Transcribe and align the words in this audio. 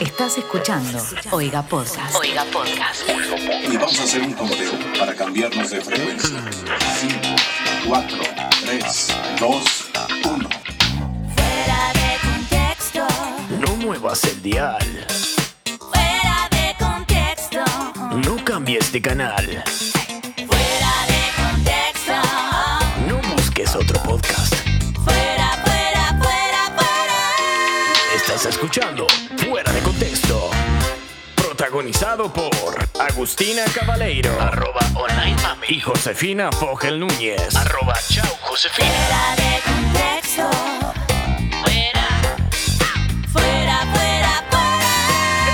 Estás 0.00 0.38
escuchando 0.38 0.98
Oiga 1.30 1.62
Podcast. 1.62 2.14
Oiga 2.16 2.44
Podcast. 2.44 3.02
Y 3.70 3.76
vamos 3.76 4.00
a 4.00 4.02
hacer 4.04 4.22
un 4.22 4.32
conteo 4.32 4.72
para 4.98 5.14
cambiarnos 5.14 5.70
de 5.70 5.80
frecuencia. 5.80 6.40
5, 7.00 7.18
4, 7.86 8.18
3, 8.66 9.08
2, 9.40 9.90
1. 10.24 10.48
Fuera 11.36 11.92
de 11.92 12.28
contexto, 12.28 13.06
No 13.60 13.76
muevas 13.76 14.24
el 14.24 14.42
dial. 14.42 15.06
fuera 15.78 16.48
de 16.50 16.76
contexto, 16.78 17.64
No 18.16 18.44
cambies 18.44 18.90
de 18.90 19.00
canal. 19.02 19.64
Podcast. 24.08 24.54
fuera, 25.04 25.50
fuera, 25.64 26.18
fuera, 26.18 26.62
fuera. 26.76 28.14
Estás 28.14 28.46
escuchando 28.46 29.06
Fuera 29.36 29.70
de 29.70 29.80
Contexto. 29.80 30.50
Protagonizado 31.34 32.32
por 32.32 32.88
Agustina 32.98 33.64
Cabaleiro. 33.74 34.30
Arroba 34.40 34.80
online 34.94 35.36
mami. 35.42 35.66
Y 35.68 35.80
Josefina 35.80 36.50
Fogel 36.52 36.98
Núñez. 36.98 37.54
Arroba 37.54 37.98
chau 38.08 38.34
Josefina. 38.40 38.88
Fuera 38.88 39.36
de 39.36 39.60
contexto, 39.70 40.50
fuera, 41.62 42.08
fuera, 43.30 43.78
fuera, 43.92 44.44
fuera. 44.50 44.90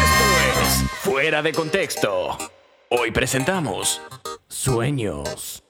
Esto 0.04 0.26
es 0.62 0.90
Fuera 1.00 1.42
de 1.42 1.52
Contexto. 1.52 2.38
Hoy 2.90 3.10
presentamos 3.10 4.00
Sueños. 4.46 5.63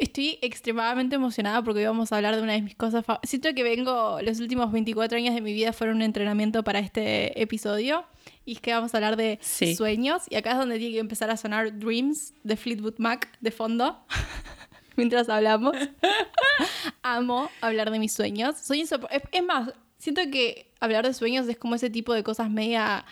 Estoy 0.00 0.38
extremadamente 0.40 1.16
emocionada 1.16 1.62
porque 1.62 1.80
hoy 1.80 1.84
vamos 1.86 2.10
a 2.10 2.16
hablar 2.16 2.34
de 2.34 2.40
una 2.40 2.54
de 2.54 2.62
mis 2.62 2.74
cosas 2.74 3.04
favoritas. 3.04 3.28
Siento 3.28 3.52
que 3.54 3.62
vengo, 3.62 4.18
los 4.22 4.40
últimos 4.40 4.72
24 4.72 5.18
años 5.18 5.34
de 5.34 5.42
mi 5.42 5.52
vida 5.52 5.74
fueron 5.74 5.96
un 5.96 6.02
entrenamiento 6.02 6.64
para 6.64 6.78
este 6.78 7.40
episodio. 7.40 8.06
Y 8.46 8.52
es 8.54 8.60
que 8.62 8.72
vamos 8.72 8.94
a 8.94 8.96
hablar 8.96 9.16
de 9.16 9.38
Sí. 9.42 9.74
sueños. 9.76 10.22
Y 10.30 10.36
acá 10.36 10.52
es 10.52 10.56
donde 10.56 10.78
tiene 10.78 10.94
que 10.94 11.00
empezar 11.00 11.30
a 11.30 11.36
sonar 11.36 11.78
Dreams 11.78 12.32
de 12.44 12.56
Fleetwood 12.56 12.94
Mac 12.96 13.28
de 13.42 13.50
fondo. 13.50 13.98
Mientras 14.96 15.28
hablamos. 15.28 15.76
Amo 17.02 17.50
hablar 17.60 17.90
de 17.90 17.98
mis 17.98 18.14
sueños. 18.14 18.56
Soy 18.58 18.80
es, 18.80 18.90
es 19.32 19.44
más, 19.44 19.70
siento 19.98 20.22
que 20.32 20.72
hablar 20.80 21.06
de 21.06 21.12
sueños 21.12 21.46
es 21.46 21.58
como 21.58 21.74
ese 21.74 21.90
tipo 21.90 22.14
de 22.14 22.22
cosas 22.22 22.48
media 22.50 23.04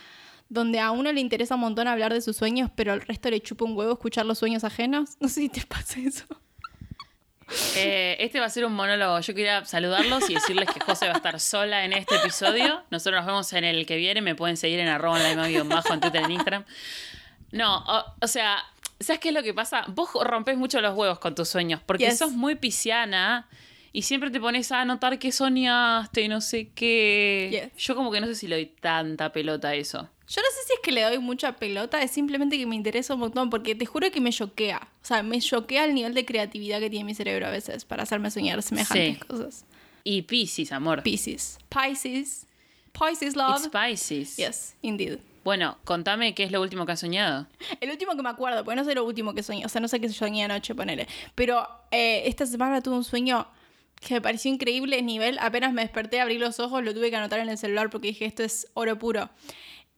donde 0.49 0.81
a 0.81 0.91
uno 0.91 1.13
le 1.13 1.21
interesa 1.21 1.55
un 1.57 1.61
montón 1.61 1.87
hablar 1.87 2.15
de 2.15 2.23
sus 2.23 2.35
sueños, 2.37 2.71
pero 2.75 2.95
al 2.95 3.03
resto 3.03 3.29
le 3.31 3.41
chupa 3.43 3.67
un 3.67 3.77
huevo 3.77 3.93
escuchar 3.93 4.25
los 4.25 4.39
sueños 4.39 4.65
ajenos. 4.65 5.11
No 5.21 5.29
sé 5.29 5.43
si 5.43 5.49
te 5.51 5.61
pasa 5.67 6.01
eso. 6.01 6.25
Eh, 7.77 8.17
este 8.21 8.41
va 8.41 8.47
a 8.47 8.51
ser 8.51 8.65
un 8.65 8.75
monólogo. 8.75 9.21
Yo 9.21 9.35
quería 9.35 9.65
saludarlos 9.65 10.29
y 10.29 10.35
decirles 10.35 10.69
que 10.73 10.81
José 10.81 11.07
va 11.07 11.15
a 11.15 11.17
estar 11.17 11.41
sola 11.41 11.85
en 11.85 11.93
este 11.93 12.17
episodio. 12.17 12.83
Nosotros 12.91 13.21
nos 13.21 13.27
vemos 13.27 13.53
en 13.55 13.65
el 13.65 13.87
que 13.87 13.97
viene. 13.97 14.21
Me 14.21 14.35
pueden 14.35 14.57
seguir 14.57 14.81
en 14.81 14.89
arroba 14.89 15.19
en 15.31 15.69
bajo 15.69 15.95
en 15.95 16.01
Twitter, 16.01 16.23
en 16.25 16.33
Instagram. 16.33 16.65
No, 17.53 17.79
o, 17.79 18.05
o 18.21 18.27
sea, 18.27 18.59
¿sabes 19.01 19.21
qué 19.21 19.29
es 19.29 19.35
lo 19.35 19.43
que 19.43 19.55
pasa? 19.55 19.85
Vos 19.89 20.11
rompes 20.23 20.57
mucho 20.59 20.81
los 20.81 20.95
huevos 20.95 21.19
con 21.19 21.35
tus 21.35 21.49
sueños 21.49 21.81
porque 21.87 22.05
Yes. 22.05 22.19
sos 22.19 22.33
muy 22.33 22.55
pisciana 22.57 23.49
y 23.93 24.03
siempre 24.03 24.31
te 24.31 24.41
pones 24.41 24.71
a 24.73 24.81
anotar 24.83 25.19
qué 25.19 25.33
soñaste 25.33 26.23
y 26.23 26.29
no 26.29 26.41
sé 26.41 26.69
qué. 26.75 27.71
Yes. 27.75 27.83
Yo 27.85 27.95
como 27.95 28.11
que 28.11 28.21
no 28.21 28.27
sé 28.27 28.35
si 28.35 28.47
le 28.49 28.57
doy 28.57 28.67
tanta 28.67 29.33
pelota 29.33 29.69
a 29.69 29.75
eso. 29.75 30.09
Yo 30.29 30.43
no 30.43 30.49
sé 30.51 30.67
si 30.67 30.73
es 30.75 30.81
que 30.83 30.93
le 30.93 31.03
doy 31.03 31.19
mucha 31.19 31.57
pelota, 31.57 32.03
es 32.03 32.11
simplemente 32.11 32.59
que 32.59 32.67
me 32.67 32.77
interesa 32.77 33.15
un 33.15 33.21
montón, 33.21 33.49
porque 33.49 33.75
te 33.75 33.87
juro 33.87 34.11
que 34.11 34.21
me 34.21 34.31
choquea. 34.31 34.89
O 35.03 35.05
sea, 35.07 35.23
me 35.23 35.41
choquea 35.41 35.87
el 35.87 35.95
nivel 35.95 36.13
de 36.13 36.27
creatividad 36.27 36.81
que 36.81 36.91
tiene 36.91 37.05
mi 37.07 37.15
cerebro 37.15 37.47
a 37.47 37.51
veces 37.51 37.87
para 37.87 38.03
hacerme 38.03 38.31
soñar 38.31 38.63
semejantes 38.63 39.15
Sí. 39.15 39.21
cosas. 39.27 39.65
Y 40.05 40.23
Pisces, 40.23 40.71
amor. 40.73 41.03
Pisces. 41.03 41.59
Pisces. 41.71 42.47
Pisces 42.93 43.37
love. 43.37 43.59
It's 43.59 43.69
Pisces. 43.69 44.37
Yes, 44.37 44.77
indeed. 44.83 45.19
Bueno, 45.45 45.79
contame 45.85 46.35
qué 46.35 46.43
es 46.45 46.53
lo 46.53 46.61
último 46.61 46.85
que 46.85 46.93
has 46.93 47.01
soñado. 47.01 47.47
El 47.81 47.91
último 47.91 48.15
que 48.15 48.23
me 48.23 48.29
acuerdo, 48.29 48.65
porque 48.65 48.77
no 48.77 48.85
sé 48.85 48.95
lo 48.95 49.05
último 49.05 49.33
que 49.33 49.43
soñé, 49.43 49.65
o 49.65 49.69
sea, 49.71 49.81
no 49.81 49.89
sé 49.89 49.99
qué 49.99 50.11
soñé 50.11 50.45
anoche, 50.45 50.75
ponele. 50.75 51.09
Pero 51.35 51.67
eh, 51.91 52.25
esta 52.27 52.45
semana 52.45 52.83
tuve 52.83 52.97
un 52.97 53.05
sueño 53.05 53.47
que 54.01 54.15
me 54.15 54.21
pareció 54.21 54.53
increíble, 54.53 55.03
nivel, 55.03 55.39
apenas 55.41 55.73
me 55.73 55.83
desperté, 55.83 56.21
abrí 56.21 56.39
los 56.39 56.61
ojos, 56.61 56.83
lo 56.85 56.95
tuve 56.95 57.11
que 57.11 57.17
anotar 57.17 57.41
en 57.41 57.49
el 57.49 57.59
celular 57.59 57.91
porque 57.91 58.09
dije, 58.09 58.25
esto 58.25 58.43
es 58.43 58.69
oro 58.75 58.99
puro. 58.99 59.31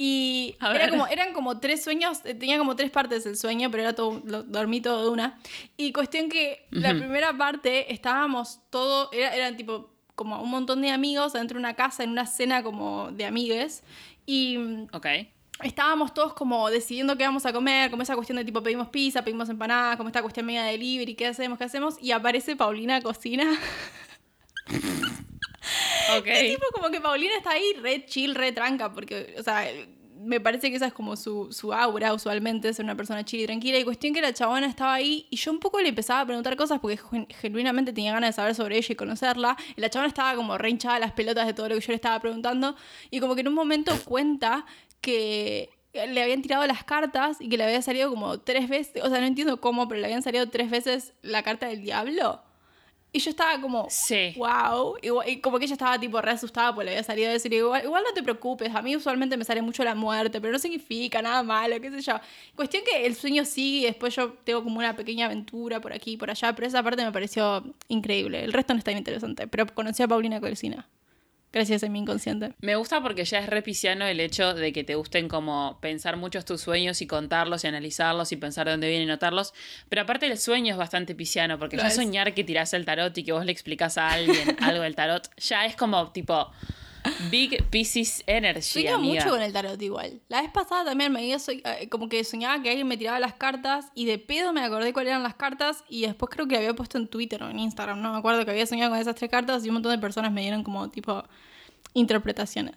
Y 0.02 0.56
era 0.62 0.88
como, 0.88 1.06
eran 1.08 1.34
como 1.34 1.60
tres 1.60 1.84
sueños, 1.84 2.20
eh, 2.24 2.32
tenía 2.34 2.56
como 2.56 2.74
tres 2.74 2.90
partes 2.90 3.26
el 3.26 3.36
sueño, 3.36 3.70
pero 3.70 3.82
era 3.82 3.94
todo, 3.94 4.22
lo, 4.24 4.42
dormí 4.42 4.80
todo 4.80 5.04
de 5.04 5.10
una. 5.10 5.38
Y 5.76 5.92
cuestión 5.92 6.30
que 6.30 6.66
la 6.70 6.94
primera 6.94 7.36
parte 7.36 7.92
estábamos 7.92 8.60
todo, 8.70 9.12
era, 9.12 9.36
eran 9.36 9.58
tipo 9.58 9.90
como 10.14 10.40
un 10.42 10.50
montón 10.50 10.80
de 10.80 10.90
amigos 10.90 11.34
dentro 11.34 11.56
de 11.56 11.60
una 11.60 11.74
casa, 11.74 12.02
en 12.02 12.10
una 12.10 12.24
cena 12.24 12.62
como 12.62 13.12
de 13.12 13.26
amigues. 13.26 13.82
Y 14.24 14.56
mm, 14.56 14.88
Ok. 14.92 15.06
Estábamos 15.62 16.12
todos 16.14 16.32
como 16.34 16.68
decidiendo 16.70 17.16
qué 17.16 17.24
vamos 17.24 17.46
a 17.46 17.52
comer, 17.52 17.90
como 17.90 18.02
esa 18.02 18.14
cuestión 18.14 18.36
de 18.36 18.44
tipo 18.44 18.62
pedimos 18.62 18.88
pizza, 18.88 19.22
pedimos 19.22 19.48
empanadas, 19.48 19.96
como 19.96 20.08
esta 20.08 20.22
cuestión 20.22 20.46
media 20.46 20.62
de 20.64 20.72
delivery, 20.72 21.14
qué 21.14 21.26
hacemos, 21.28 21.58
qué 21.58 21.64
hacemos, 21.64 21.96
y 22.00 22.12
aparece 22.12 22.56
Paulina 22.56 23.00
Cocina. 23.00 23.44
Ok. 26.18 26.26
Es 26.26 26.54
tipo 26.54 26.66
como 26.72 26.90
que 26.90 27.00
Paulina 27.00 27.32
está 27.36 27.50
ahí 27.50 27.72
re 27.80 28.04
chill, 28.04 28.34
re 28.34 28.50
tranca, 28.52 28.92
porque, 28.92 29.36
o 29.38 29.42
sea, 29.42 29.64
me 30.18 30.40
parece 30.40 30.68
que 30.70 30.76
esa 30.76 30.86
es 30.86 30.92
como 30.92 31.16
su, 31.16 31.52
su 31.52 31.72
aura 31.72 32.12
usualmente, 32.12 32.74
ser 32.74 32.84
una 32.84 32.96
persona 32.96 33.24
chill 33.24 33.40
y 33.42 33.46
tranquila. 33.46 33.78
Y 33.78 33.84
cuestión 33.84 34.12
que 34.12 34.20
la 34.20 34.32
chabona 34.32 34.66
estaba 34.66 34.94
ahí 34.94 35.26
y 35.30 35.36
yo 35.36 35.52
un 35.52 35.60
poco 35.60 35.80
le 35.80 35.88
empezaba 35.90 36.20
a 36.22 36.26
preguntar 36.26 36.56
cosas 36.56 36.80
porque 36.80 36.96
gen- 36.98 37.26
genuinamente 37.28 37.92
tenía 37.92 38.12
ganas 38.12 38.30
de 38.30 38.32
saber 38.34 38.54
sobre 38.54 38.76
ella 38.76 38.88
y 38.90 38.96
conocerla. 38.96 39.56
Y 39.76 39.80
la 39.80 39.88
chabona 39.88 40.08
estaba 40.08 40.34
como 40.34 40.58
re 40.58 40.70
hinchada 40.70 40.98
las 40.98 41.12
pelotas 41.12 41.46
de 41.46 41.54
todo 41.54 41.68
lo 41.68 41.74
que 41.76 41.80
yo 41.80 41.88
le 41.88 41.94
estaba 41.94 42.18
preguntando. 42.20 42.74
Y 43.10 43.20
como 43.20 43.34
que 43.34 43.42
en 43.42 43.48
un 43.48 43.54
momento 43.54 43.92
cuenta 44.04 44.66
que 45.00 45.70
le 45.92 46.22
habían 46.22 46.42
tirado 46.42 46.66
las 46.66 46.84
cartas 46.84 47.40
y 47.40 47.48
que 47.48 47.56
le 47.56 47.64
había 47.64 47.82
salido 47.82 48.10
como 48.10 48.38
tres 48.40 48.68
veces, 48.68 49.02
o 49.02 49.08
sea, 49.08 49.20
no 49.20 49.26
entiendo 49.26 49.60
cómo, 49.60 49.88
pero 49.88 50.00
le 50.00 50.06
habían 50.06 50.22
salido 50.22 50.48
tres 50.48 50.70
veces 50.70 51.12
la 51.22 51.42
carta 51.42 51.66
del 51.66 51.82
diablo. 51.82 52.42
Y 53.12 53.18
yo 53.18 53.30
estaba 53.30 53.60
como, 53.60 53.88
Sí. 53.90 54.34
wow. 54.36 54.94
Igual- 55.02 55.28
y 55.28 55.40
como 55.40 55.58
que 55.58 55.64
ella 55.64 55.72
estaba 55.74 55.98
tipo 55.98 56.20
re 56.22 56.30
asustada 56.30 56.72
porque 56.72 56.84
le 56.84 56.90
había 56.92 57.02
salido. 57.02 57.28
Y 57.34 57.34
le 57.42 57.48
digo, 57.56 57.66
igual, 57.66 57.82
igual 57.84 58.04
no 58.06 58.14
te 58.14 58.22
preocupes, 58.22 58.72
a 58.72 58.82
mí 58.82 58.94
usualmente 58.94 59.36
me 59.36 59.44
sale 59.44 59.62
mucho 59.62 59.82
la 59.82 59.96
muerte, 59.96 60.40
pero 60.40 60.52
no 60.52 60.60
significa 60.60 61.20
nada 61.20 61.42
malo, 61.42 61.80
qué 61.80 61.90
sé 61.90 62.02
yo. 62.02 62.12
Cuestión 62.54 62.84
que 62.88 63.04
el 63.04 63.16
sueño 63.16 63.44
sigue 63.44 63.78
y 63.80 63.84
después 63.86 64.14
yo 64.14 64.34
tengo 64.44 64.62
como 64.62 64.78
una 64.78 64.94
pequeña 64.94 65.26
aventura 65.26 65.80
por 65.80 65.92
aquí 65.92 66.12
y 66.12 66.16
por 66.18 66.30
allá, 66.30 66.54
pero 66.54 66.68
esa 66.68 66.84
parte 66.84 67.04
me 67.04 67.10
pareció 67.10 67.64
increíble. 67.88 68.44
El 68.44 68.52
resto 68.52 68.74
no 68.74 68.78
está 68.78 68.92
interesante, 68.92 69.48
pero 69.48 69.66
conocí 69.74 70.04
a 70.04 70.06
Paulina 70.08 70.40
Colcina. 70.40 70.88
Gracias 71.52 71.82
a 71.82 71.88
mi 71.88 71.98
inconsciente. 71.98 72.52
Me 72.60 72.76
gusta 72.76 73.02
porque 73.02 73.24
ya 73.24 73.40
es 73.40 73.48
repiciano 73.48 74.06
el 74.06 74.20
hecho 74.20 74.54
de 74.54 74.72
que 74.72 74.84
te 74.84 74.94
gusten 74.94 75.26
como 75.28 75.78
pensar 75.80 76.16
muchos 76.16 76.44
tus 76.44 76.60
sueños 76.60 77.02
y 77.02 77.08
contarlos 77.08 77.64
y 77.64 77.66
analizarlos 77.66 78.30
y 78.30 78.36
pensar 78.36 78.66
de 78.66 78.72
dónde 78.72 78.88
vienen 78.88 79.08
y 79.08 79.10
notarlos. 79.10 79.52
Pero 79.88 80.02
aparte 80.02 80.26
el 80.26 80.38
sueño 80.38 80.72
es 80.72 80.78
bastante 80.78 81.14
pisciano 81.16 81.58
porque 81.58 81.76
Lo 81.76 81.82
ya 81.82 81.88
es. 81.88 81.94
soñar 81.96 82.34
que 82.34 82.44
tirás 82.44 82.72
el 82.72 82.84
tarot 82.84 83.16
y 83.18 83.24
que 83.24 83.32
vos 83.32 83.44
le 83.44 83.50
explicás 83.50 83.98
a 83.98 84.10
alguien 84.10 84.56
algo 84.62 84.82
del 84.84 84.94
tarot 84.94 85.28
ya 85.38 85.66
es 85.66 85.74
como 85.74 86.12
tipo 86.12 86.52
Big 87.30 87.62
Pisces 87.70 88.22
Energy, 88.26 88.62
Sueño 88.62 88.96
amiga. 88.96 89.22
mucho 89.24 89.30
con 89.34 89.42
el 89.42 89.52
tarot 89.52 89.80
igual. 89.80 90.20
La 90.28 90.42
vez 90.42 90.50
pasada 90.50 90.84
también 90.84 91.12
me 91.12 91.20
había 91.20 91.38
so- 91.38 91.52
eh, 91.52 91.88
como 91.90 92.08
que 92.08 92.22
soñaba 92.24 92.62
que 92.62 92.68
alguien 92.70 92.86
me 92.88 92.96
tiraba 92.96 93.18
las 93.20 93.34
cartas 93.34 93.86
y 93.94 94.04
de 94.06 94.18
pedo 94.18 94.52
me 94.52 94.62
acordé 94.62 94.92
cuáles 94.92 95.10
eran 95.12 95.22
las 95.22 95.34
cartas 95.34 95.84
y 95.88 96.02
después 96.02 96.30
creo 96.30 96.46
que 96.48 96.56
había 96.56 96.74
puesto 96.74 96.98
en 96.98 97.08
Twitter 97.08 97.42
o 97.42 97.48
en 97.50 97.58
Instagram, 97.58 98.00
no 98.02 98.12
me 98.12 98.18
acuerdo 98.18 98.44
que 98.44 98.50
había 98.50 98.66
soñado 98.66 98.90
con 98.90 98.98
esas 98.98 99.14
tres 99.14 99.30
cartas 99.30 99.64
y 99.64 99.68
un 99.68 99.74
montón 99.74 99.92
de 99.92 99.98
personas 99.98 100.30
me 100.32 100.42
dieron 100.42 100.62
como 100.64 100.88
tipo 100.90 101.24
interpretaciones. 101.94 102.76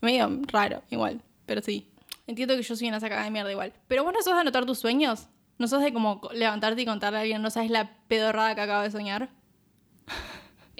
Medio 0.00 0.30
raro 0.52 0.82
igual, 0.90 1.22
pero 1.46 1.62
sí. 1.62 1.90
Entiendo 2.26 2.56
que 2.56 2.62
yo 2.62 2.76
soy 2.76 2.88
una 2.88 3.00
sacada 3.00 3.24
de 3.24 3.30
mierda 3.30 3.50
igual. 3.50 3.72
Pero 3.88 4.04
vos 4.04 4.12
no 4.12 4.22
sos 4.22 4.34
de 4.34 4.40
anotar 4.40 4.64
tus 4.66 4.78
sueños. 4.78 5.26
No 5.58 5.68
sos 5.68 5.82
de 5.82 5.92
como 5.92 6.20
levantarte 6.32 6.82
y 6.82 6.84
contarle 6.86 7.18
a 7.18 7.20
alguien, 7.22 7.40
no 7.42 7.50
sabes 7.50 7.70
la 7.70 7.96
pedorrada 8.08 8.54
que 8.54 8.60
acabo 8.62 8.82
de 8.82 8.90
soñar. 8.90 9.30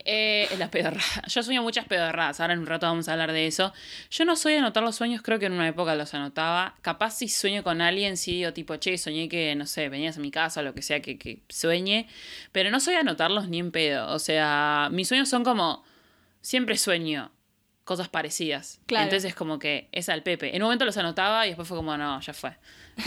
Eh, 0.07 0.49
la 0.59 0.71
pedorrada. 0.71 1.03
Yo 1.29 1.43
sueño 1.43 1.63
muchas 1.63 1.87
pedorradas. 1.87 2.41
Ahora 2.41 2.53
en 2.53 2.61
un 2.61 2.67
rato 2.67 2.87
vamos 2.87 3.09
a 3.09 3.13
hablar 3.13 3.33
de 3.33 3.47
eso. 3.47 3.73
Yo 4.11 4.25
no 4.25 4.37
soy 4.37 4.53
de 4.53 4.59
anotar 4.59 4.83
los 4.83 4.97
sueños, 4.97 5.23
creo 5.23 5.39
que 5.39 5.47
en 5.47 5.53
una 5.53 5.67
época 5.67 5.95
los 5.95 6.13
anotaba. 6.13 6.75
Capaz 6.83 7.13
si 7.19 7.29
sueño 7.29 7.63
con 7.63 7.81
alguien, 7.81 8.17
sí 8.17 8.33
digo 8.33 8.53
tipo, 8.53 8.77
che, 8.77 8.99
soñé 8.99 9.29
que, 9.29 9.55
no 9.55 9.67
sé, 9.67 9.89
venías 9.89 10.19
a 10.19 10.21
mi 10.21 10.31
casa 10.31 10.61
o 10.61 10.63
lo 10.63 10.75
que 10.75 10.83
sea 10.83 11.01
que, 11.01 11.19
que 11.19 11.41
sueñe. 11.49 12.07
Pero 12.53 12.71
no 12.71 12.81
soy 12.81 12.95
de 12.95 13.01
anotarlos 13.01 13.49
ni 13.49 13.61
en 13.61 13.71
pedo. 13.73 14.13
O 14.13 14.19
sea, 14.19 14.89
mis 14.93 15.09
sueños 15.09 15.29
son 15.29 15.45
como. 15.45 15.85
Siempre 16.43 16.77
sueño 16.77 17.33
cosas 17.85 18.09
parecidas. 18.09 18.81
Claro. 18.87 19.05
Entonces 19.05 19.29
es 19.31 19.35
como 19.35 19.59
que 19.59 19.89
es 19.93 20.09
al 20.09 20.23
Pepe. 20.23 20.57
En 20.57 20.63
un 20.63 20.67
momento 20.69 20.85
los 20.87 20.97
anotaba 20.97 21.47
y 21.47 21.51
después 21.51 21.69
fue 21.69 21.77
como, 21.77 21.97
no, 21.97 22.19
ya 22.21 22.33
fue. 22.33 22.57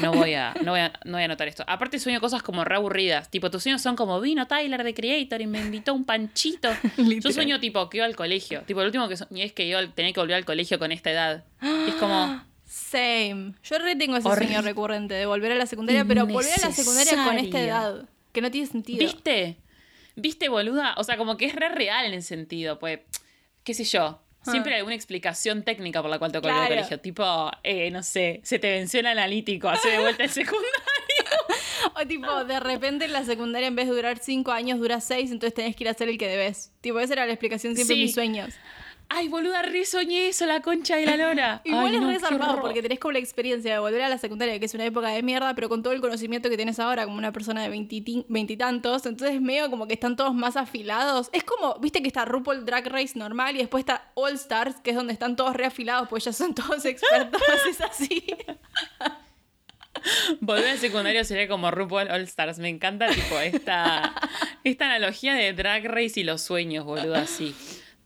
No 0.01 0.11
voy 0.13 0.33
a, 0.35 0.53
no 0.63 0.71
voy 0.71 0.81
a, 0.81 0.93
no 1.05 1.13
voy 1.13 1.21
a 1.23 1.25
anotar 1.25 1.47
esto. 1.47 1.63
Aparte 1.67 1.97
sueño 1.97 2.19
cosas 2.19 2.43
como 2.43 2.63
re 2.63 2.75
aburridas. 2.75 3.29
Tipo, 3.31 3.49
tus 3.49 3.63
sueños 3.63 3.81
son 3.81 3.95
como, 3.95 4.19
vino 4.21 4.45
Tyler 4.47 4.83
de 4.83 4.93
Creator 4.93 5.41
y 5.41 5.47
me 5.47 5.59
invitó 5.59 5.93
un 5.93 6.03
panchito. 6.05 6.69
Yo 6.97 7.31
sueño 7.31 7.59
tipo 7.59 7.89
que 7.89 7.97
iba 7.97 8.05
al 8.05 8.15
colegio. 8.15 8.61
Tipo, 8.67 8.81
lo 8.81 8.85
último 8.87 9.07
que 9.07 9.17
soñé 9.17 9.43
es 9.45 9.53
que 9.53 9.65
iba, 9.65 9.79
al- 9.79 9.93
tenía 9.93 10.13
que 10.13 10.19
volver 10.19 10.35
al 10.35 10.45
colegio 10.45 10.77
con 10.77 10.91
esta 10.91 11.09
edad. 11.11 11.45
Y 11.61 11.89
es 11.89 11.95
como, 11.95 12.43
Same. 12.65 13.53
Yo 13.63 13.79
re 13.79 13.95
tengo 13.95 14.17
ese 14.17 14.27
Horrible. 14.27 14.47
sueño 14.53 14.61
recurrente 14.61 15.13
de 15.15 15.25
volver 15.25 15.53
a 15.53 15.55
la 15.55 15.65
secundaria, 15.65 16.05
pero 16.05 16.27
volver 16.27 16.53
a 16.63 16.67
la 16.67 16.71
secundaria 16.73 17.23
con 17.25 17.37
esta 17.37 17.59
edad. 17.61 18.05
Que 18.33 18.41
no 18.41 18.51
tiene 18.51 18.67
sentido. 18.67 18.99
¿viste? 18.99 19.57
Viste, 20.15 20.49
boluda, 20.49 20.93
o 20.97 21.03
sea, 21.03 21.17
como 21.17 21.37
que 21.37 21.45
es 21.45 21.55
re 21.55 21.69
real 21.69 22.13
en 22.13 22.21
sentido, 22.21 22.77
pues, 22.79 22.99
qué 23.63 23.73
sé 23.73 23.83
yo. 23.83 24.21
Siempre 24.51 24.73
hay 24.73 24.77
alguna 24.79 24.95
explicación 24.95 25.63
técnica 25.63 26.01
por 26.01 26.09
la 26.11 26.19
cual 26.19 26.31
te 26.31 26.41
colgó 26.41 26.49
el 26.57 26.65
Claro. 26.67 26.75
colegio. 26.75 26.99
Tipo, 26.99 27.51
eh, 27.63 27.91
no 27.91 28.03
sé, 28.03 28.39
se 28.43 28.59
te 28.59 28.69
venció 28.71 28.99
el 28.99 29.07
analítico, 29.07 29.69
hace 29.69 29.89
de 29.89 29.99
vuelta 29.99 30.23
el 30.23 30.29
secundario. 30.31 30.67
O 32.01 32.05
tipo, 32.07 32.43
de 32.45 32.59
repente 32.59 33.05
en 33.05 33.13
la 33.13 33.23
secundaria 33.23 33.67
en 33.67 33.75
vez 33.75 33.87
de 33.87 33.93
durar 33.95 34.17
cinco 34.19 34.51
años 34.51 34.79
dura 34.79 34.99
seis, 35.01 35.31
entonces 35.31 35.53
tenés 35.53 35.75
que 35.75 35.83
ir 35.83 35.87
a 35.87 35.91
hacer 35.91 36.09
el 36.09 36.17
que 36.17 36.27
debes. 36.27 36.71
Tipo, 36.81 36.99
esa 36.99 37.13
era 37.13 37.25
la 37.25 37.33
explicación 37.33 37.75
siempre 37.75 37.95
Sí. 37.95 38.01
en 38.01 38.05
mis 38.05 38.13
sueños. 38.13 38.53
Ay, 39.09 39.29
boluda, 39.29 39.61
re 39.61 39.85
soñé 39.85 40.27
eso, 40.27 40.45
la 40.45 40.61
concha 40.61 40.97
de 40.97 41.05
la 41.05 41.15
lora. 41.15 41.61
Igual 41.65 41.87
Ay, 41.87 41.95
es 41.95 42.01
no, 42.01 42.07
re 42.07 42.13
qué 42.15 42.19
zarpado 42.19 42.51
horror. 42.51 42.61
porque 42.61 42.81
tenés 42.81 42.99
como 42.99 43.13
la 43.13 43.19
experiencia 43.19 43.71
de 43.73 43.79
volver 43.79 44.01
a 44.01 44.09
la 44.09 44.17
secundaria, 44.17 44.59
que 44.59 44.65
es 44.65 44.73
una 44.73 44.83
época 44.85 45.07
de 45.09 45.23
mierda, 45.23 45.55
pero 45.55 45.69
con 45.69 45.81
todo 45.81 45.93
el 45.93 46.01
conocimiento 46.01 46.49
que 46.49 46.57
tenés 46.57 46.77
ahora 46.79 47.05
como 47.05 47.17
una 47.17 47.31
persona 47.31 47.63
de 47.63 47.69
veintitantos, 47.69 49.05
entonces 49.05 49.39
medio 49.41 49.69
como 49.69 49.87
que 49.87 49.93
están 49.93 50.15
todos 50.17 50.33
más 50.33 50.57
afilados. 50.57 51.29
Es 51.31 51.43
como, 51.45 51.79
viste 51.79 52.01
que 52.01 52.07
está 52.07 52.25
RuPaul 52.25 52.65
Drag 52.65 52.85
Race 52.87 53.17
normal 53.17 53.55
y 53.55 53.59
después 53.59 53.81
está 53.81 54.11
All 54.13 54.33
Stars, 54.33 54.75
que 54.83 54.89
es 54.89 54.95
donde 54.97 55.13
están 55.13 55.35
todos 55.37 55.55
reafilados, 55.55 56.09
pues 56.09 56.25
ya 56.25 56.33
son 56.33 56.53
todos 56.53 56.83
expertos, 56.85 57.41
es 57.69 57.79
así. 57.81 58.25
Volver 60.41 60.67
al 60.67 60.77
secundario 60.77 61.23
sería 61.23 61.47
como 61.47 61.71
RuPaul 61.71 62.11
All 62.11 62.21
Stars. 62.21 62.59
Me 62.59 62.69
encanta, 62.69 63.07
tipo, 63.07 63.39
esta, 63.39 64.13
esta 64.63 64.85
analogía 64.85 65.33
de 65.33 65.53
Drag 65.53 65.85
Race 65.85 66.19
y 66.19 66.23
los 66.23 66.41
sueños, 66.41 66.85
boludo, 66.85 67.15
así. 67.15 67.55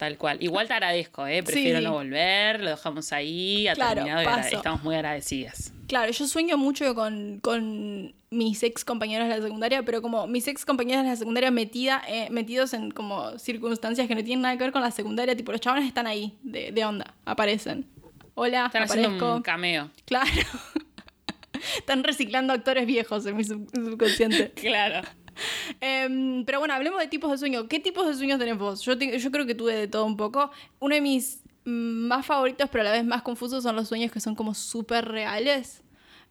Tal 0.01 0.17
cual. 0.17 0.41
Igual 0.41 0.67
te 0.67 0.73
agradezco, 0.73 1.27
¿eh? 1.27 1.43
Prefiero 1.43 1.77
Sí. 1.77 1.85
no 1.85 1.91
volver, 1.93 2.63
lo 2.63 2.71
dejamos 2.71 3.13
ahí, 3.13 3.67
ha 3.67 3.75
Claro, 3.75 3.93
terminado 3.93 4.23
y 4.23 4.25
paso. 4.25 4.55
estamos 4.57 4.81
muy 4.81 4.95
agradecidas. 4.95 5.71
Claro, 5.87 6.11
yo 6.11 6.25
sueño 6.25 6.57
mucho 6.57 6.95
con, 6.95 7.39
con 7.39 8.11
mis 8.31 8.63
ex 8.63 8.83
compañeros 8.83 9.27
de 9.29 9.35
la 9.37 9.43
secundaria, 9.43 9.83
pero 9.83 10.01
como 10.01 10.25
mis 10.25 10.47
ex 10.47 10.65
compañeros 10.65 11.03
de 11.03 11.09
la 11.11 11.15
secundaria 11.17 11.51
metida, 11.51 12.01
eh, 12.07 12.29
metidos 12.31 12.73
en 12.73 12.89
como 12.89 13.37
circunstancias 13.37 14.07
que 14.07 14.15
no 14.15 14.23
tienen 14.23 14.41
nada 14.41 14.57
que 14.57 14.63
ver 14.63 14.71
con 14.73 14.81
la 14.81 14.89
secundaria, 14.89 15.35
tipo 15.37 15.51
los 15.51 15.61
chavales 15.61 15.85
están 15.85 16.07
ahí, 16.07 16.35
de, 16.41 16.71
de 16.71 16.83
onda, 16.83 17.13
aparecen. 17.23 17.85
Hola, 18.33 18.65
Están 18.65 18.81
aparezco. 18.85 19.05
haciendo 19.07 19.35
un 19.35 19.41
cameo. 19.43 19.91
Claro. 20.05 20.31
Están 21.77 22.03
reciclando 22.03 22.53
actores 22.53 22.87
viejos 22.87 23.23
en 23.27 23.37
mi 23.37 23.43
sub- 23.43 23.69
subconsciente. 23.71 24.51
Claro. 24.55 25.07
Em, 25.81 26.43
pero 26.45 26.59
bueno, 26.59 26.73
hablemos 26.73 26.99
de 26.99 27.07
tipos 27.07 27.31
de 27.31 27.37
sueño. 27.37 27.67
¿Qué 27.67 27.79
tipos 27.79 28.07
de 28.07 28.13
sueños 28.15 28.39
tenés 28.39 28.57
vos? 28.57 28.81
Yo, 28.81 28.97
te- 28.97 29.17
yo 29.17 29.31
creo 29.31 29.45
que 29.45 29.55
tuve 29.55 29.75
de 29.75 29.87
todo 29.87 30.05
un 30.05 30.17
poco. 30.17 30.51
Uno 30.79 30.95
de 30.95 31.01
mis 31.01 31.43
mm, 31.65 32.07
más 32.07 32.25
favoritos, 32.25 32.69
pero 32.69 32.81
a 32.81 32.85
la 32.85 32.91
vez 32.91 33.05
más 33.05 33.21
confusos, 33.21 33.63
son 33.63 33.75
los 33.75 33.87
sueños 33.87 34.11
que 34.11 34.19
son 34.19 34.35
como 34.35 34.53
súper 34.53 35.05
reales. 35.07 35.83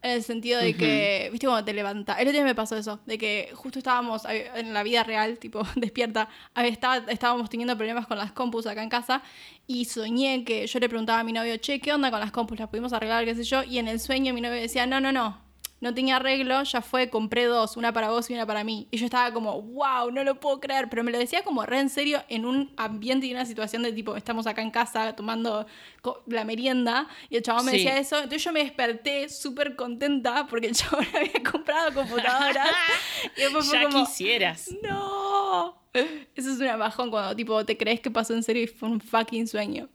En 0.03 0.13
el 0.13 0.23
sentido 0.23 0.59
de 0.59 0.75
que, 0.79 1.29
viste, 1.31 1.47
cuando 1.47 1.63
te 1.63 1.75
levantas. 1.75 2.17
El 2.19 2.23
otro 2.29 2.33
día 2.33 2.45
me 2.45 2.55
pasó 2.55 2.75
eso, 2.75 3.01
de 3.05 3.19
que 3.19 3.51
justo 3.55 3.79
estábamos 3.79 4.25
eh, 4.25 4.51
en 4.55 4.73
la 4.73 4.83
vida 4.83 5.03
real, 5.05 5.39
tipo, 5.39 5.63
despierta. 5.77 6.29
Estaba, 6.57 7.05
estábamos 7.13 7.51
teniendo 7.51 7.77
problemas 7.77 8.07
con 8.07 8.17
las 8.17 8.33
compus 8.33 8.67
acá 8.67 8.83
en 8.83 8.89
casa 8.89 9.23
y 9.67 9.85
soñé 9.85 10.43
que 10.45 10.67
yo 10.67 10.79
le 10.81 10.89
preguntaba 10.89 11.21
a 11.21 11.25
mi 11.25 11.35
novio, 11.35 11.55
che, 11.59 11.81
¿qué 11.81 11.93
onda 11.93 12.11
con 12.11 12.19
las 12.21 12.31
compus? 12.33 12.59
¿Las 12.59 12.71
pudimos 12.71 12.95
arreglar? 12.95 13.27
¿Qué 13.27 13.35
sé 13.35 13.45
yo? 13.45 13.63
Y 13.63 13.77
en 13.79 13.89
el 13.89 14.01
sueño 14.01 14.33
mi 14.33 14.41
novio 14.41 14.59
decía, 14.59 14.87
no, 14.87 15.01
no, 15.01 15.13
no. 15.13 15.50
No 15.81 15.95
tenía 15.95 16.17
arreglo, 16.17 16.63
ya 16.63 16.83
fue, 16.83 17.09
compré 17.09 17.47
dos, 17.47 17.79
una 17.79 17.91
para 17.93 18.11
vos 18.11 18.29
y 18.29 18.35
una 18.35 18.45
para 18.47 18.65
mí. 18.65 18.87
Y 18.91 18.99
yo 18.99 19.07
estaba 19.07 19.33
como, 19.33 19.63
wow, 19.63 20.11
no 20.11 20.23
lo 20.25 20.39
puedo 20.39 20.61
creer. 20.61 20.89
Pero 20.91 21.03
me 21.03 21.11
lo 21.11 21.19
decía 21.19 21.43
como 21.43 21.65
re 21.65 21.79
en 21.81 21.89
serio 21.89 22.23
en 22.29 22.45
un 22.45 22.71
ambiente 22.77 23.27
y 23.27 23.33
una 23.33 23.47
situación 23.47 23.83
de 23.83 23.93
tipo, 23.93 24.15
estamos 24.15 24.47
acá 24.47 24.61
en 24.61 24.71
casa 24.71 25.17
tomando 25.17 25.67
la 26.27 26.45
merienda. 26.45 27.09
Y 27.31 27.37
el 27.37 27.43
chabón 27.43 27.65
me 27.65 27.73
Sí. 27.73 27.79
decía 27.79 27.99
eso. 27.99 28.17
Entonces 28.17 28.45
yo 28.45 28.53
me 28.53 28.61
desperté 28.63 29.29
súper 29.31 29.75
contenta 29.75 30.47
porque 30.49 30.67
el 30.67 30.75
chabón 30.77 31.07
había 31.15 31.43
comprado 31.51 31.95
computadoras. 31.95 32.69
y 33.37 33.41
después 33.41 33.67
fue 33.67 33.79
ya 33.81 33.89
como, 33.89 34.05
quisieras. 34.05 34.69
no. 34.83 35.81
Eso 35.93 36.53
es 36.53 36.59
una 36.61 36.77
bajón 36.77 37.11
cuando 37.11 37.35
tipo 37.35 37.65
te 37.65 37.77
crees 37.77 38.01
que 38.01 38.11
pasó 38.11 38.35
en 38.35 38.43
serio 38.43 38.63
y 38.63 38.67
fue 38.67 38.89
un 38.89 39.01
fucking 39.01 39.49
sueño. 39.49 39.89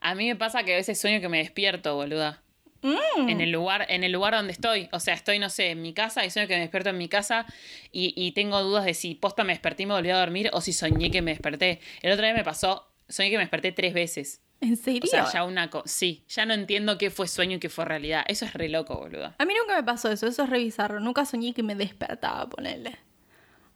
A 0.00 0.14
mí 0.14 0.26
me 0.28 0.36
pasa 0.36 0.62
que 0.62 0.72
a 0.72 0.76
veces 0.76 0.98
sueño 1.00 1.20
que 1.20 1.28
me 1.28 1.38
despierto, 1.38 1.94
boluda. 1.94 2.42
Mm. 2.82 3.28
En 3.28 3.40
el 3.40 3.50
lugar, 3.50 3.86
en 3.88 4.04
el 4.04 4.12
lugar 4.12 4.34
donde 4.34 4.52
estoy. 4.52 4.88
O 4.92 5.00
sea, 5.00 5.14
estoy, 5.14 5.38
no 5.38 5.50
sé, 5.50 5.70
en 5.70 5.82
mi 5.82 5.92
casa 5.92 6.24
y 6.24 6.30
sueño 6.30 6.48
que 6.48 6.54
me 6.54 6.60
despierto 6.60 6.90
en 6.90 6.98
mi 6.98 7.08
casa 7.08 7.46
y, 7.92 8.14
y 8.16 8.32
tengo 8.32 8.62
dudas 8.62 8.84
de 8.84 8.94
si 8.94 9.14
posta 9.14 9.44
me 9.44 9.52
desperté 9.52 9.82
y 9.82 9.86
me 9.86 9.94
volví 9.94 10.10
a 10.10 10.18
dormir 10.18 10.50
o 10.52 10.60
si 10.60 10.72
soñé 10.72 11.10
que 11.10 11.22
me 11.22 11.32
desperté. 11.32 11.80
El 12.02 12.12
otro 12.12 12.24
día 12.24 12.34
me 12.34 12.44
pasó, 12.44 12.90
soñé 13.08 13.30
que 13.30 13.36
me 13.36 13.42
desperté 13.42 13.72
tres 13.72 13.92
veces. 13.92 14.40
¿En 14.60 14.76
serio? 14.76 15.00
O 15.04 15.06
sea, 15.06 15.30
ya 15.32 15.44
una 15.44 15.70
cosa. 15.70 15.88
Sí, 15.88 16.24
ya 16.28 16.44
no 16.44 16.52
entiendo 16.52 16.98
qué 16.98 17.10
fue 17.10 17.28
sueño 17.28 17.56
y 17.56 17.60
qué 17.60 17.70
fue 17.70 17.86
realidad. 17.86 18.24
Eso 18.28 18.44
es 18.44 18.52
re 18.52 18.68
loco, 18.68 18.96
boluda. 18.96 19.34
A 19.38 19.44
mí 19.46 19.54
nunca 19.58 19.74
me 19.74 19.82
pasó 19.82 20.10
eso, 20.10 20.26
eso 20.26 20.44
es 20.44 20.50
re 20.50 20.58
bizarro. 20.58 21.00
Nunca 21.00 21.24
soñé 21.24 21.54
que 21.54 21.62
me 21.62 21.74
despertaba, 21.74 22.48
ponerle. 22.48 22.98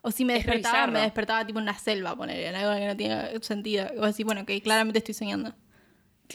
O 0.03 0.11
si 0.11 0.27
me 0.27 0.35
despertaba, 0.35 0.87
me 0.89 1.01
despertaba 1.01 1.47
tipo 1.47 1.59
en 1.59 1.63
una 1.63 1.79
selva, 1.79 2.15
ponerle, 2.15 2.49
en 2.49 2.55
algo 2.55 2.79
que 2.79 2.87
no 2.87 2.97
tiene 2.97 3.43
sentido. 3.43 3.87
O 3.99 4.05
así, 4.05 4.23
bueno, 4.25 4.45
que 4.45 4.61
claramente 4.61 4.99
estoy 4.99 5.15
soñando. 5.15 5.55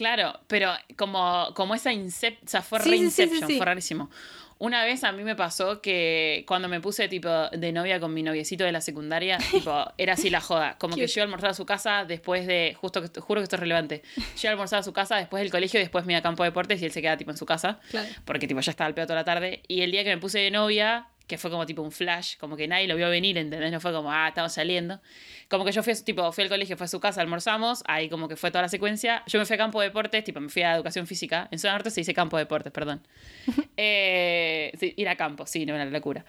Claro, 0.00 0.40
pero 0.46 0.72
como, 0.96 1.52
como 1.54 1.74
esa 1.74 1.92
incep 1.92 2.42
o 2.42 2.48
sea, 2.48 2.62
fue 2.62 2.80
Sí, 2.80 2.88
re 2.90 2.96
sí, 2.96 3.02
sí, 3.04 3.10
sí, 3.10 3.22
Inception, 3.24 3.50
sí. 3.50 3.56
fue 3.58 3.66
rarísimo. 3.66 4.10
Una 4.56 4.82
vez 4.82 5.04
a 5.04 5.12
mí 5.12 5.24
me 5.24 5.36
pasó 5.36 5.82
que 5.82 6.42
cuando 6.48 6.68
me 6.68 6.80
puse 6.80 7.06
tipo 7.08 7.28
de 7.28 7.70
novia 7.70 8.00
con 8.00 8.14
mi 8.14 8.22
noviecito 8.22 8.64
de 8.64 8.72
la 8.72 8.80
secundaria, 8.80 9.36
tipo, 9.50 9.92
era 9.98 10.14
así 10.14 10.30
la 10.30 10.40
joda. 10.40 10.78
Como 10.78 10.96
que 10.96 11.06
yo 11.06 11.22
iba 11.22 11.36
a 11.36 11.52
su 11.52 11.66
casa 11.66 12.06
después 12.06 12.46
de, 12.46 12.74
justo 12.80 13.02
que 13.02 13.20
juro 13.20 13.42
que 13.42 13.44
esto 13.44 13.56
es 13.56 13.60
relevante. 13.60 14.00
Yo 14.38 14.50
iba 14.50 14.64
a 14.64 14.82
su 14.82 14.94
casa 14.94 15.16
después 15.16 15.42
del 15.42 15.50
colegio 15.50 15.78
y 15.78 15.82
después 15.82 16.06
me 16.06 16.14
iba 16.14 16.20
a 16.20 16.22
campo 16.22 16.44
de 16.44 16.48
deportes 16.48 16.80
y 16.80 16.86
él 16.86 16.92
se 16.92 17.02
queda 17.02 17.18
tipo 17.18 17.30
en 17.30 17.36
su 17.36 17.44
casa. 17.44 17.78
Claro. 17.90 18.08
Porque 18.24 18.48
tipo 18.48 18.60
ya 18.60 18.70
estaba 18.70 18.88
al 18.88 18.94
pedo 18.94 19.06
toda 19.08 19.18
la 19.18 19.24
tarde. 19.26 19.60
Y 19.68 19.82
el 19.82 19.92
día 19.92 20.02
que 20.02 20.14
me 20.14 20.18
puse 20.18 20.38
de 20.38 20.50
novia, 20.50 21.08
que 21.30 21.38
fue 21.38 21.48
como 21.48 21.64
tipo 21.64 21.80
un 21.80 21.92
flash, 21.92 22.36
como 22.38 22.56
que 22.56 22.66
nadie 22.66 22.88
lo 22.88 22.96
vio 22.96 23.08
venir, 23.08 23.38
¿entendés? 23.38 23.70
No 23.70 23.78
fue 23.78 23.92
como, 23.92 24.10
ah, 24.10 24.26
estamos 24.28 24.52
saliendo. 24.52 25.00
Como 25.48 25.64
que 25.64 25.70
yo 25.70 25.80
fui, 25.84 25.94
tipo, 25.94 26.32
fui 26.32 26.42
al 26.42 26.50
colegio, 26.50 26.76
fue 26.76 26.86
a 26.86 26.88
su 26.88 26.98
casa, 26.98 27.20
almorzamos, 27.20 27.84
ahí 27.86 28.08
como 28.08 28.26
que 28.26 28.34
fue 28.34 28.50
toda 28.50 28.62
la 28.62 28.68
secuencia. 28.68 29.22
Yo 29.28 29.38
me 29.38 29.46
fui 29.46 29.54
a 29.54 29.56
campo 29.56 29.80
de 29.80 29.86
deportes, 29.86 30.24
tipo, 30.24 30.40
me 30.40 30.48
fui 30.48 30.62
a 30.62 30.74
educación 30.74 31.06
física. 31.06 31.46
En 31.52 31.60
zona 31.60 31.74
norte 31.74 31.90
se 31.90 32.00
dice 32.00 32.14
campo 32.14 32.36
de 32.36 32.42
deportes, 32.44 32.72
perdón. 32.72 33.00
Eh, 33.82 34.72
ir 34.96 35.08
a 35.08 35.16
campo, 35.16 35.46
sí, 35.46 35.64
no 35.64 35.74
era 35.74 35.86
la 35.86 35.90
locura. 35.90 36.26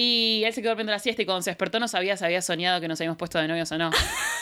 Y 0.00 0.44
él 0.44 0.52
se 0.52 0.62
quedó 0.62 0.70
durmiendo 0.70 0.92
la 0.92 1.00
siesta 1.00 1.22
y 1.22 1.24
cuando 1.24 1.42
se 1.42 1.50
despertó 1.50 1.80
no 1.80 1.88
sabía 1.88 2.16
si 2.16 2.24
había 2.24 2.40
soñado 2.40 2.80
que 2.80 2.86
nos 2.86 3.00
habíamos 3.00 3.18
puesto 3.18 3.40
de 3.40 3.48
novios 3.48 3.72
o 3.72 3.78
no. 3.78 3.90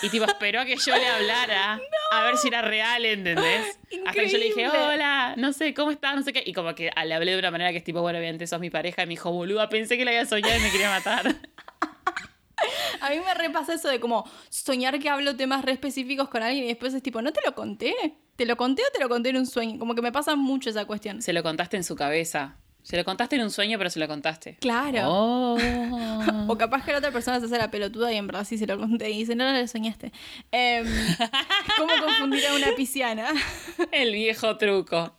Y 0.02 0.10
tipo, 0.10 0.26
esperó 0.26 0.60
a 0.60 0.66
que 0.66 0.76
yo 0.76 0.94
le 0.94 1.08
hablara 1.08 1.80
a 2.10 2.24
ver 2.24 2.36
si 2.36 2.48
era 2.48 2.60
real, 2.60 3.02
¿entendés? 3.06 3.78
Hasta 4.04 4.20
que 4.20 4.28
yo 4.28 4.36
le 4.36 4.44
dije, 4.44 4.68
hola, 4.68 5.32
no 5.38 5.54
sé, 5.54 5.72
¿cómo 5.72 5.90
estás? 5.90 6.14
No 6.14 6.20
sé 6.20 6.34
qué. 6.34 6.42
Y 6.44 6.52
como 6.52 6.74
que 6.74 6.90
le 7.02 7.14
hablé 7.14 7.32
de 7.32 7.38
una 7.38 7.50
manera 7.50 7.72
que 7.72 7.78
es 7.78 7.84
tipo, 7.84 8.02
bueno, 8.02 8.18
obviamente 8.18 8.46
sos 8.46 8.60
mi 8.60 8.68
pareja. 8.68 9.04
Y 9.04 9.06
me 9.06 9.12
dijo, 9.12 9.32
boluda, 9.32 9.70
pensé 9.70 9.96
que 9.96 10.04
la 10.04 10.10
había 10.10 10.26
soñado 10.26 10.58
y 10.58 10.60
me 10.60 10.70
quería 10.70 10.90
matar. 10.90 11.24
A 13.00 13.08
mí 13.08 13.16
me 13.20 13.32
repasa 13.32 13.72
eso 13.72 13.88
de 13.88 13.98
como 13.98 14.30
soñar 14.50 14.98
que 14.98 15.08
hablo 15.08 15.36
temas 15.36 15.64
re 15.64 15.72
específicos 15.72 16.28
con 16.28 16.42
alguien 16.42 16.64
y 16.66 16.68
después 16.68 16.92
es 16.92 17.02
tipo, 17.02 17.22
¿no 17.22 17.32
te 17.32 17.40
lo 17.46 17.54
conté? 17.54 17.94
¿Te 18.36 18.44
lo 18.44 18.58
conté 18.58 18.82
o 18.82 18.92
te 18.92 19.00
lo 19.00 19.08
conté 19.08 19.30
en 19.30 19.38
un 19.38 19.46
sueño? 19.46 19.78
Como 19.78 19.94
que 19.94 20.02
me 20.02 20.12
pasa 20.12 20.36
mucho 20.36 20.68
esa 20.68 20.84
cuestión. 20.84 21.22
Se 21.22 21.32
lo 21.32 21.42
contaste 21.42 21.78
en 21.78 21.84
su 21.84 21.96
cabeza. 21.96 22.58
Se 22.87 22.97
lo 22.97 23.05
contaste 23.05 23.35
en 23.35 23.43
un 23.43 23.50
sueño, 23.50 23.78
pero 23.78 23.90
se 23.90 23.99
lo 23.99 24.07
contaste. 24.07 24.59
Claro. 24.61 25.00
Oh. 25.07 25.57
O 26.49 26.57
capaz 26.57 26.85
que 26.85 26.93
la 26.93 26.99
otra 26.99 27.11
persona 27.11 27.40
se 27.40 27.47
hace 27.47 27.59
la 27.59 27.69
pelotuda 27.73 28.12
y 28.12 28.16
en 28.16 28.28
verdad 28.28 28.45
sí 28.45 28.57
se 28.57 28.66
lo 28.69 28.78
conté 28.78 29.11
y 29.11 29.19
dice, 29.19 29.35
no, 29.35 29.45
no 29.45 29.52
le 29.52 29.66
soñaste. 29.66 30.12
Em, 30.52 30.87
¿Cómo 31.76 31.93
confundir 32.00 32.47
a 32.47 32.55
una 32.55 32.69
pisciana? 32.76 33.26
El 33.90 34.12
viejo 34.12 34.57
truco. 34.57 35.19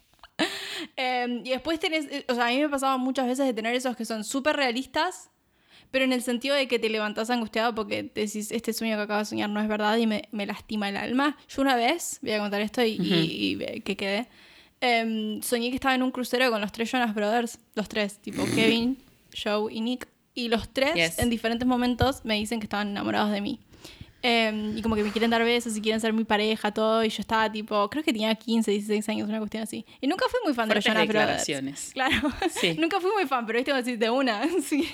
Em, 0.95 1.45
y 1.45 1.49
después 1.49 1.79
tenés, 1.81 2.05
eh, 2.09 2.25
o 2.29 2.33
sea, 2.35 2.45
a 2.47 2.49
mí 2.51 2.59
me 2.61 2.69
pasaba 2.69 2.95
muchas 2.97 3.25
veces 3.27 3.45
de 3.45 3.53
tener 3.53 3.75
esos 3.75 3.97
que 3.97 4.05
son 4.05 4.23
súper 4.23 4.55
realistas, 4.55 5.29
pero 5.91 6.05
en 6.05 6.13
el 6.13 6.21
sentido 6.21 6.55
de 6.55 6.69
que 6.69 6.79
te 6.79 6.89
levantás 6.89 7.29
angustiado 7.29 7.75
porque 7.75 8.03
te 8.03 8.21
decís, 8.21 8.51
este 8.51 8.71
sueño 8.71 8.95
que 8.95 9.03
acabo 9.03 9.19
de 9.19 9.25
soñar 9.25 9.49
no 9.49 9.59
es 9.59 9.67
verdad 9.67 9.97
y 9.97 10.07
me, 10.07 10.29
me 10.31 10.45
lastima 10.45 10.87
el 10.87 10.95
alma. 10.95 11.35
Yo 11.49 11.61
una 11.61 11.75
vez, 11.75 12.19
voy 12.21 12.31
a 12.31 12.39
contar 12.39 12.61
esto 12.61 12.81
y, 12.83 12.97
y- 13.01 13.57
y 13.61 13.81
que 13.81 13.97
quedé, 13.97 14.27
em, 14.81 15.41
soñé 15.41 15.69
que 15.69 15.75
estaba 15.75 15.95
en 15.95 16.03
un 16.03 16.11
crucero 16.11 16.49
con 16.51 16.61
los 16.61 16.71
tres 16.71 16.91
Jonas 16.91 17.13
Brothers, 17.15 17.59
los 17.75 17.87
tres, 17.89 18.19
tipo 18.19 18.43
Kevin, 18.55 18.97
Joe 19.43 19.73
y 19.73 19.81
Nick, 19.81 20.07
y 20.33 20.49
los 20.49 20.69
tres 20.69 20.93
Yes. 20.95 21.19
en 21.19 21.29
diferentes 21.29 21.67
momentos 21.67 22.21
me 22.23 22.35
dicen 22.35 22.59
que 22.59 22.65
estaban 22.65 22.89
enamorados 22.89 23.31
de 23.31 23.41
mí. 23.41 23.59
Em, 24.29 24.77
y 24.77 24.81
como 24.81 24.95
que 24.95 25.03
me 25.03 25.11
quieren 25.11 25.29
dar 25.31 25.41
besos 25.45 25.77
y 25.77 25.81
quieren 25.81 26.01
ser 26.01 26.11
mi 26.11 26.25
pareja, 26.25 26.73
todo. 26.73 27.01
Y 27.01 27.07
yo 27.07 27.21
estaba 27.21 27.49
tipo, 27.49 27.89
creo 27.89 28.03
que 28.03 28.11
tenía 28.11 28.35
15, 28.35 28.71
16 28.71 29.07
años, 29.07 29.29
una 29.29 29.37
cuestión 29.39 29.63
así. 29.63 29.85
Y 30.01 30.07
nunca 30.07 30.25
fui 30.29 30.37
muy 30.43 30.53
fan 30.53 30.67
Fuertes 30.67 30.83
de 30.83 30.89
los 30.89 31.07
Jonas 31.07 31.07
Brothers. 31.27 31.45
Claro. 31.93 32.33
Sí. 32.49 32.73
nunca 32.79 32.99
fui 32.99 33.09
muy 33.11 33.25
fan, 33.25 33.45
pero 33.45 33.57
viste, 33.59 33.71
decir 33.73 33.97
de 33.97 34.09
una. 34.09 34.41
Sí. 34.61 34.85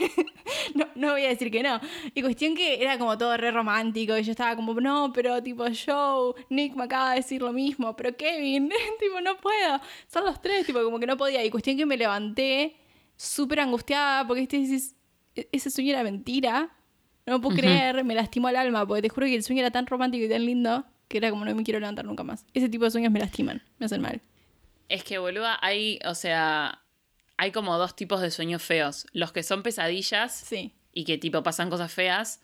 no, 0.75 0.85
no 0.93 1.11
voy 1.13 1.25
a 1.25 1.29
decir 1.29 1.49
que 1.49 1.63
no. 1.63 1.79
Y 2.13 2.21
cuestión 2.21 2.53
que 2.55 2.79
era 2.81 2.99
como 2.99 3.17
todo 3.17 3.35
re 3.37 3.49
romántico. 3.49 4.15
Y 4.17 4.23
yo 4.23 4.31
estaba 4.31 4.55
como, 4.55 4.73
no, 4.79 5.11
pero 5.13 5.41
tipo, 5.41 5.63
Joe, 5.65 6.35
Nick 6.49 6.75
me 6.75 6.83
acaba 6.83 7.11
de 7.11 7.15
decir 7.17 7.41
lo 7.41 7.51
mismo. 7.53 7.95
Pero 7.95 8.15
Kevin, 8.15 8.69
tipo, 8.99 9.19
no 9.21 9.35
puedo. 9.37 9.81
Son 10.11 10.25
los 10.25 10.39
tres, 10.43 10.65
tipo, 10.67 10.83
como 10.83 10.99
que 10.99 11.07
no 11.07 11.17
podía. 11.17 11.43
Y 11.43 11.49
cuestión 11.49 11.75
que 11.75 11.87
me 11.87 11.97
levanté 11.97 12.75
súper 13.15 13.61
angustiada 13.61 14.27
porque 14.27 14.41
viste, 14.41 14.57
dices, 14.57 14.95
"E- 15.35 15.47
ese 15.51 15.71
sueño 15.71 15.91
era 15.91 16.03
mentira. 16.03 16.69
No 17.25 17.33
lo 17.33 17.41
puedo 17.41 17.55
creer, 17.55 18.03
me 18.03 18.15
lastimó 18.15 18.49
el 18.49 18.55
alma, 18.57 18.85
porque 18.85 19.01
te 19.01 19.09
juro 19.09 19.25
que 19.27 19.35
el 19.35 19.43
sueño 19.43 19.61
era 19.61 19.71
tan 19.71 19.85
romántico 19.87 20.25
y 20.25 20.29
tan 20.29 20.45
lindo 20.45 20.85
que 21.07 21.17
era 21.19 21.29
como 21.29 21.45
no 21.45 21.53
me 21.55 21.63
quiero 21.63 21.79
levantar 21.79 22.05
nunca 22.05 22.23
más. 22.23 22.45
Ese 22.53 22.69
tipo 22.69 22.85
de 22.85 22.91
sueños 22.91 23.11
me 23.11 23.19
lastiman, 23.19 23.61
me 23.79 23.85
hacen 23.85 24.01
mal. 24.01 24.21
Es 24.89 25.03
que, 25.03 25.17
boluda, 25.19 25.57
hay, 25.61 25.99
o 26.05 26.15
sea, 26.15 26.81
hay 27.37 27.51
como 27.51 27.77
dos 27.77 27.95
tipos 27.95 28.19
de 28.21 28.29
sueños 28.31 28.61
feos. 28.61 29.07
Los 29.13 29.31
que 29.31 29.43
son 29.43 29.63
pesadillas 29.63 30.33
Sí. 30.33 30.73
y 30.91 31.05
que 31.05 31.17
tipo 31.17 31.41
pasan 31.43 31.69
cosas 31.69 31.91
feas. 31.93 32.41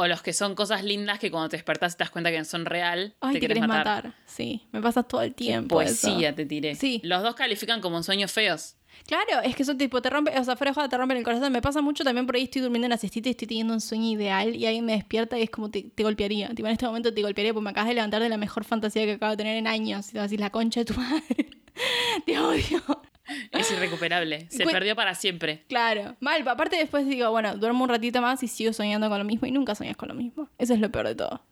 O 0.00 0.06
los 0.06 0.22
que 0.22 0.32
son 0.32 0.54
cosas 0.54 0.84
lindas 0.84 1.18
que 1.18 1.28
cuando 1.30 1.48
te 1.48 1.56
despertás 1.56 1.96
te 1.96 2.04
das 2.04 2.10
cuenta 2.10 2.30
que 2.30 2.44
son 2.44 2.66
real, 2.66 3.16
Ay, 3.20 3.32
te 3.34 3.40
te, 3.40 3.40
querés 3.48 3.56
querés 3.56 3.68
matar. 3.68 4.04
matar. 4.04 4.14
Sí, 4.26 4.62
me 4.70 4.80
pasa 4.80 5.02
todo 5.02 5.22
el 5.22 5.34
tiempo. 5.34 5.74
Poesía 5.74 6.28
eso. 6.28 6.36
te 6.36 6.46
tiré. 6.46 6.76
Sí. 6.76 7.00
Los 7.02 7.22
dos 7.24 7.34
califican 7.34 7.80
como 7.80 8.00
sueños 8.04 8.30
feos. 8.30 8.76
Claro, 9.06 9.42
es 9.42 9.56
que 9.56 9.62
eso 9.62 9.76
tipo 9.76 10.02
te 10.02 10.10
rompe, 10.10 10.38
o 10.38 10.44
sea, 10.44 10.56
fuera 10.56 10.70
de 10.70 10.74
joda 10.74 10.88
te 10.88 10.96
rompen 10.98 11.16
el 11.16 11.24
corazón. 11.24 11.50
Me 11.52 11.62
pasa 11.62 11.80
mucho 11.80 12.04
también 12.04 12.26
por 12.26 12.36
ahí 12.36 12.44
estoy 12.44 12.60
durmiendo 12.62 12.86
en 12.86 12.90
la 12.90 12.96
siestita 12.98 13.28
y 13.28 13.32
estoy 13.32 13.48
teniendo 13.48 13.72
un 13.74 13.80
sueño 13.80 14.04
ideal 14.10 14.54
y 14.54 14.66
alguien 14.66 14.84
me 14.84 14.92
despierta 14.92 15.38
y 15.38 15.42
es 15.42 15.50
como 15.50 15.70
te, 15.70 15.82
te 15.82 16.02
golpearía. 16.02 16.48
Tipo, 16.50 16.66
en 16.68 16.72
este 16.72 16.86
momento 16.86 17.12
te 17.14 17.22
golpearía 17.22 17.54
porque 17.54 17.64
me 17.64 17.70
acabas 17.70 17.88
de 17.88 17.94
levantar 17.94 18.22
de 18.22 18.28
la 18.28 18.36
mejor 18.36 18.64
fantasía 18.64 19.04
que 19.06 19.12
acabo 19.12 19.30
de 19.30 19.36
tener 19.38 19.56
en 19.56 19.66
años. 19.66 20.08
Y 20.08 20.12
te 20.12 20.18
vas 20.18 20.24
a 20.24 20.26
decir, 20.26 20.40
la 20.40 20.50
concha 20.50 20.80
de 20.80 20.84
tu 20.84 20.94
madre. 21.00 21.50
te 22.26 22.38
odio. 22.38 22.82
Es 23.52 23.70
irrecuperable. 23.72 24.46
Se 24.50 24.64
Cu- 24.64 24.70
perdió 24.70 24.96
para 24.96 25.14
siempre. 25.14 25.64
Claro. 25.68 26.16
Mal, 26.20 26.44
pa- 26.44 26.52
aparte 26.52 26.76
después 26.76 27.06
digo, 27.06 27.30
bueno, 27.30 27.56
duermo 27.56 27.84
un 27.84 27.90
ratito 27.90 28.20
más 28.22 28.42
y 28.42 28.48
sigo 28.48 28.72
soñando 28.72 29.08
con 29.08 29.18
lo 29.18 29.24
mismo 29.24 29.46
y 29.46 29.52
nunca 29.52 29.74
soñas 29.74 29.96
con 29.96 30.08
lo 30.08 30.14
mismo. 30.14 30.48
Eso 30.58 30.74
es 30.74 30.80
lo 30.80 30.90
peor 30.90 31.06
de 31.08 31.14
todo. 31.14 31.42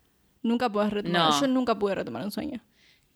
Nunca 0.42 0.70
puedes 0.70 0.92
retomar. 0.92 1.32
No. 1.32 1.40
Yo 1.40 1.46
nunca 1.48 1.78
pude 1.78 1.94
retomar 1.94 2.22
un 2.24 2.30
sueño. 2.30 2.60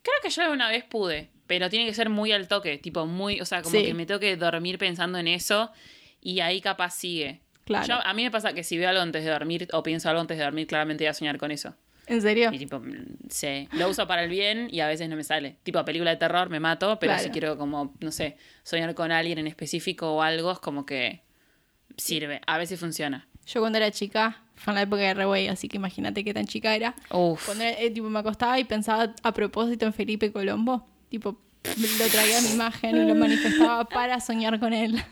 Creo 0.03 0.15
que 0.23 0.29
yo 0.29 0.41
alguna 0.43 0.67
vez 0.69 0.83
pude, 0.83 1.29
pero 1.51 1.69
tiene 1.69 1.85
que 1.85 1.93
ser 1.93 2.07
muy 2.09 2.31
al 2.31 2.47
toque, 2.47 2.77
tipo 2.77 3.05
muy, 3.05 3.41
o 3.41 3.45
sea, 3.45 3.61
como 3.61 3.75
Sí. 3.77 3.83
que 3.87 3.93
me 3.93 4.05
tengo 4.05 4.21
que 4.21 4.37
dormir 4.37 4.77
pensando 4.77 5.17
en 5.17 5.27
eso 5.27 5.69
y 6.21 6.39
ahí 6.39 6.61
capaz 6.61 6.91
sigue. 6.91 7.41
Claro. 7.65 7.85
Yo- 7.87 7.99
a 8.07 8.13
mí 8.13 8.23
me 8.23 8.31
pasa 8.31 8.53
que 8.53 8.63
si 8.63 8.77
veo 8.77 8.87
algo 8.87 9.01
antes 9.01 9.25
de 9.25 9.29
dormir 9.31 9.67
o 9.73 9.83
pienso 9.83 10.07
algo 10.07 10.21
antes 10.21 10.37
de 10.37 10.45
dormir, 10.45 10.65
claramente 10.65 11.03
voy 11.03 11.09
a 11.09 11.13
soñar 11.13 11.37
con 11.37 11.51
eso. 11.51 11.75
¿En 12.07 12.21
serio? 12.21 12.51
Y 12.53 12.57
tipo, 12.57 12.81
sí, 13.29 13.67
lo 13.73 13.89
uso 13.89 14.07
para 14.07 14.23
el 14.23 14.29
bien 14.29 14.69
y 14.71 14.79
a 14.79 14.87
veces 14.87 15.09
no 15.09 15.17
me 15.17 15.25
sale. 15.25 15.57
Tipo, 15.63 15.83
película 15.83 16.11
de 16.11 16.15
terror 16.17 16.49
me 16.49 16.61
mato, 16.61 16.97
pero 16.99 17.11
Claro. 17.11 17.23
si 17.25 17.31
quiero 17.31 17.57
como, 17.57 17.93
no 17.99 18.11
sé, 18.13 18.37
soñar 18.63 18.95
con 18.95 19.11
alguien 19.11 19.37
en 19.37 19.47
específico 19.47 20.09
o 20.13 20.21
algo, 20.21 20.53
es 20.53 20.59
como 20.59 20.85
que 20.85 21.19
sirve. 21.97 22.39
A 22.47 22.57
veces 22.57 22.79
funciona. 22.79 23.27
Yo 23.45 23.59
cuando 23.59 23.77
era 23.77 23.91
chica, 23.91 24.41
fue 24.55 24.71
en 24.71 24.75
la 24.75 24.81
época 24.83 25.01
de 25.01 25.13
Reway, 25.15 25.47
así 25.49 25.67
que 25.67 25.75
imagínate 25.77 26.23
qué 26.23 26.33
tan 26.33 26.45
chica 26.47 26.73
era. 26.75 26.95
Uf. 27.09 27.45
Cuando 27.45 27.65
era- 27.65 27.77
eh, 27.77 27.89
tipo, 27.91 28.09
me 28.09 28.19
acostaba 28.19 28.57
y 28.57 28.63
pensaba 28.63 29.13
a 29.21 29.33
propósito 29.33 29.85
en 29.85 29.93
Felipe 29.93 30.31
Colombo. 30.31 30.87
Tipo, 31.11 31.37
lo 31.65 32.07
traía 32.07 32.37
a 32.37 32.41
mi 32.41 32.51
imagen 32.51 32.95
y 32.95 33.05
lo 33.05 33.15
manifestaba 33.15 33.83
para 33.83 34.21
soñar 34.21 34.61
con 34.61 34.71
él. 34.71 35.03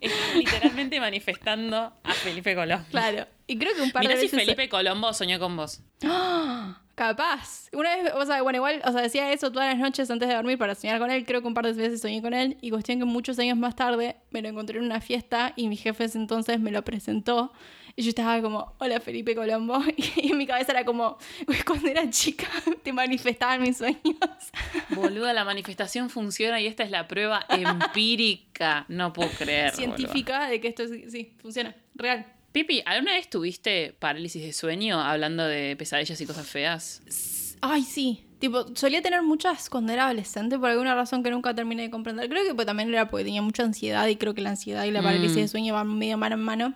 Estás 0.00 0.34
literalmente 0.34 0.98
manifestando 0.98 1.92
a 2.02 2.12
Felipe 2.14 2.56
Colombo. 2.56 2.84
Claro. 2.90 3.28
Y 3.46 3.56
creo 3.58 3.76
que 3.76 3.82
un 3.82 3.92
par 3.92 4.02
Mirá 4.02 4.16
de 4.16 4.22
si 4.22 4.26
veces. 4.26 4.40
Felipe 4.40 4.68
Colombo 4.68 5.12
soñó 5.12 5.38
con 5.38 5.56
vos. 5.56 5.82
Capaz. 6.96 7.68
Una 7.72 7.94
vez, 7.94 8.12
o 8.12 8.26
sea, 8.26 8.42
bueno, 8.42 8.56
igual, 8.56 8.82
o 8.84 8.90
sea, 8.90 9.02
decía 9.02 9.32
eso 9.32 9.52
todas 9.52 9.68
las 9.68 9.78
noches 9.78 10.10
antes 10.10 10.28
de 10.28 10.34
dormir 10.34 10.58
para 10.58 10.74
soñar 10.74 10.98
con 10.98 11.12
él. 11.12 11.24
Creo 11.24 11.42
que 11.42 11.46
un 11.46 11.54
par 11.54 11.64
de 11.64 11.74
veces 11.74 12.00
soñé 12.00 12.20
con 12.20 12.34
él. 12.34 12.58
Y 12.60 12.70
cuestión 12.70 12.98
que 12.98 13.04
muchos 13.04 13.38
años 13.38 13.56
más 13.56 13.76
tarde 13.76 14.16
me 14.30 14.42
lo 14.42 14.48
encontré 14.48 14.78
en 14.78 14.84
una 14.84 15.00
fiesta 15.00 15.52
y 15.54 15.68
mi 15.68 15.76
jefe 15.76 16.06
entonces 16.12 16.58
me 16.58 16.72
lo 16.72 16.82
presentó. 16.82 17.52
Y 17.98 18.02
yo 18.02 18.10
estaba 18.10 18.40
como, 18.40 18.74
hola 18.78 19.00
Felipe 19.00 19.34
Colombo. 19.34 19.82
Y 19.96 20.30
en 20.30 20.38
mi 20.38 20.46
cabeza 20.46 20.70
era 20.70 20.84
como, 20.84 21.18
"Uy, 21.48 21.56
cuando 21.66 21.88
era 21.88 22.08
chica 22.10 22.46
te 22.84 22.92
manifestaban 22.92 23.60
mis 23.60 23.76
sueños. 23.78 23.98
Boluda, 24.90 25.32
la 25.32 25.44
manifestación 25.44 26.08
funciona 26.08 26.60
y 26.60 26.68
esta 26.68 26.84
es 26.84 26.92
la 26.92 27.08
prueba 27.08 27.44
empírica. 27.48 28.84
No 28.88 29.12
puedo 29.12 29.28
creer. 29.30 29.72
boluda. 29.74 29.96
Científica 29.96 30.48
de 30.48 30.60
que 30.60 30.68
esto 30.68 30.86
sí, 30.86 31.04
sí, 31.10 31.32
funciona. 31.42 31.74
Real. 31.96 32.24
Pipi, 32.52 32.82
¿alguna 32.86 33.12
vez 33.12 33.28
tuviste 33.28 33.94
parálisis 33.98 34.42
de 34.42 34.52
sueño 34.52 35.00
hablando 35.00 35.44
de 35.44 35.74
pesadillas 35.76 36.20
y 36.20 36.26
cosas 36.26 36.46
feas? 36.46 37.56
Ay, 37.60 37.82
sí. 37.82 38.24
Tipo, 38.38 38.66
solía 38.76 39.02
tener 39.02 39.22
muchas 39.22 39.68
cuando 39.68 39.92
era 39.92 40.04
adolescente 40.04 40.56
por 40.56 40.70
alguna 40.70 40.94
razón 40.94 41.22
que 41.24 41.30
nunca 41.30 41.52
terminé 41.54 41.82
de 41.82 41.90
comprender. 41.90 42.28
Creo 42.28 42.44
que 42.44 42.54
pues, 42.54 42.66
también 42.66 42.88
era 42.90 43.08
porque 43.08 43.24
tenía 43.24 43.42
mucha 43.42 43.64
ansiedad 43.64 44.06
y 44.06 44.14
creo 44.16 44.34
que 44.34 44.40
la 44.40 44.50
ansiedad 44.50 44.84
y 44.84 44.92
la 44.92 45.02
parálisis 45.02 45.36
Mm. 45.36 45.40
de 45.40 45.48
sueño 45.48 45.74
van 45.74 45.98
medio 45.98 46.16
mano 46.16 46.36
en 46.36 46.42
mano. 46.42 46.74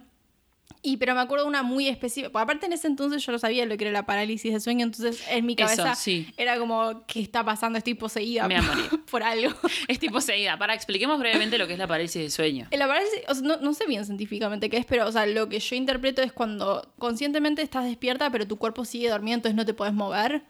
Y 0.84 0.96
pero 0.96 1.14
me 1.14 1.20
acuerdo 1.20 1.46
una 1.46 1.62
muy 1.62 1.86
específica. 1.86 2.30
porque 2.30 2.42
Aparte 2.42 2.66
en 2.66 2.72
ese 2.72 2.88
entonces 2.88 3.24
yo 3.24 3.30
no 3.30 3.38
sabía 3.38 3.64
lo 3.66 3.76
que 3.76 3.84
era 3.84 3.92
la 3.92 4.04
parálisis 4.04 4.52
de 4.52 4.58
sueño, 4.58 4.84
entonces 4.84 5.22
en 5.30 5.46
mi 5.46 5.52
Eso, 5.52 5.64
cabeza 5.64 5.94
sí. 5.94 6.26
era 6.36 6.58
como, 6.58 7.06
¿qué 7.06 7.20
está 7.20 7.44
pasando? 7.44 7.78
Estoy 7.78 7.94
poseída 7.94 8.48
Me 8.48 8.56
por 9.10 9.22
algo. 9.22 9.52
Es 9.86 10.00
tipo 10.00 10.20
seguida. 10.20 10.58
Para, 10.58 10.74
expliquemos 10.74 11.20
brevemente 11.20 11.56
lo 11.56 11.68
que 11.68 11.74
es 11.74 11.78
la 11.78 11.86
parálisis 11.86 12.22
de 12.22 12.30
sueño. 12.30 12.66
La 12.72 12.88
parálisis, 12.88 13.20
o 13.28 13.34
sea, 13.34 13.46
no, 13.46 13.58
no 13.58 13.74
sé 13.74 13.86
bien 13.86 14.04
científicamente 14.04 14.68
qué 14.68 14.78
es, 14.78 14.86
pero 14.86 15.06
o 15.06 15.12
sea, 15.12 15.24
lo 15.26 15.48
que 15.48 15.60
yo 15.60 15.76
interpreto 15.76 16.20
es 16.20 16.32
cuando 16.32 16.92
conscientemente 16.98 17.62
estás 17.62 17.84
despierta, 17.84 18.30
pero 18.30 18.48
tu 18.48 18.56
cuerpo 18.56 18.84
sigue 18.84 19.08
dormido, 19.08 19.36
entonces 19.36 19.54
no 19.54 19.64
te 19.64 19.74
puedes 19.74 19.94
mover. 19.94 20.42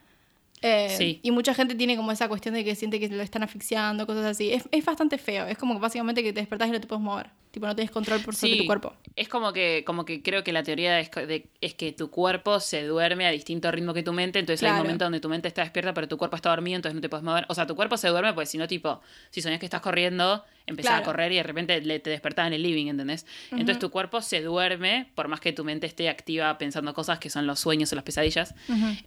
Eh, 0.62 0.95
Sí. 0.97 1.21
Y 1.23 1.31
mucha 1.33 1.54
gente 1.54 1.75
tiene 1.75 1.97
como 1.97 2.12
esa 2.12 2.28
cuestión 2.28 2.54
de 2.54 2.64
que 2.64 2.75
siente 2.75 2.99
que 3.00 3.09
lo 3.09 3.23
están 3.23 3.42
asfixiando, 3.42 4.07
cosas 4.07 4.25
así. 4.25 4.52
Es, 4.52 4.69
es 4.71 4.85
bastante 4.85 5.19
feo. 5.19 5.47
Es 5.47 5.59
como 5.59 5.75
que 5.75 5.81
básicamente 5.81 6.23
que 6.23 6.33
te 6.33 6.40
despertás 6.40 6.69
y 6.69 6.73
no 6.73 6.81
te 6.81 6.87
puedes 6.87 7.02
mover. 7.02 7.31
Tipo, 7.50 7.66
no 7.66 7.75
tienes 7.76 7.90
control 7.90 8.21
por 8.23 8.35
sobre 8.35 8.57
tu 8.57 8.66
cuerpo. 8.66 8.95
Es 9.14 9.28
como 9.28 9.52
que, 9.52 9.83
como 9.87 10.07
que 10.07 10.23
creo 10.23 10.42
que 10.42 10.52
la 10.52 10.62
teoría 10.62 10.99
es, 11.00 11.11
co- 11.11 11.26
de- 11.26 11.49
es 11.61 11.75
que 11.75 11.92
tu 11.92 12.11
cuerpo 12.11 12.61
se 12.61 12.85
duerme 12.87 13.26
a 13.26 13.31
distinto 13.31 13.71
ritmo 13.71 13.92
que 13.92 14.02
tu 14.02 14.14
mente, 14.14 14.38
entonces 14.38 14.62
hay 14.62 14.71
Claro. 14.71 14.85
momentos 14.85 15.04
donde 15.07 15.21
tu 15.21 15.28
mente 15.28 15.49
está 15.49 15.61
despierta, 15.62 15.92
pero 15.92 16.09
tu 16.09 16.16
cuerpo 16.16 16.37
está 16.37 16.49
dormido, 16.49 16.76
entonces 16.76 16.95
no 16.95 17.02
te 17.02 17.11
puedes 17.11 17.25
mover. 17.25 17.45
O 17.50 17.54
sea, 17.54 17.66
tu 17.66 17.76
cuerpo 17.76 17.99
se 17.99 18.09
duerme, 18.09 18.33
pues 18.33 18.49
si 18.49 18.57
no, 18.57 18.66
tipo, 18.69 19.02
si 19.31 19.42
soñás 19.42 19.59
que 19.61 19.66
estás 19.66 19.83
corriendo, 19.83 20.42
empezás 20.66 20.90
Claro. 20.92 21.02
a 21.02 21.07
correr 21.07 21.33
y 21.33 21.37
de 21.37 21.42
repente 21.42 21.81
le, 21.81 21.99
te 22.00 22.11
despertás 22.11 22.47
en 22.47 22.52
el 22.52 22.62
living, 22.62 22.87
¿entendés? 22.87 23.26
Entonces 23.50 23.78
tu 23.78 23.90
cuerpo 23.90 24.21
se 24.23 24.40
duerme, 24.42 25.09
por 25.14 25.28
más 25.28 25.40
que 25.40 25.52
tu 25.52 25.64
mente 25.64 25.87
esté 25.87 26.09
activa 26.09 26.57
pensando 26.59 26.92
cosas 26.95 27.19
que 27.19 27.31
son 27.31 27.47
los 27.47 27.61
sueños 27.61 27.92
o 27.92 27.97
las 27.97 28.04
pesadillas. 28.04 28.54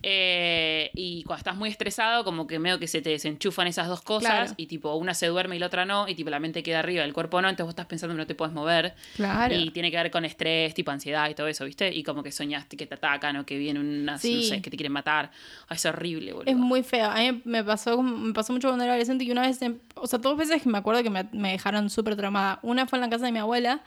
Eh, 0.04 0.92
y 0.94 1.24
cuando 1.24 1.40
estás 1.40 1.56
muy 1.56 1.70
estresado, 1.70 2.24
como 2.24 2.48
que 2.48 2.60
medio 2.60 2.80
que 2.80 2.88
se 2.88 3.02
te 3.02 3.10
desenchufan 3.10 3.68
esas 3.68 3.88
dos 3.88 4.02
cosas, 4.02 4.32
Claro. 4.32 4.54
y 4.58 4.68
tipo, 4.68 4.94
una 4.96 5.14
se 5.14 5.28
duerme 5.28 5.56
y 5.56 5.60
la 5.60 5.68
otra 5.68 5.86
no, 5.86 6.08
y 6.08 6.16
tipo, 6.16 6.30
la 6.30 6.40
mente 6.40 6.64
queda 6.64 6.80
arriba, 6.80 7.04
el 7.04 7.14
cuerpo 7.14 7.42
no, 7.42 7.50
entonces 7.50 7.66
vos 7.66 7.72
estás 7.72 7.86
pensando 7.88 8.14
que 8.16 8.20
no 8.20 8.28
te 8.28 8.36
puedes 8.36 8.54
mover. 8.54 8.94
Claro. 9.16 9.54
Y 9.56 9.72
tiene 9.72 9.92
que 9.92 9.98
ver 9.98 10.12
con 10.12 10.26
estrés, 10.26 10.74
tipo 10.74 10.92
ansiedad 10.92 11.30
y 11.30 11.36
todo 11.36 11.48
eso, 11.48 11.66
¿viste? 11.66 11.94
Y 11.94 12.04
como 12.04 12.24
que 12.24 12.32
soñaste 12.32 12.78
que 12.78 12.86
te 12.86 12.96
atacan 12.96 13.36
o 13.38 13.46
que 13.46 13.58
vienen 13.58 13.84
unas, 13.86 14.22
Sí. 14.22 14.36
no 14.36 14.42
sé, 14.44 14.62
que 14.62 14.70
te 14.70 14.78
quieren 14.78 14.92
matar. 14.94 15.32
Ay, 15.68 15.76
es 15.78 15.86
horrible, 15.86 16.34
boludo. 16.34 16.52
Es 16.52 16.58
muy 16.58 16.84
feo. 16.84 17.06
A 17.10 17.16
mí 17.20 17.42
me 17.46 17.64
pasó, 17.64 18.02
me 18.02 18.34
pasó 18.34 18.54
mucho 18.54 18.68
cuando 18.68 18.84
era 18.84 18.94
adolescente 18.94 19.24
y 19.24 19.32
una 19.32 19.42
vez, 19.42 19.62
em- 19.62 19.80
o 19.96 20.08
sea, 20.08 20.20
dos 20.20 20.38
veces 20.38 20.62
que 20.62 20.70
me 20.70 20.78
acuerdo 20.78 21.04
que 21.04 21.10
me, 21.10 21.24
me 21.32 21.45
dejaron 21.52 21.90
súper 21.90 22.16
traumada. 22.16 22.60
Una 22.62 22.88
fue 22.88 22.98
en 22.98 23.02
la 23.02 23.10
casa 23.10 23.26
de 23.26 23.32
mi 23.32 23.40
abuela, 23.40 23.84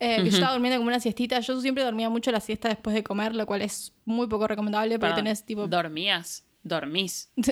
eh, 0.00 0.16
que 0.16 0.24
yo 0.24 0.34
estaba 0.34 0.52
durmiendo 0.52 0.78
como 0.78 0.88
una 0.88 1.00
siestita. 1.00 1.40
Yo 1.40 1.60
siempre 1.60 1.84
dormía 1.84 2.10
mucho 2.10 2.30
la 2.32 2.40
siesta 2.40 2.68
después 2.68 2.94
de 2.94 3.02
comer, 3.02 3.34
lo 3.34 3.46
cual 3.46 3.62
es 3.62 3.92
muy 4.04 4.26
poco 4.26 4.46
recomendable 4.46 4.98
porque 4.98 5.14
tenés 5.14 5.44
tipo... 5.44 5.66
¿Dormías? 5.66 6.44
¿Dormís? 6.64 7.30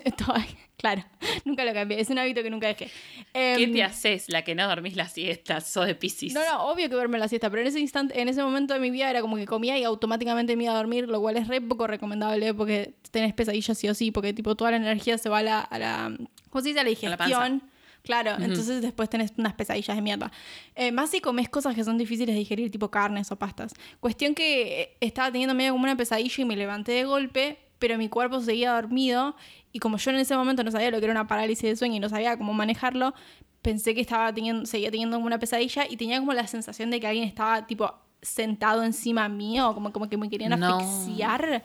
Claro, 0.82 1.04
nunca 1.44 1.64
lo 1.64 1.72
cambié. 1.72 2.00
Es 2.00 2.10
un 2.10 2.18
hábito 2.18 2.42
que 2.42 2.50
nunca 2.50 2.66
dejé. 2.66 2.90
¿Qué 3.32 3.54
Em, 3.54 3.72
te 3.72 3.84
haces? 3.84 4.28
La 4.28 4.42
que 4.42 4.56
no 4.56 4.66
dormís 4.66 4.96
la 4.96 5.06
siesta, 5.06 5.60
sos 5.60 5.86
de 5.86 5.94
Piscis. 5.94 6.34
No, 6.34 6.40
no, 6.44 6.64
obvio 6.64 6.88
que 6.88 6.94
duerme 6.96 7.20
la 7.20 7.28
siesta, 7.28 7.48
pero 7.50 7.62
en 7.62 7.68
ese 7.68 7.78
instante, 7.78 8.20
en 8.20 8.28
ese 8.28 8.42
momento 8.42 8.74
de 8.74 8.80
mi 8.80 8.90
vida 8.90 9.08
era 9.08 9.20
como 9.20 9.36
que 9.36 9.46
comía 9.46 9.78
y 9.78 9.84
automáticamente 9.84 10.56
me 10.56 10.64
iba 10.64 10.72
a 10.72 10.76
dormir, 10.76 11.08
lo 11.08 11.20
cual 11.20 11.36
es 11.36 11.46
re 11.46 11.60
poco 11.60 11.86
recomendable 11.86 12.52
porque 12.52 12.94
tenés 13.12 13.32
pesadillas 13.32 13.78
sí 13.78 13.88
o 13.88 13.94
sí, 13.94 14.10
porque 14.10 14.32
tipo 14.32 14.56
toda 14.56 14.72
la 14.72 14.78
energía 14.78 15.18
se 15.18 15.28
va 15.28 15.38
a 15.38 15.42
la, 15.44 15.60
a 15.60 15.78
la 15.78 16.16
¿cómo 16.50 16.62
se 16.62 16.70
dice? 16.70 16.80
A 16.80 16.84
la 16.84 16.90
la 17.10 17.60
Claro, 18.02 18.32
entonces 18.40 18.82
después 18.82 19.08
tenés 19.08 19.32
unas 19.36 19.54
pesadillas 19.54 19.94
de 19.96 20.02
mierda. 20.02 20.32
Eh, 20.74 20.90
más 20.90 21.10
si 21.10 21.20
comes 21.20 21.48
cosas 21.48 21.74
que 21.74 21.84
son 21.84 21.98
difíciles 21.98 22.34
de 22.34 22.38
digerir, 22.40 22.70
tipo 22.70 22.90
carnes 22.90 23.30
o 23.30 23.36
pastas. 23.36 23.74
Cuestión 24.00 24.34
que 24.34 24.82
eh, 24.82 24.96
estaba 25.00 25.30
teniendo 25.30 25.54
medio 25.54 25.72
como 25.72 25.84
una 25.84 25.96
pesadilla 25.96 26.34
y 26.42 26.44
me 26.44 26.56
levanté 26.56 26.92
de 26.92 27.04
golpe, 27.04 27.58
pero 27.78 27.96
mi 27.98 28.08
cuerpo 28.08 28.40
seguía 28.40 28.72
dormido 28.72 29.36
y 29.72 29.78
como 29.78 29.98
yo 29.98 30.10
en 30.10 30.16
ese 30.18 30.36
momento 30.36 30.64
no 30.64 30.70
sabía 30.72 30.90
lo 30.90 30.98
que 30.98 31.04
era 31.04 31.12
una 31.12 31.26
parálisis 31.28 31.62
de 31.62 31.76
sueño 31.76 31.96
y 31.96 32.00
no 32.00 32.08
sabía 32.08 32.36
cómo 32.36 32.52
manejarlo, 32.52 33.14
pensé 33.60 33.94
que 33.94 34.00
estaba 34.00 34.32
teniendo, 34.34 34.66
seguía 34.66 34.90
teniendo 34.90 35.16
como 35.16 35.26
una 35.26 35.38
pesadilla 35.38 35.86
y 35.88 35.96
tenía 35.96 36.18
como 36.18 36.32
la 36.32 36.46
sensación 36.48 36.90
de 36.90 36.98
que 37.00 37.06
alguien 37.06 37.26
estaba 37.28 37.66
tipo 37.66 37.92
sentado 38.20 38.82
encima 38.84 39.28
mío, 39.28 39.72
como, 39.74 39.92
como 39.92 40.08
que 40.08 40.16
me 40.16 40.28
querían 40.28 40.58
No. 40.58 40.78
asfixiar. 40.78 41.64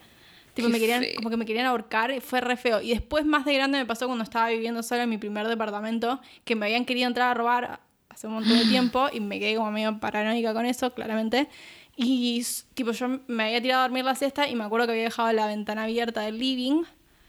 Tipo, 0.58 0.70
Qué 0.70 0.74
me 0.74 0.80
querían, 0.80 1.04
feo. 1.04 1.16
como 1.18 1.30
que 1.30 1.38
me 1.38 1.46
querían 1.46 1.68
ahorcar, 1.68 2.10
y 2.10 2.20
fue 2.20 2.42
re 2.42 2.58
feo. 2.58 2.82
Y 2.82 2.90
después, 2.90 3.24
más 3.28 3.46
de 3.46 3.54
grande, 3.54 3.78
me 3.78 3.86
pasó 3.86 4.08
cuando 4.08 4.24
estaba 4.24 4.50
viviendo 4.50 4.82
sola 4.82 5.04
en 5.04 5.10
mi 5.12 5.20
primer 5.20 5.48
departamento, 5.48 6.20
que 6.46 6.56
me 6.56 6.66
habían 6.66 6.84
querido 6.84 7.08
entrar 7.08 7.30
a 7.30 7.34
robar 7.36 7.80
hace 8.10 8.26
un 8.26 8.34
montón 8.34 8.58
de 8.58 8.66
tiempo 8.70 9.08
y 9.14 9.20
me 9.20 9.40
quedé 9.40 9.56
como 9.56 9.70
medio 9.70 10.00
paranoica 10.00 10.56
con 10.56 10.66
eso, 10.66 10.92
claramente. 10.96 11.48
Y 11.96 12.44
tipo, 12.74 12.92
yo 12.92 13.20
me 13.28 13.44
había 13.44 13.62
tirado 13.62 13.82
a 13.82 13.84
dormir 13.84 14.04
la 14.04 14.16
siesta 14.16 14.48
y 14.48 14.56
me 14.56 14.64
acuerdo 14.64 14.88
que 14.88 14.94
había 14.94 15.04
dejado 15.04 15.32
la 15.32 15.46
ventana 15.46 15.84
abierta 15.84 16.22
del 16.22 16.40
living 16.40 16.82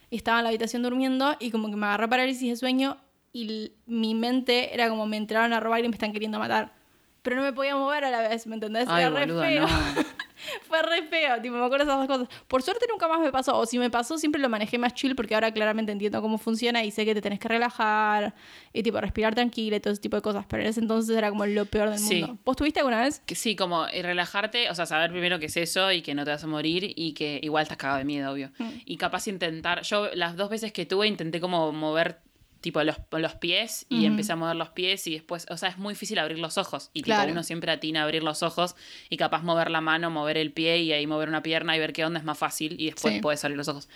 y 0.09 0.17
estaba 0.17 0.39
en 0.39 0.45
la 0.45 0.49
habitación 0.49 0.83
durmiendo 0.83 1.37
y 1.39 1.51
como 1.51 1.69
que 1.69 1.77
me 1.77 1.85
agarró 1.87 2.09
parálisis 2.09 2.49
de 2.49 2.57
sueño 2.57 2.97
y 3.33 3.73
mi 3.85 4.15
mente 4.15 4.73
era 4.73 4.89
como 4.89 5.07
me 5.07 5.19
entraron 5.19 5.53
a 5.53 5.61
robar 5.61 5.85
y 5.85 5.89
me 5.89 5.95
están 5.95 6.13
queriendo 6.15 6.39
matar. 6.39 6.73
Pero 7.21 7.37
no 7.37 7.43
me 7.43 7.53
podía 7.53 7.77
mover 7.77 8.05
a 8.05 8.11
la 8.11 8.27
vez, 8.27 8.47
¿me 8.47 8.55
entendés? 8.55 8.87
Ay, 8.89 9.03
era 9.05 9.11
re 9.11 9.27
boluda, 9.27 9.47
feo. 9.47 9.67
no. 9.67 9.69
Fue 10.67 10.83
re 10.83 11.03
feo, 11.05 11.41
tipo, 11.41 11.57
me 11.57 11.65
acuerdo 11.65 11.87
de 11.87 11.93
esas 11.93 12.09
dos 12.09 12.19
cosas. 12.19 12.43
Por 12.47 12.63
suerte 12.63 12.87
nunca 12.91 13.09
más 13.09 13.21
me 13.21 13.31
pasó, 13.33 13.57
o 13.59 13.67
si 13.67 13.79
me 13.79 13.91
pasó 13.91 14.19
siempre 14.19 14.41
lo 14.41 14.49
manejé 14.49 14.79
más 14.79 14.95
chill 14.95 15.15
porque 15.15 15.35
ahora 15.35 15.53
claramente 15.53 15.93
entiendo 15.93 16.21
cómo 16.23 16.39
funciona 16.39 16.85
y 16.85 16.91
sé 16.91 17.05
que 17.05 17.15
te 17.15 17.21
tenés 17.23 17.39
que 17.39 17.49
relajar 17.49 18.35
y 18.73 18.83
tipo 18.83 19.01
respirar 19.01 19.35
tranquila 19.35 19.77
y 19.77 19.81
todo 19.81 19.93
ese 19.93 20.03
tipo 20.03 20.17
de 20.17 20.23
cosas, 20.23 20.45
pero 20.49 20.63
en 20.63 20.69
ese 20.69 20.81
entonces 20.81 21.17
era 21.17 21.31
como 21.31 21.47
lo 21.47 21.65
peor 21.67 21.91
del 21.91 21.99
Sí. 21.99 22.21
mundo. 22.23 22.39
¿Vos 22.45 22.57
tuviste 22.57 22.81
alguna 22.81 23.01
vez? 23.03 23.21
Que 23.27 23.35
sí, 23.35 23.57
como 23.57 23.87
eh, 23.87 24.03
relajarte, 24.03 24.71
o 24.71 24.75
sea, 24.75 24.87
saber 24.87 25.11
primero 25.11 25.39
qué 25.39 25.47
es 25.47 25.57
eso 25.57 25.91
y 25.93 26.03
que 26.03 26.15
no 26.15 26.25
te 26.25 26.31
vas 26.31 26.45
a 26.45 26.47
morir 26.47 26.93
y 26.97 27.13
que 27.15 27.41
igual 27.43 27.63
estás 27.63 27.79
cagado 27.79 27.99
de 27.99 28.05
miedo, 28.05 28.31
obvio. 28.33 28.51
Mm. 28.59 28.69
Y 28.85 28.97
capaz 28.97 29.27
intentar, 29.29 29.83
yo 29.83 30.09
las 30.15 30.37
dos 30.37 30.51
veces 30.51 30.73
que 30.73 30.87
tuve 30.87 31.07
intenté 31.07 31.41
como 31.41 31.73
mover 31.73 32.19
tipo 32.61 32.83
los, 32.83 32.97
los 33.13 33.35
pies 33.37 33.87
y 33.89 33.99
Ujú. 33.99 34.07
empecé 34.07 34.33
a 34.33 34.37
mover 34.37 34.57
los 34.57 34.71
pies 34.71 35.07
y 35.07 35.13
después, 35.15 35.47
o 35.49 35.57
sea, 35.57 35.69
es 35.69 35.79
muy 35.79 35.95
difícil 35.95 36.19
abrir 36.19 36.39
los 36.39 36.59
ojos. 36.59 36.91
Y 36.93 37.03
Claro. 37.03 37.23
tipo, 37.23 37.33
uno 37.33 37.43
siempre 37.43 37.71
atina 37.71 38.01
a 38.01 38.05
abrir 38.05 38.23
los 38.23 38.43
ojos 38.43 38.75
y 39.09 39.17
capaz 39.17 39.43
mover 39.43 39.71
la 39.71 39.81
mano, 39.81 40.11
mover 40.11 40.37
el 40.37 40.53
pie 40.53 40.79
y 40.79 40.93
ahí 40.93 41.07
mover 41.07 41.29
una 41.29 41.43
pierna 41.43 41.77
y 41.77 41.79
ver 41.79 41.93
qué 41.93 42.05
onda 42.05 42.19
es 42.19 42.25
más 42.25 42.37
fácil 42.39 42.75
y 42.81 42.87
después 42.87 43.15
Sí. 43.15 43.21
puedes 43.21 43.45
abrir 43.45 43.57
los 43.57 43.69
ojos. 43.69 43.89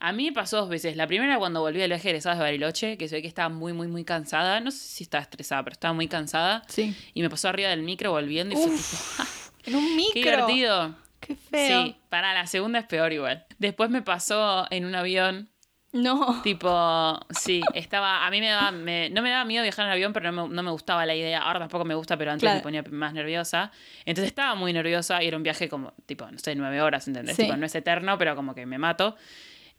A 0.00 0.12
mí 0.12 0.26
me 0.26 0.32
pasó 0.32 0.58
dos 0.58 0.68
veces. 0.68 0.96
La 0.96 1.06
primera 1.06 1.38
cuando 1.38 1.60
volví 1.60 1.80
al 1.82 1.88
viaje 1.88 2.04
de 2.04 2.10
egresados 2.10 2.38
de 2.38 2.44
Bariloche, 2.44 2.96
que 2.98 3.08
se 3.08 3.16
ve 3.16 3.22
que 3.22 3.28
estaba 3.28 3.48
muy, 3.48 3.72
muy, 3.72 3.88
muy 3.88 4.04
cansada. 4.04 4.60
No 4.60 4.70
sé 4.70 4.78
si 4.78 5.04
estaba 5.04 5.22
estresada, 5.22 5.62
pero 5.64 5.72
estaba 5.72 5.94
muy 5.94 6.08
cansada. 6.08 6.62
Sí. 6.68 6.94
Y 7.14 7.22
me 7.22 7.30
pasó 7.30 7.48
arriba 7.48 7.70
del 7.70 7.82
micro 7.82 8.10
volviendo 8.10 8.54
y 8.54 8.58
fue 8.58 8.70
tipo, 8.76 9.28
En 9.66 9.74
un 9.76 9.96
micro. 9.96 10.12
qué 10.14 10.20
divertido. 10.30 10.94
Qué 11.20 11.36
feo. 11.36 11.84
Sí, 11.84 11.96
para 12.08 12.32
la 12.34 12.46
segunda 12.46 12.78
es 12.78 12.86
peor 12.86 13.12
igual. 13.12 13.44
Después 13.58 13.90
me 13.90 14.00
pasó 14.02 14.66
en 14.70 14.84
un 14.86 14.94
avión 14.94 15.50
No. 15.92 16.40
Tipo, 16.42 17.18
sí, 17.30 17.60
estaba. 17.74 18.24
A 18.26 18.30
mí 18.30 18.38
me 18.40 18.48
daba. 18.48 18.70
me- 18.70 19.10
no 19.10 19.22
me 19.22 19.30
daba 19.30 19.44
miedo 19.44 19.62
viajar 19.64 19.86
en 19.86 19.92
avión, 19.92 20.12
pero 20.12 20.30
no 20.30 20.46
me, 20.46 20.54
no 20.54 20.62
me 20.62 20.70
gustaba 20.70 21.04
la 21.04 21.14
idea. 21.16 21.40
Ahora 21.42 21.58
tampoco 21.58 21.84
me 21.84 21.94
gusta, 21.96 22.16
pero 22.16 22.30
antes 22.30 22.42
Claro. 22.42 22.56
me 22.58 22.62
ponía 22.62 22.84
más 22.90 23.12
nerviosa. 23.12 23.72
Entonces 24.04 24.28
estaba 24.28 24.54
muy 24.54 24.72
nerviosa 24.72 25.20
y 25.22 25.26
era 25.28 25.36
un 25.36 25.42
viaje 25.42 25.68
como, 25.68 25.92
tipo, 26.06 26.30
no 26.30 26.38
sé, 26.38 26.54
nueve 26.54 26.80
horas, 26.80 27.08
¿entendés? 27.08 27.34
Sí. 27.34 27.42
Tipo, 27.42 27.56
no 27.56 27.66
es 27.66 27.74
eterno, 27.74 28.16
pero 28.18 28.36
como 28.36 28.54
que 28.54 28.66
me 28.66 28.78
mato. 28.78 29.16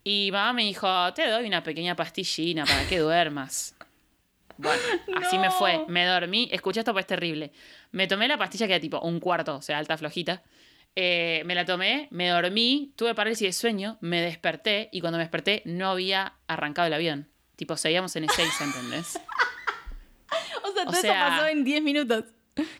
Y 0.03 0.29
mamá 0.33 0.51
me 0.51 0.63
dijo: 0.63 1.13
Te 1.13 1.29
doy 1.29 1.45
una 1.47 1.63
pequeña 1.63 1.95
pastillina 1.95 2.65
para 2.65 2.85
que 2.87 2.99
duermas. 2.99 3.75
Bueno, 4.57 4.81
así 5.23 5.37
me 5.37 5.49
fue. 5.49 5.85
Me 5.87 6.05
dormí. 6.05 6.49
Escuché 6.51 6.81
esto, 6.81 6.91
pues 6.91 7.03
es 7.03 7.07
terrible. 7.07 7.51
Me 7.91 8.07
tomé 8.07 8.27
la 8.27 8.37
pastilla 8.37 8.67
que 8.67 8.73
era 8.73 8.81
tipo 8.81 8.99
un 8.99 9.19
cuarto, 9.21 9.55
o 9.55 9.61
sea, 9.61 9.77
alta 9.77 9.97
flojita. 9.97 10.41
Eh, 10.95 11.43
me 11.45 11.55
la 11.55 11.63
tomé, 11.65 12.07
me 12.11 12.27
dormí, 12.29 12.93
tuve 12.97 13.15
parálisis 13.15 13.47
de 13.47 13.53
sueño, 13.53 13.97
me 14.01 14.21
desperté 14.21 14.89
y 14.91 14.99
cuando 14.99 15.17
me 15.17 15.23
desperté 15.23 15.61
no 15.65 15.89
había 15.89 16.33
arrancado 16.47 16.87
el 16.87 16.93
avión. 16.93 17.29
Tipo, 17.55 17.77
seguíamos 17.77 18.15
en 18.15 18.25
Ezeiza, 18.25 18.63
¿entendés? 18.65 19.19
O 20.63 20.71
sea, 20.73 20.85
todo 20.85 20.93
sea- 20.95 21.27
eso 21.27 21.29
pasó 21.37 21.47
en 21.47 21.63
10 21.63 21.81
minutos. 21.83 22.25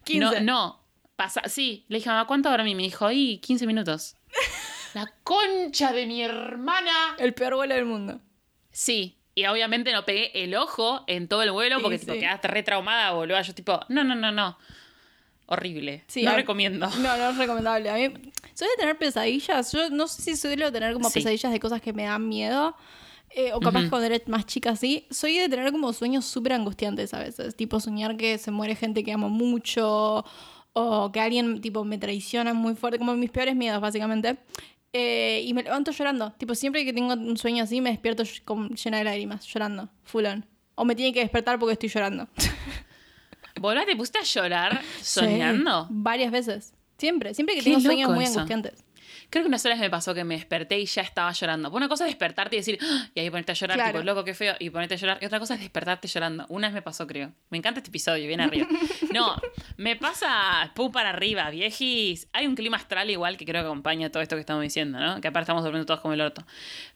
15. 0.06 0.42
No, 0.42 0.54
no. 0.54 0.82
Pasa, 1.16 1.42
sí, 1.48 1.86
le 1.90 1.98
dije, 1.98 2.10
mamá, 2.10 2.26
¿cuánto 2.26 2.50
dormí? 2.50 2.76
Me 2.76 2.84
dijo, 2.84 3.12
y 3.12 3.38
15 3.40 3.68
minutos. 3.68 4.16
La 4.94 5.12
concha 5.24 5.92
de 5.94 6.06
mi 6.06 6.22
hermana. 6.22 7.16
El 7.18 7.34
peor 7.34 7.56
vuelo 7.56 7.76
del 7.76 7.86
mundo. 7.86 8.20
Sí. 8.72 9.18
Y 9.36 9.46
obviamente 9.46 9.92
no 9.94 10.04
pegué 10.06 10.44
el 10.44 10.56
ojo 10.56 11.04
en 11.08 11.28
todo 11.28 11.44
el 11.44 11.52
vuelo 11.52 11.78
Sí, 11.78 11.82
porque 11.82 12.00
tipo, 12.00 12.14
sí. 12.14 12.20
quedaste 12.20 12.48
re 12.50 12.64
traumada, 12.64 13.12
boludo. 13.12 13.42
Yo 13.42 13.54
tipo, 13.56 13.80
no, 13.90 14.04
no, 14.04 14.16
no, 14.16 14.32
no. 14.32 14.58
Horrible. 15.54 16.04
Sí, 16.08 16.24
no 16.24 16.34
recomiendo. 16.36 16.88
No, 17.02 17.18
no 17.18 17.30
es 17.32 17.38
recomendable. 17.38 17.90
A 17.90 17.96
mí, 17.96 18.04
soy 18.54 18.68
de 18.70 18.76
tener 18.78 18.98
pesadillas. 18.98 19.72
Yo 19.74 19.90
no 19.90 20.08
sé 20.08 20.22
si 20.22 20.36
suelo 20.38 20.72
tener 20.72 20.94
como 20.94 21.10
Sí. 21.10 21.16
pesadillas 21.20 21.52
de 21.52 21.60
cosas 21.60 21.82
que 21.82 21.92
me 21.94 22.04
dan 22.04 22.28
miedo. 22.28 22.76
eh, 23.34 23.54
o 23.54 23.62
capaz 23.62 23.82
Ujú. 23.82 23.90
cuando 23.92 24.08
era 24.08 24.18
más 24.28 24.46
chica 24.46 24.72
así. 24.72 25.08
Soy 25.10 25.38
de 25.38 25.48
tener 25.48 25.72
como 25.72 25.94
sueños 25.94 26.26
súper 26.26 26.52
angustiantes 26.54 27.14
a 27.14 27.20
veces. 27.20 27.56
Tipo 27.56 27.80
soñar 27.80 28.18
que 28.18 28.38
se 28.38 28.52
muere 28.52 28.76
gente 28.76 29.04
que 29.06 29.12
amo 29.14 29.30
mucho. 29.30 30.26
O 30.74 31.12
que 31.12 31.20
alguien 31.22 31.60
tipo 31.62 31.84
me 31.86 31.98
traiciona 31.98 32.54
muy 32.54 32.76
fuerte. 32.76 32.98
Como 32.98 33.14
mis 33.16 33.30
peores 33.32 33.56
miedos, 33.56 33.80
básicamente. 33.82 34.38
Eh, 34.94 35.44
y 35.46 35.54
me 35.54 35.64
levanto 35.64 35.92
llorando. 35.92 36.32
Tipo, 36.34 36.56
siempre 36.56 36.84
que 36.84 36.92
tengo 36.94 37.14
un 37.14 37.38
sueño 37.38 37.64
así, 37.64 37.80
me 37.80 37.90
despierto 37.92 38.24
con- 38.44 38.70
llena 38.76 38.98
de 38.98 39.04
lágrimas, 39.06 39.46
llorando. 39.46 39.90
Full 40.04 40.26
on. 40.26 40.46
O 40.76 40.84
me 40.86 40.96
tiene 40.96 41.14
que 41.14 41.22
despertar 41.22 41.58
porque 41.60 41.74
estoy 41.74 41.88
llorando. 41.90 42.28
Boludo, 43.62 43.86
¿te 43.86 43.96
pusiste 43.96 44.20
a 44.20 44.24
llorar 44.24 44.82
soñando? 45.02 45.84
Sí, 45.84 45.88
varias 45.92 46.32
veces. 46.32 46.74
Siempre, 46.98 47.34
siempre 47.34 47.56
que 47.56 47.62
Qué 47.62 47.70
tengo 47.72 47.80
sueños 47.82 48.10
muy 48.12 48.26
eso. 48.26 48.40
angustiantes. 48.40 48.84
Creo 49.30 49.44
que 49.46 49.48
una 49.48 49.60
sola 49.60 49.76
vez 49.76 49.82
me 49.82 49.90
pasó 49.90 50.14
que 50.14 50.26
me 50.26 50.36
desperté 50.36 50.78
y 50.78 50.86
ya 50.86 51.02
estaba 51.04 51.32
llorando. 51.32 51.70
Una 51.72 51.88
cosa 51.88 52.04
es 52.06 52.10
despertarte 52.12 52.58
y 52.58 52.60
decir, 52.60 52.78
"Ah", 52.82 53.08
y 53.16 53.20
ahí 53.22 53.30
ponerte 53.30 53.54
a 53.54 53.56
llorar, 53.56 53.78
Claro. 53.78 53.92
tipo, 54.00 54.04
loco, 54.04 54.26
qué 54.26 54.34
feo, 54.34 54.56
y 54.60 54.70
ponerte 54.72 54.96
a 54.96 54.98
llorar. 54.98 55.20
Y 55.22 55.26
otra 55.26 55.40
cosa 55.40 55.54
es 55.54 55.62
despertarte 55.62 56.10
llorando. 56.10 56.46
Una 56.50 56.68
vez 56.68 56.74
me 56.74 56.82
pasó, 56.82 57.08
creo. 57.08 57.32
Me 57.50 57.58
encanta 57.58 57.80
este 57.80 57.90
episodio, 57.90 58.28
bien 58.28 58.42
arriba. 58.42 58.68
No, 59.14 59.36
me 59.78 59.96
pasa 59.98 60.72
pu 60.76 60.92
para 60.92 61.10
arriba, 61.10 61.50
viejis. 61.50 62.28
Hay 62.34 62.46
un 62.48 62.56
clima 62.56 62.78
astral 62.78 63.10
igual 63.10 63.36
que 63.38 63.46
creo 63.46 63.62
que 63.62 63.68
acompaña 63.68 64.10
todo 64.10 64.22
esto 64.24 64.36
que 64.36 64.42
estamos 64.42 64.64
diciendo, 64.64 65.00
¿no? 65.00 65.20
Que 65.22 65.28
aparte 65.30 65.44
estamos 65.44 65.64
durmiendo 65.64 65.86
todos 65.86 66.00
como 66.02 66.14
el 66.14 66.22
orto. 66.22 66.46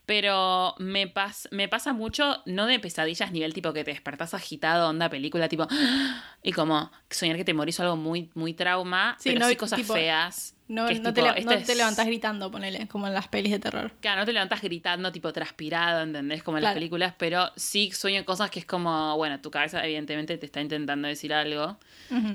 Pero 0.06 0.76
me, 0.78 1.08
pas 1.08 1.48
me 1.52 1.68
pasa 1.68 1.92
mucho, 1.94 2.42
no 2.46 2.68
de 2.68 2.80
pesadillas, 2.80 3.32
nivel 3.32 3.54
tipo 3.54 3.74
que 3.74 3.84
te 3.84 3.92
despertás 3.92 4.34
agitado, 4.36 4.90
onda 4.90 5.10
película, 5.10 5.50
tipo, 5.50 5.68
y 6.44 6.52
como 6.52 6.92
soñar 7.10 7.38
que 7.38 7.46
te 7.46 7.54
morís 7.54 7.80
o 7.80 7.84
algo 7.84 7.96
muy, 7.96 8.30
muy 8.36 8.54
trauma, 8.54 9.16
Sí, 9.20 9.30
pero 9.30 9.40
no, 9.42 9.50
sí 9.50 9.56
cosas 9.56 9.78
tipo, 9.80 9.94
feas. 9.96 10.56
No, 10.68 10.84
no 10.90 11.14
te, 11.14 11.22
le- 11.22 11.42
no 11.44 11.52
te 11.52 11.72
es- 11.72 11.78
levantás 11.78 12.06
gritando, 12.08 12.50
ponele, 12.52 12.88
como 12.88 13.08
en 13.08 13.14
las 13.14 13.28
pelis 13.28 13.52
de 13.52 13.60
terror. 13.60 13.92
Claro, 14.02 14.22
no 14.22 14.26
te 14.26 14.34
levantas 14.34 14.62
gritando, 14.62 15.12
tipo 15.12 15.32
transpirado, 15.34 16.02
¿entendés? 16.02 16.42
Como 16.44 16.58
en 16.58 16.64
las 16.64 16.74
películas, 16.74 17.14
pero 17.18 17.52
sí 17.56 17.92
sueño 17.92 18.26
cosas 18.26 18.50
que 18.52 18.60
es 18.60 18.66
como, 18.66 19.16
bueno, 19.18 19.40
tu 19.42 19.52
cabeza 19.52 19.84
evidentemente 19.86 20.38
te 20.38 20.46
está 20.46 20.62
intentando 20.62 21.08
decir 21.08 21.34
algo 21.34 21.78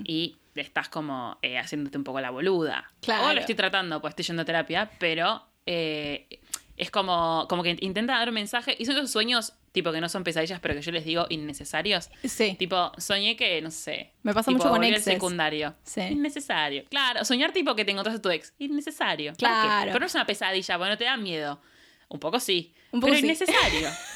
y 0.04 0.36
estás 0.54 0.88
como 0.88 1.38
eh, 1.42 1.58
haciéndote 1.58 1.98
un 1.98 2.04
poco 2.04 2.20
la 2.20 2.30
boluda. 2.30 2.90
Claro. 3.00 3.26
O 3.28 3.32
lo 3.32 3.40
estoy 3.40 3.54
tratando, 3.54 4.00
pues 4.00 4.12
estoy 4.12 4.24
yendo 4.26 4.42
a 4.42 4.44
terapia, 4.44 4.90
pero 4.98 5.46
eh, 5.66 6.26
es 6.80 6.90
como, 6.90 7.46
como 7.48 7.62
que 7.62 7.76
intenta 7.80 8.14
dar 8.14 8.28
un 8.28 8.34
mensaje 8.34 8.74
y 8.78 8.86
son 8.86 8.96
esos 8.96 9.10
sueños, 9.10 9.52
tipo 9.72 9.92
que 9.92 10.00
no 10.00 10.08
son 10.08 10.24
pesadillas, 10.24 10.60
pero 10.60 10.74
que 10.74 10.80
yo 10.80 10.92
les 10.92 11.04
digo 11.04 11.26
innecesarios. 11.28 12.08
Sí. 12.24 12.56
Tipo, 12.58 12.90
soñé 12.96 13.36
que, 13.36 13.60
no 13.60 13.70
sé. 13.70 14.12
Me 14.22 14.32
pasa 14.32 14.50
tipo, 14.50 14.64
mucho 14.64 14.70
con 14.70 14.82
exes. 14.84 15.04
secundario. 15.04 15.74
Sí. 15.82 16.00
Innecesario. 16.00 16.84
Claro, 16.88 17.22
soñar 17.26 17.52
tipo 17.52 17.76
que 17.76 17.84
te 17.84 17.90
encontraste 17.90 18.18
a 18.18 18.22
tu 18.22 18.30
ex. 18.30 18.54
Innecesario. 18.58 19.34
Claro. 19.36 19.90
Pero 19.92 20.00
no 20.00 20.06
es 20.06 20.14
una 20.14 20.24
pesadilla, 20.24 20.78
porque 20.78 20.90
no 20.90 20.96
te 20.96 21.04
da 21.04 21.18
miedo. 21.18 21.60
Un 22.08 22.18
poco 22.18 22.40
sí. 22.40 22.72
Un 22.92 23.00
poco 23.00 23.10
pero 23.12 23.20
sí. 23.20 23.26
innecesario. 23.26 23.88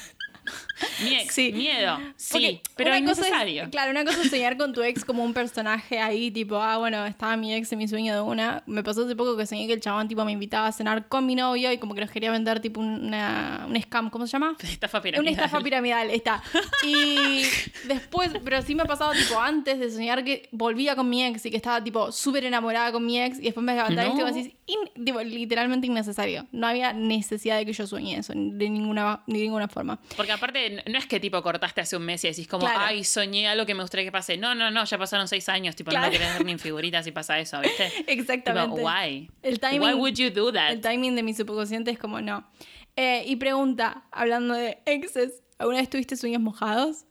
Mi 1.03 1.15
ex, 1.15 1.33
Sí. 1.33 1.51
miedo. 1.53 1.97
Sí, 2.15 2.31
Porque 2.33 2.61
pero 2.75 2.89
una 2.91 2.99
cosa 3.01 3.21
es- 3.21 3.27
innecesario. 3.27 3.69
claro, 3.71 3.91
una 3.91 4.05
cosa 4.05 4.21
es 4.21 4.29
soñar 4.29 4.57
con 4.57 4.73
tu 4.73 4.81
ex 4.83 5.03
como 5.05 5.23
un 5.23 5.33
personaje 5.33 5.99
ahí, 5.99 6.31
tipo, 6.31 6.57
ah, 6.57 6.77
bueno, 6.77 7.05
estaba 7.05 7.35
mi 7.37 7.53
ex 7.53 7.71
en 7.71 7.77
mi 7.79 7.87
sueño 7.87 8.13
de 8.13 8.21
una. 8.21 8.63
Me 8.65 8.83
pasó 8.83 9.05
hace 9.05 9.15
poco 9.15 9.35
que 9.37 9.45
soñé 9.45 9.67
que 9.67 9.73
el 9.73 9.81
chabón, 9.81 10.07
tipo, 10.07 10.23
me 10.25 10.31
invitaba 10.31 10.67
a 10.67 10.71
cenar 10.71 11.07
con 11.07 11.25
mi 11.25 11.35
novio 11.35 11.71
y 11.71 11.77
como 11.77 11.93
que 11.95 12.01
nos 12.01 12.11
quería 12.11 12.31
vender, 12.31 12.59
tipo, 12.59 12.79
una, 12.81 13.65
un 13.67 13.79
scam, 13.81 14.09
¿cómo 14.09 14.27
se 14.27 14.31
llama? 14.33 14.55
Estafa 14.63 14.97
Una 14.97 15.03
piramidal. 15.03 15.33
estafa 15.33 15.59
piramidal, 15.61 16.09
está. 16.11 16.43
Y 16.83 17.41
después, 17.87 18.31
pero 18.43 18.61
sí 18.61 18.75
me 18.75 18.83
ha 18.83 18.85
pasado, 18.85 19.11
tipo, 19.13 19.39
antes 19.39 19.79
de 19.79 19.91
soñar 19.91 20.23
que 20.23 20.47
volvía 20.51 20.95
con 20.95 21.09
mi 21.09 21.23
ex 21.23 21.45
y 21.45 21.51
que 21.51 21.57
estaba, 21.57 21.83
tipo, 21.83 22.11
súper 22.11 22.45
enamorada 22.45 22.91
con 22.91 23.05
mi 23.05 23.19
ex 23.21 23.39
y 23.39 23.43
después 23.43 23.63
me 23.63 23.73
levantaba 23.75 24.07
y 24.09 24.13
No. 24.15 24.27
in- 24.67 25.05
tipo, 25.05 25.21
literalmente 25.21 25.87
innecesario. 25.87 26.47
No 26.51 26.67
había 26.67 26.93
necesidad 26.93 27.57
de 27.57 27.65
que 27.65 27.73
yo 27.73 27.85
sueñe 27.87 28.17
eso, 28.17 28.33
de 28.35 28.69
ninguna, 28.69 29.21
de 29.27 29.37
ninguna 29.39 29.67
forma. 29.67 29.99
Porque 30.15 30.31
aparte, 30.35 30.83
no 30.87 30.97
es 30.99 31.05
que 31.07 31.19
tipo 31.19 31.41
cortaste 31.41 31.81
hace 31.81 31.97
un 31.97 32.03
mes 32.05 32.23
y 32.23 32.27
decís 32.29 32.47
como, 32.47 32.65
Claro. 32.65 32.79
ay, 32.81 33.03
soñé 33.03 33.47
algo 33.47 33.65
que 33.65 33.73
me 33.73 33.81
gustaría 33.81 34.05
que 34.05 34.11
pase. 34.11 34.37
No, 34.37 34.53
no, 34.55 34.69
no, 34.71 34.85
ya 34.85 34.97
pasaron 34.97 35.27
seis 35.27 35.49
años. 35.49 35.75
Tipo, 35.75 35.91
Claro. 35.91 36.05
no 36.07 36.11
querés 36.11 36.33
ver 36.37 36.45
ni 36.45 36.57
figuritas 36.57 37.03
si 37.05 37.11
pasa 37.11 37.39
eso, 37.39 37.59
¿viste? 37.61 37.91
Exactamente. 38.07 38.75
Tipo, 38.75 38.87
why? 38.87 39.29
El 39.41 39.59
timing, 39.59 39.81
Why 39.81 39.93
would 39.95 40.13
you 40.15 40.29
do 40.29 40.51
that? 40.53 40.71
El 40.71 40.81
timing 40.81 41.15
de 41.15 41.23
mi 41.23 41.33
subconsciente 41.33 41.91
es 41.91 41.97
como 41.97 42.21
no. 42.21 42.47
Eh, 42.95 43.23
y 43.27 43.35
pregunta, 43.37 44.03
hablando 44.11 44.53
de 44.53 44.77
exes, 44.85 45.43
¿alguna 45.57 45.79
vez 45.79 45.89
tuviste 45.89 46.15
sueños 46.15 46.41
mojados? 46.41 47.05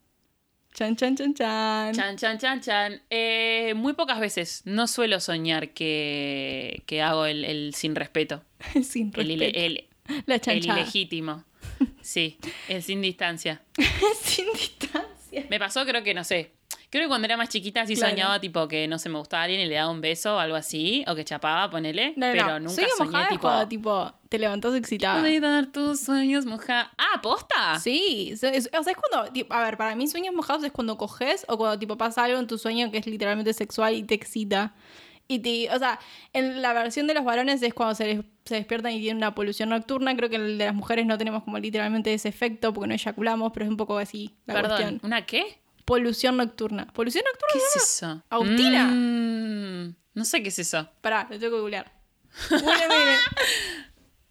Chan, 0.73 0.97
chan, 0.97 1.15
chan, 1.17 1.35
chan. 1.35 1.95
Chan, 1.95 2.17
chan, 2.17 2.39
chan, 2.39 2.61
chan. 2.61 3.03
Eh, 3.11 3.75
muy 3.77 3.93
pocas 3.93 4.19
veces. 4.19 4.63
No 4.65 4.89
suelo 4.89 5.21
soñar 5.21 5.69
que, 5.73 6.83
que 6.87 7.01
hago 7.01 7.27
el, 7.27 7.45
el 7.45 7.75
sin 7.75 7.95
respeto. 7.95 8.43
Sin 8.83 9.13
El, 9.15 9.31
ile- 9.31 9.53
respeto. 9.53 9.65
el, 9.67 9.89
La 10.27 10.35
el 10.35 10.41
chanchada. 10.41 10.81
ilegítimo. 10.81 11.45
Sí, 12.01 12.39
el 12.69 12.83
sin 12.83 13.01
distancia. 13.01 13.63
Sin 14.23 14.47
distancia. 14.53 15.47
Me 15.51 15.59
pasó, 15.59 15.85
creo 15.85 16.03
que, 16.03 16.15
no 16.15 16.23
sé. 16.25 16.53
Creo 16.91 17.05
que 17.05 17.09
cuando 17.09 17.25
era 17.27 17.37
más 17.37 17.49
chiquita 17.49 17.85
sí 17.87 17.97
Claro. 17.97 18.11
soñaba, 18.13 18.41
tipo, 18.41 18.69
que 18.69 18.87
no 18.87 19.01
se 19.01 19.09
me 19.09 19.19
gustaba 19.19 19.43
alguien 19.45 19.61
y 19.63 19.67
le 19.67 19.75
daba 19.75 19.91
un 19.91 20.01
beso 20.01 20.37
o 20.37 20.39
algo 20.39 20.55
así. 20.55 21.05
O 21.09 21.15
que 21.17 21.25
chapaba, 21.25 21.69
ponele. 21.69 22.11
No, 22.17 22.27
pero 22.31 22.47
no. 22.47 22.61
nunca 22.61 22.75
Sueño 22.75 22.89
soñé, 22.97 23.23
es 23.23 23.29
tipo. 23.31 23.41
cuando, 23.41 23.67
tipo, 23.69 24.13
te 24.29 24.39
levantás 24.39 24.75
excitada. 24.77 25.19
Pude 25.21 25.41
dar 25.41 25.67
tus 25.73 26.01
sueños 26.01 26.47
mojados. 26.47 26.93
Ah, 26.97 27.21
¿posta? 27.21 27.81
Sí, 27.81 28.29
es- 28.31 28.45
o 28.45 28.83
sea, 28.83 28.93
es 28.93 28.97
cuando, 29.11 29.33
tipo, 29.33 29.53
a 29.53 29.65
ver, 29.65 29.77
para 29.77 29.97
mí 29.97 30.07
sueños 30.07 30.35
mojados 30.35 30.63
es 30.63 30.71
cuando 30.71 30.97
coges 30.97 31.45
o 31.49 31.57
cuando 31.59 31.79
tipo 31.81 31.97
pasa 31.97 32.23
algo 32.25 32.39
en 32.39 32.47
tu 32.47 32.59
sueño 32.59 32.91
que 32.93 32.99
es 32.99 33.07
literalmente 33.09 33.53
sexual 33.55 33.95
y 33.95 34.05
te 34.05 34.15
excita. 34.15 34.73
Y 35.27 35.39
te, 35.39 35.71
o 35.75 35.79
sea, 35.79 35.99
en 36.35 36.61
la 36.61 36.73
versión 36.75 37.07
de 37.07 37.15
los 37.15 37.25
varones 37.25 37.63
es 37.63 37.73
cuando 37.73 37.95
se, 37.95 38.07
les- 38.07 38.25
se 38.45 38.57
despiertan 38.57 38.93
y 38.93 39.01
tienen 39.01 39.17
una 39.17 39.35
polución 39.35 39.71
nocturna. 39.71 40.15
Creo 40.17 40.29
que 40.29 40.37
el 40.37 40.59
de 40.59 40.67
las 40.67 40.75
mujeres 40.75 41.07
no 41.07 41.17
tenemos 41.17 41.45
como 41.45 41.59
literalmente 41.59 42.13
ese 42.13 42.29
efecto 42.29 42.73
porque 42.75 42.89
no 42.89 42.95
eyaculamos, 42.95 43.51
pero 43.53 43.65
es 43.65 43.71
un 43.71 43.77
poco 43.79 43.97
así 43.99 44.35
la 44.47 44.55
Perdón, 44.55 44.71
cuestión. 44.77 45.01
¿una 45.03 45.25
qué? 45.25 45.59
Polución 45.87 46.37
nocturna. 46.37 46.87
¿Polución 46.93 47.25
nocturna? 47.25 47.53
¿Qué 47.55 47.59
es 47.59 47.77
eso? 47.85 48.23
Agustina. 48.29 48.85
Mm, 48.91 49.95
no 50.15 50.25
sé 50.25 50.43
qué 50.43 50.49
es 50.51 50.59
eso. 50.59 50.89
Pará, 51.01 51.27
lo 51.31 51.39
tengo 51.39 51.57
que 51.57 51.61
googlear. 51.61 51.93
Una, 52.51 52.73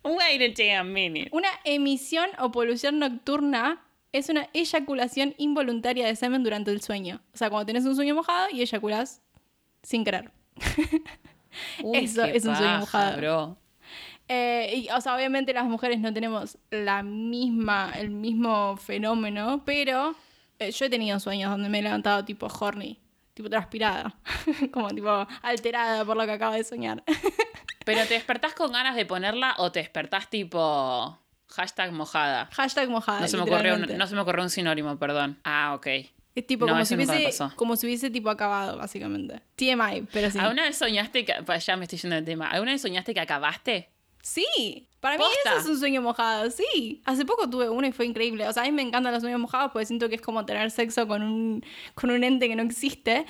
Wait 0.03 0.60
a 0.77 0.84
minute. 0.84 1.29
una 1.32 1.47
emisión 1.63 2.29
o 2.39 2.51
polución 2.51 2.99
nocturna 2.99 3.82
es 4.12 4.29
una 4.29 4.49
eyaculación 4.53 5.34
involuntaria 5.38 6.06
de 6.06 6.15
semen 6.15 6.43
durante 6.43 6.71
el 6.71 6.82
sueño. 6.82 7.21
O 7.34 7.38
sea, 7.38 7.49
cuando 7.49 7.65
tenés 7.65 7.86
un 7.86 7.95
sueño 7.95 8.13
mojado 8.13 8.47
y 8.51 8.62
eyaculás 8.62 9.21
sin 9.82 10.03
querer. 10.03 10.32
Uy, 11.83 11.97
Eso 11.97 12.23
es 12.25 12.45
un 12.45 12.55
sueño 12.55 12.79
mojado. 12.79 13.17
bro. 13.17 13.57
Eh, 14.27 14.73
y, 14.75 14.89
o 14.89 15.01
sea, 15.01 15.15
obviamente 15.15 15.53
las 15.53 15.65
mujeres 15.65 15.99
no 15.99 16.13
tenemos 16.13 16.57
la 16.71 17.03
misma, 17.03 17.91
el 17.95 18.09
mismo 18.09 18.77
fenómeno, 18.77 19.63
pero 19.65 20.15
eh, 20.59 20.71
yo 20.71 20.85
he 20.85 20.89
tenido 20.89 21.19
sueños 21.19 21.51
donde 21.51 21.69
me 21.69 21.79
he 21.79 21.81
levantado 21.81 22.23
tipo 22.23 22.47
horny, 22.47 22.99
tipo 23.33 23.49
transpirada, 23.49 24.15
como 24.71 24.89
tipo 24.89 25.27
alterada 25.41 26.05
por 26.05 26.15
lo 26.15 26.25
que 26.25 26.31
acabo 26.31 26.53
de 26.55 26.63
soñar. 26.63 27.03
Pero 27.85 28.05
te 28.07 28.13
despertás 28.13 28.53
con 28.53 28.71
ganas 28.71 28.95
de 28.95 29.05
ponerla 29.05 29.55
o 29.57 29.71
te 29.73 29.79
despertás 29.79 30.29
tipo 30.29 31.19
hashtag 31.49 31.91
mojada. 31.91 32.47
Hashtag 32.53 32.89
mojada. 32.89 33.19
No 33.19 33.27
se, 33.27 33.35
me 33.35 33.43
ocurrió 33.43 33.75
un, 33.75 33.97
no 33.97 34.07
se 34.07 34.15
me 34.15 34.21
ocurrió 34.21 34.41
un 34.41 34.49
sinónimo, 34.49 34.97
perdón. 34.97 35.37
Ah, 35.43 35.73
ok. 35.75 35.87
Es 36.35 36.47
tipo 36.47 36.65
No, 36.65 36.73
como, 36.73 36.85
si 36.85 36.95
hubiese, 36.95 37.29
como 37.55 37.75
si 37.75 37.85
hubiese 37.85 38.09
tipo 38.09 38.29
acabado, 38.29 38.77
básicamente. 38.77 39.41
TMI, 39.55 40.07
pero 40.11 40.31
sí. 40.31 40.39
¿Alguna 40.39 40.63
vez 40.63 40.77
soñaste 40.77 41.25
que... 41.25 41.33
pa, 41.45 41.57
Ya 41.57 41.77
me 41.77 41.83
estoy 41.85 41.99
yendo 41.99 42.15
del 42.15 42.25
tema. 42.25 42.47
¿Alguna 42.49 42.71
vez 42.71 42.81
soñaste 42.81 43.13
que 43.13 43.19
acabaste? 43.19 43.89
Sí, 44.21 44.87
para 45.01 45.17
mí 45.17 45.23
eso 45.45 45.57
es 45.59 45.65
un 45.67 45.77
sueño 45.77 46.01
mojado, 46.01 46.49
sí. 46.49 47.01
Hace 47.05 47.25
poco 47.25 47.49
tuve 47.49 47.69
uno 47.69 47.85
y 47.85 47.91
fue 47.91 48.05
increíble. 48.05 48.47
O 48.47 48.53
sea, 48.53 48.63
a 48.63 48.65
mí 48.65 48.71
me 48.71 48.81
encantan 48.81 49.11
los 49.11 49.21
sueños 49.21 49.39
mojados 49.39 49.71
porque 49.73 49.85
siento 49.85 50.07
que 50.07 50.15
es 50.15 50.21
como 50.21 50.45
tener 50.45 50.71
sexo 50.71 51.07
con 51.09 51.21
un, 51.21 51.63
con 51.93 52.09
un 52.09 52.23
ente 52.23 52.47
que 52.47 52.55
no 52.55 52.63
existe. 52.63 53.25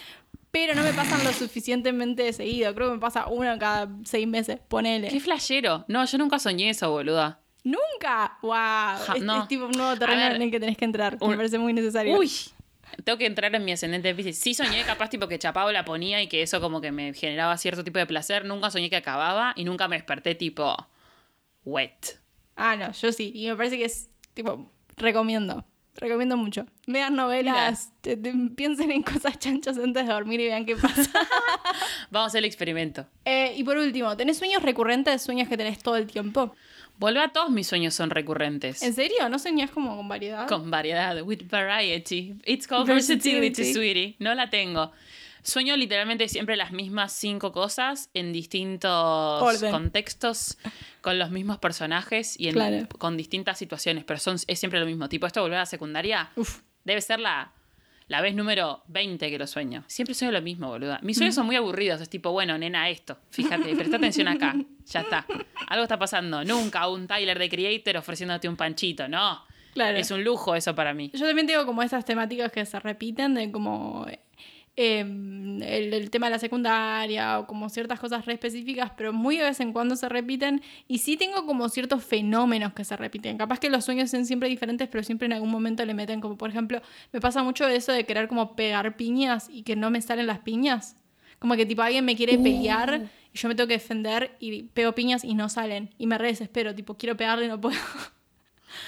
Pero 0.52 0.76
no 0.76 0.84
me 0.84 0.94
pasan 0.94 1.24
lo 1.24 1.34
suficientemente 1.34 2.32
seguido. 2.32 2.76
Creo 2.76 2.90
que 2.90 2.94
me 2.94 3.00
pasa 3.00 3.26
uno 3.26 3.58
cada 3.58 3.90
seis 4.06 4.28
meses. 4.28 4.60
Ponele. 4.68 5.08
¡Qué 5.08 5.20
flashero! 5.20 5.84
No, 5.88 6.06
yo 6.06 6.18
nunca 6.20 6.38
soñé 6.38 6.70
eso, 6.70 6.92
boluda. 6.92 7.40
¡Nunca! 7.64 8.38
¡Wow! 8.44 9.16
es, 9.16 9.24
no. 9.24 9.42
es 9.42 9.48
tipo 9.48 9.66
un 9.66 9.72
nuevo 9.72 9.98
terreno 9.98 10.22
ver, 10.22 10.36
en 10.36 10.42
el 10.44 10.52
que 10.52 10.60
tenés 10.60 10.78
que 10.78 10.86
entrar. 10.86 11.18
que 11.18 11.24
un- 11.26 11.32
Me 11.32 11.38
parece 11.38 11.58
muy 11.58 11.74
necesario. 11.74 12.20
Uy, 12.20 12.30
tengo 13.04 13.18
que 13.18 13.26
entrar 13.26 13.54
en 13.56 13.66
mi 13.66 13.72
ascendente 13.72 14.08
de 14.08 14.16
Piscis. 14.16 14.38
Sí 14.38 14.54
soñé 14.54 14.84
capaz 14.84 15.10
tipo 15.10 15.28
que 15.28 15.40
Chapao 15.40 15.72
la 15.72 15.86
ponía 15.86 16.22
y 16.22 16.28
que 16.28 16.42
eso 16.42 16.62
como 16.62 16.82
que 16.82 16.92
me 16.92 17.14
generaba 17.14 17.58
cierto 17.58 17.84
tipo 17.84 18.00
de 18.00 18.06
placer. 18.06 18.46
Nunca 18.46 18.70
soñé 18.72 18.90
que 18.90 18.96
acababa 18.96 19.54
y 19.56 19.64
nunca 19.64 19.88
me 19.88 19.96
desperté 19.96 20.36
tipo 20.36 20.76
wet. 21.66 22.20
Ah, 22.56 22.76
no, 22.76 22.92
yo 22.92 23.12
sí. 23.12 23.32
Y 23.34 23.48
me 23.48 23.56
parece 23.56 23.78
que 23.78 23.86
es, 23.86 24.10
tipo, 24.34 24.72
recomiendo. 24.98 25.66
Recomiendo 25.96 26.36
mucho. 26.38 26.66
Vean 26.88 27.16
novelas, 27.16 27.92
te- 28.02 28.18
te- 28.18 28.34
piensen 28.56 28.92
en 28.92 29.04
cosas 29.04 29.38
chanchas 29.40 29.78
antes 29.78 30.08
de 30.08 30.12
dormir 30.14 30.40
y 30.40 30.46
vean 30.46 30.66
qué 30.66 30.76
pasa. 30.76 31.12
Vamos 32.12 32.26
a 32.26 32.28
hacer 32.28 32.40
el 32.40 32.46
experimento. 32.46 33.06
Eh, 33.26 33.54
y 33.56 33.64
por 33.64 33.78
último, 33.78 34.16
¿tenés 34.18 34.38
sueños 34.38 34.64
recurrentes? 34.64 35.22
Sueños 35.22 35.48
que 35.48 35.56
tenés 35.58 35.80
todo 35.80 35.96
el 35.98 36.08
tiempo. 36.08 36.56
Vuelve 36.98 37.20
a 37.22 37.30
todos 37.30 37.50
mis 37.50 37.68
sueños 37.68 37.94
son 37.96 38.10
recurrentes. 38.10 38.82
¿En 38.84 38.94
serio? 38.94 39.28
¿No 39.30 39.40
soñás 39.40 39.72
como 39.72 39.96
con 39.96 40.08
variedad? 40.08 40.48
Con 40.48 40.70
variedad, 40.72 41.22
with 41.24 41.42
variety. 41.50 42.36
It's 42.46 42.68
called 42.68 42.88
Versatility. 42.88 43.40
versatility, 43.50 43.74
sweetie. 43.74 44.16
No 44.20 44.34
la 44.36 44.50
tengo. 44.50 44.92
Sueño 45.44 45.76
literalmente 45.78 46.28
siempre 46.30 46.56
las 46.56 46.72
mismas 46.72 47.12
cinco 47.14 47.52
cosas 47.52 48.10
en 48.14 48.32
distintos 48.34 49.42
Orden. 49.42 49.72
contextos, 49.72 50.58
con 51.02 51.20
los 51.20 51.32
mismos 51.32 51.58
personajes 51.60 52.40
y 52.40 52.48
en- 52.48 52.54
Claro. 52.54 52.88
con 52.98 53.18
distintas 53.18 53.58
situaciones, 53.58 54.04
pero 54.06 54.20
son, 54.20 54.38
es 54.48 54.60
siempre 54.60 54.80
lo 54.80 54.86
mismo. 54.86 55.10
Tipo, 55.10 55.28
esto 55.28 55.42
volver 55.42 55.58
a 55.58 55.62
la 55.62 55.66
secundaria 55.66 56.32
Uf. 56.38 56.62
debe 56.86 57.02
ser 57.02 57.20
la, 57.20 57.52
la 58.08 58.22
vez 58.22 58.36
número 58.36 58.84
20 58.88 59.30
que 59.30 59.38
lo 59.38 59.48
sueño. 59.48 59.84
Siempre 59.88 60.14
sueño 60.16 60.32
lo 60.32 60.42
mismo, 60.42 60.68
boluda. 60.70 61.00
Mis 61.04 61.18
Mm. 61.18 61.20
sueños 61.20 61.36
son 61.36 61.46
muy 61.46 61.56
aburridos. 61.56 62.00
Es 62.02 62.10
tipo, 62.10 62.32
bueno, 62.32 62.58
nena, 62.58 62.90
esto. 62.90 63.18
Fíjate, 63.30 63.76
presta 63.76 63.98
atención 63.98 64.28
acá. 64.30 64.56
Ya 64.86 65.02
está. 65.02 65.26
Algo 65.68 65.84
está 65.84 65.98
pasando. 66.00 66.44
Nunca 66.44 66.88
un 66.88 67.08
Tyler 67.08 67.38
de 67.40 67.50
Creator 67.50 67.98
ofreciéndote 67.98 68.48
un 68.48 68.56
panchito. 68.56 69.08
No. 69.08 69.44
Claro. 69.74 69.98
Es 69.98 70.12
un 70.12 70.24
lujo 70.24 70.54
eso 70.56 70.76
para 70.76 70.94
mí. 70.94 71.10
Yo 71.14 71.26
también 71.26 71.48
tengo 71.48 71.66
como 71.66 71.82
esas 71.82 72.06
temáticas 72.06 72.52
que 72.52 72.64
se 72.66 72.80
repiten 72.80 73.34
de 73.34 73.52
como 73.52 74.06
eh, 74.76 75.02
el, 75.02 75.94
el 75.94 76.10
tema 76.10 76.28
de 76.28 76.32
la 76.32 76.40
secundaria 76.40 77.40
o 77.40 77.48
como 77.48 77.70
ciertas 77.70 78.00
cosas 78.00 78.26
re 78.26 78.34
específicas, 78.34 78.92
pero 78.98 79.14
muy 79.14 79.38
de 79.38 79.44
vez 79.44 79.60
en 79.60 79.72
cuando 79.72 79.96
se 79.96 80.10
repiten. 80.10 80.62
Y 80.88 81.00
sí 81.00 81.16
tengo 81.18 81.46
como 81.46 81.70
ciertos 81.70 82.04
fenómenos 82.04 82.74
que 82.74 82.84
se 82.84 82.98
repiten. 82.98 83.38
Capaz 83.38 83.60
que 83.60 83.70
los 83.70 83.86
sueños 83.86 84.10
son 84.10 84.26
siempre 84.26 84.50
diferentes, 84.50 84.88
pero 84.90 85.04
siempre 85.04 85.28
en 85.28 85.34
algún 85.34 85.52
momento 85.52 85.86
le 85.86 85.94
meten 85.94 86.22
como, 86.22 86.38
por 86.38 86.50
ejemplo, 86.50 86.82
me 87.12 87.22
pasa 87.22 87.44
mucho 87.44 87.68
eso 87.68 87.92
de 87.92 88.06
querer 88.06 88.28
como 88.28 88.56
pegar 88.56 88.98
piñas 88.98 89.48
y 89.50 89.64
que 89.64 89.76
no 89.76 89.92
me 89.92 90.02
salen 90.02 90.28
las 90.28 90.40
piñas. 90.40 90.98
Como 91.40 91.56
que 91.56 91.66
tipo 91.66 91.82
alguien 91.82 92.06
me 92.06 92.16
quiere 92.16 92.38
pelear 92.38 93.10
y 93.34 93.38
yo 93.38 93.50
me 93.50 93.56
tengo 93.56 93.68
que 93.68 93.74
defender 93.74 94.36
y 94.40 94.64
pego 94.64 94.94
piñas 94.94 95.24
y 95.24 95.36
no 95.36 95.50
salen. 95.50 95.94
Y 95.98 96.08
me 96.08 96.18
re 96.18 96.28
desespero, 96.28 96.74
tipo 96.74 96.96
quiero 96.98 97.18
pegarle 97.18 97.46
y 97.46 97.48
no 97.50 97.60
puedo. 97.60 97.78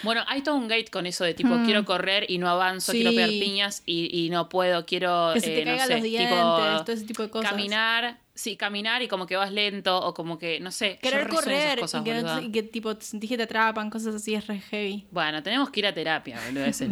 Bueno, 0.03 0.23
hay 0.27 0.41
todo 0.41 0.55
un 0.55 0.67
gate 0.67 0.87
con 0.91 1.05
eso 1.05 1.23
de 1.23 1.33
tipo, 1.33 1.55
quiero 1.65 1.83
correr 1.85 2.25
y 2.29 2.37
no 2.37 2.49
avanzo, 2.49 2.91
quiero 2.91 3.11
Mm. 3.11 3.15
Pegar 3.15 3.29
piñas 3.29 3.83
y, 3.85 4.25
y 4.25 4.29
no 4.29 4.49
puedo, 4.49 4.85
quiero, 4.85 5.31
Que 5.33 5.39
se 5.39 5.47
te 5.47 5.61
eh, 5.61 5.65
no 5.65 5.77
sé, 5.77 5.93
los 5.93 6.03
dientes, 6.03 6.29
tipo, 6.29 6.35
todo 6.85 6.93
ese 6.93 7.05
tipo 7.05 7.23
de 7.23 7.29
cosas. 7.29 7.51
caminar, 7.51 8.19
sí, 8.33 8.57
caminar 8.57 9.01
y 9.01 9.07
como 9.07 9.25
que 9.25 9.35
vas 9.35 9.51
lento 9.51 9.97
o 9.97 10.13
como 10.13 10.37
que, 10.37 10.59
no 10.59 10.71
sé, 10.71 10.99
Querer 11.01 11.27
correr 11.27 11.79
cosas, 11.79 12.01
y, 12.01 12.03
que, 12.03 12.45
y 12.47 12.51
que 12.51 12.63
tipo 12.63 12.95
te 12.95 13.05
sentís 13.05 13.29
que 13.29 13.37
te 13.37 13.43
atrapan, 13.43 13.89
cosas 13.89 14.15
así 14.15 14.35
es 14.35 14.45
re 14.47 14.59
heavy. 14.59 15.07
Bueno, 15.11 15.41
tenemos 15.41 15.69
que 15.69 15.79
ir 15.79 15.87
a 15.87 15.93
terapia, 15.93 16.39
boludo, 16.45 16.65
eso 16.65 16.83
es 16.83 16.89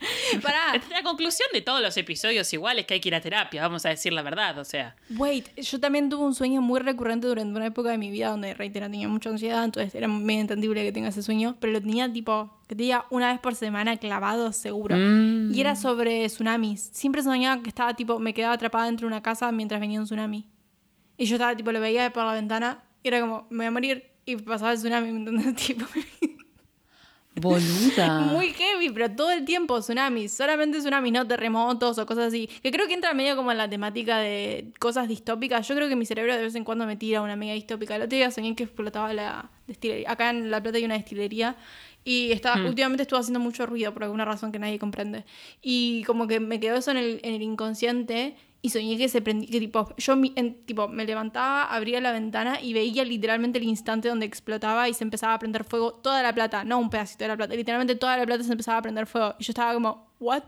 lo 0.00 0.06
que- 0.06 0.06
Básicamente. 0.06 0.46
Pará. 0.46 0.80
La 0.90 1.02
conclusión 1.02 1.48
de 1.52 1.60
todos 1.62 1.80
los 1.80 1.96
episodios 1.96 2.52
igual 2.52 2.78
es 2.78 2.86
que 2.86 2.94
hay 2.94 3.00
que 3.00 3.08
ir 3.08 3.14
a 3.14 3.20
terapia, 3.20 3.62
vamos 3.62 3.84
a 3.86 3.90
decir 3.90 4.12
la 4.12 4.22
verdad, 4.22 4.58
o 4.58 4.64
sea. 4.64 4.94
Wait, 5.10 5.48
yo 5.56 5.80
también 5.80 6.08
tuve 6.08 6.24
un 6.24 6.34
sueño 6.34 6.60
muy 6.60 6.80
recurrente 6.80 7.26
durante 7.26 7.56
una 7.56 7.66
época 7.66 7.90
de 7.90 7.98
mi 7.98 8.10
vida 8.10 8.28
donde, 8.30 8.54
reitero, 8.54 8.86
tenía 8.86 9.08
mucha 9.08 9.30
ansiedad, 9.30 9.64
entonces 9.64 9.94
era 9.94 10.08
medio 10.08 10.40
entendible 10.40 10.82
que 10.84 10.92
tenga 10.92 11.08
ese 11.08 11.22
sueño, 11.22 11.56
pero 11.60 11.72
lo 11.72 11.80
tenía 11.80 12.12
tipo, 12.12 12.58
que 12.68 12.74
tenía 12.76 13.04
una 13.10 13.30
vez 13.32 13.40
por 13.40 13.54
semana 13.54 13.96
clavado 13.96 14.52
seguro. 14.52 14.96
Mm. 14.96 15.52
Y 15.54 15.60
era 15.60 15.74
sobre 15.76 16.26
tsunamis. 16.26 16.90
Siempre 16.92 17.22
soñaba 17.22 17.62
que 17.62 17.68
estaba 17.68 17.94
tipo, 17.94 18.18
me 18.18 18.34
quedaba 18.34 18.54
atrapada 18.54 18.86
dentro 18.86 19.06
de 19.06 19.12
una 19.14 19.22
casa 19.22 19.50
mientras 19.52 19.80
venía 19.80 19.98
un 20.00 20.06
tsunami. 20.06 20.48
Y 21.16 21.24
yo 21.26 21.36
estaba 21.36 21.56
tipo, 21.56 21.72
lo 21.72 21.80
veía 21.80 22.12
por 22.12 22.24
la 22.24 22.32
ventana 22.32 22.84
y 23.02 23.08
era 23.08 23.20
como, 23.20 23.46
me 23.50 23.56
voy 23.58 23.66
a 23.66 23.70
morir. 23.72 24.04
Y 24.24 24.36
pasaba 24.36 24.72
el 24.72 24.78
tsunami, 24.78 25.10
¿me 25.10 25.18
entendés? 25.18 25.56
Tipo, 25.66 25.86
Boluda. 27.40 28.20
Muy 28.32 28.52
heavy, 28.52 28.90
pero 28.90 29.10
todo 29.10 29.30
el 29.30 29.44
tiempo 29.44 29.80
tsunamis. 29.80 30.32
Solamente 30.32 30.78
tsunamis, 30.78 31.12
no 31.12 31.26
terremotos 31.26 31.98
o 31.98 32.06
cosas 32.06 32.28
así. 32.28 32.48
Que 32.62 32.70
creo 32.70 32.86
que 32.86 32.94
entra 32.94 33.14
medio 33.14 33.36
como 33.36 33.52
en 33.52 33.58
la 33.58 33.68
temática 33.68 34.18
de 34.18 34.72
cosas 34.78 35.08
distópicas. 35.08 35.66
Yo 35.66 35.74
creo 35.74 35.88
que 35.88 35.96
mi 35.96 36.06
cerebro 36.06 36.34
de 36.34 36.42
vez 36.42 36.54
en 36.54 36.64
cuando 36.64 36.86
me 36.86 36.96
tira 36.96 37.22
una 37.22 37.36
mega 37.36 37.54
distópica. 37.54 37.96
El 37.96 38.02
otro 38.02 38.16
día 38.16 38.30
soñé 38.30 38.54
que 38.54 38.64
explotaba 38.64 39.12
la 39.12 39.50
destilería. 39.66 40.10
Acá 40.10 40.30
en 40.30 40.50
La 40.50 40.62
Plata 40.62 40.78
hay 40.78 40.84
una 40.84 40.94
destilería. 40.94 41.56
Y 42.04 42.32
estaba, 42.32 42.64
últimamente 42.64 43.02
estuvo 43.02 43.20
haciendo 43.20 43.40
mucho 43.40 43.66
ruido 43.66 43.92
por 43.92 44.04
alguna 44.04 44.24
razón 44.24 44.50
que 44.50 44.58
nadie 44.58 44.78
comprende. 44.78 45.24
Y 45.60 46.04
como 46.04 46.26
que 46.26 46.40
me 46.40 46.58
quedó 46.58 46.76
eso 46.76 46.90
en 46.90 46.96
el, 46.96 47.20
en 47.22 47.34
el 47.34 47.42
inconsciente. 47.42 48.34
Y 48.60 48.70
soñé 48.70 48.98
que 48.98 49.08
se 49.08 49.22
prendía, 49.22 49.48
que 49.50 49.60
tipo, 49.60 49.94
yo 49.96 50.14
en- 50.34 50.64
tipo, 50.66 50.88
me 50.88 51.04
levantaba, 51.04 51.64
abría 51.64 52.00
la 52.00 52.10
ventana 52.12 52.60
y 52.60 52.72
veía 52.72 53.04
literalmente 53.04 53.58
el 53.58 53.64
instante 53.64 54.08
donde 54.08 54.26
explotaba 54.26 54.88
y 54.88 54.94
se 54.94 55.04
empezaba 55.04 55.34
a 55.34 55.38
prender 55.38 55.62
fuego 55.64 55.92
toda 55.94 56.22
la 56.22 56.32
plata, 56.34 56.64
no 56.64 56.78
un 56.78 56.90
pedacito 56.90 57.22
de 57.24 57.28
la 57.28 57.36
plata, 57.36 57.54
literalmente 57.54 57.94
toda 57.94 58.16
la 58.16 58.26
plata 58.26 58.42
se 58.42 58.50
empezaba 58.50 58.78
a 58.78 58.82
prender 58.82 59.06
fuego. 59.06 59.36
Y 59.38 59.44
yo 59.44 59.52
estaba 59.52 59.74
como, 59.74 60.12
¿what? 60.18 60.42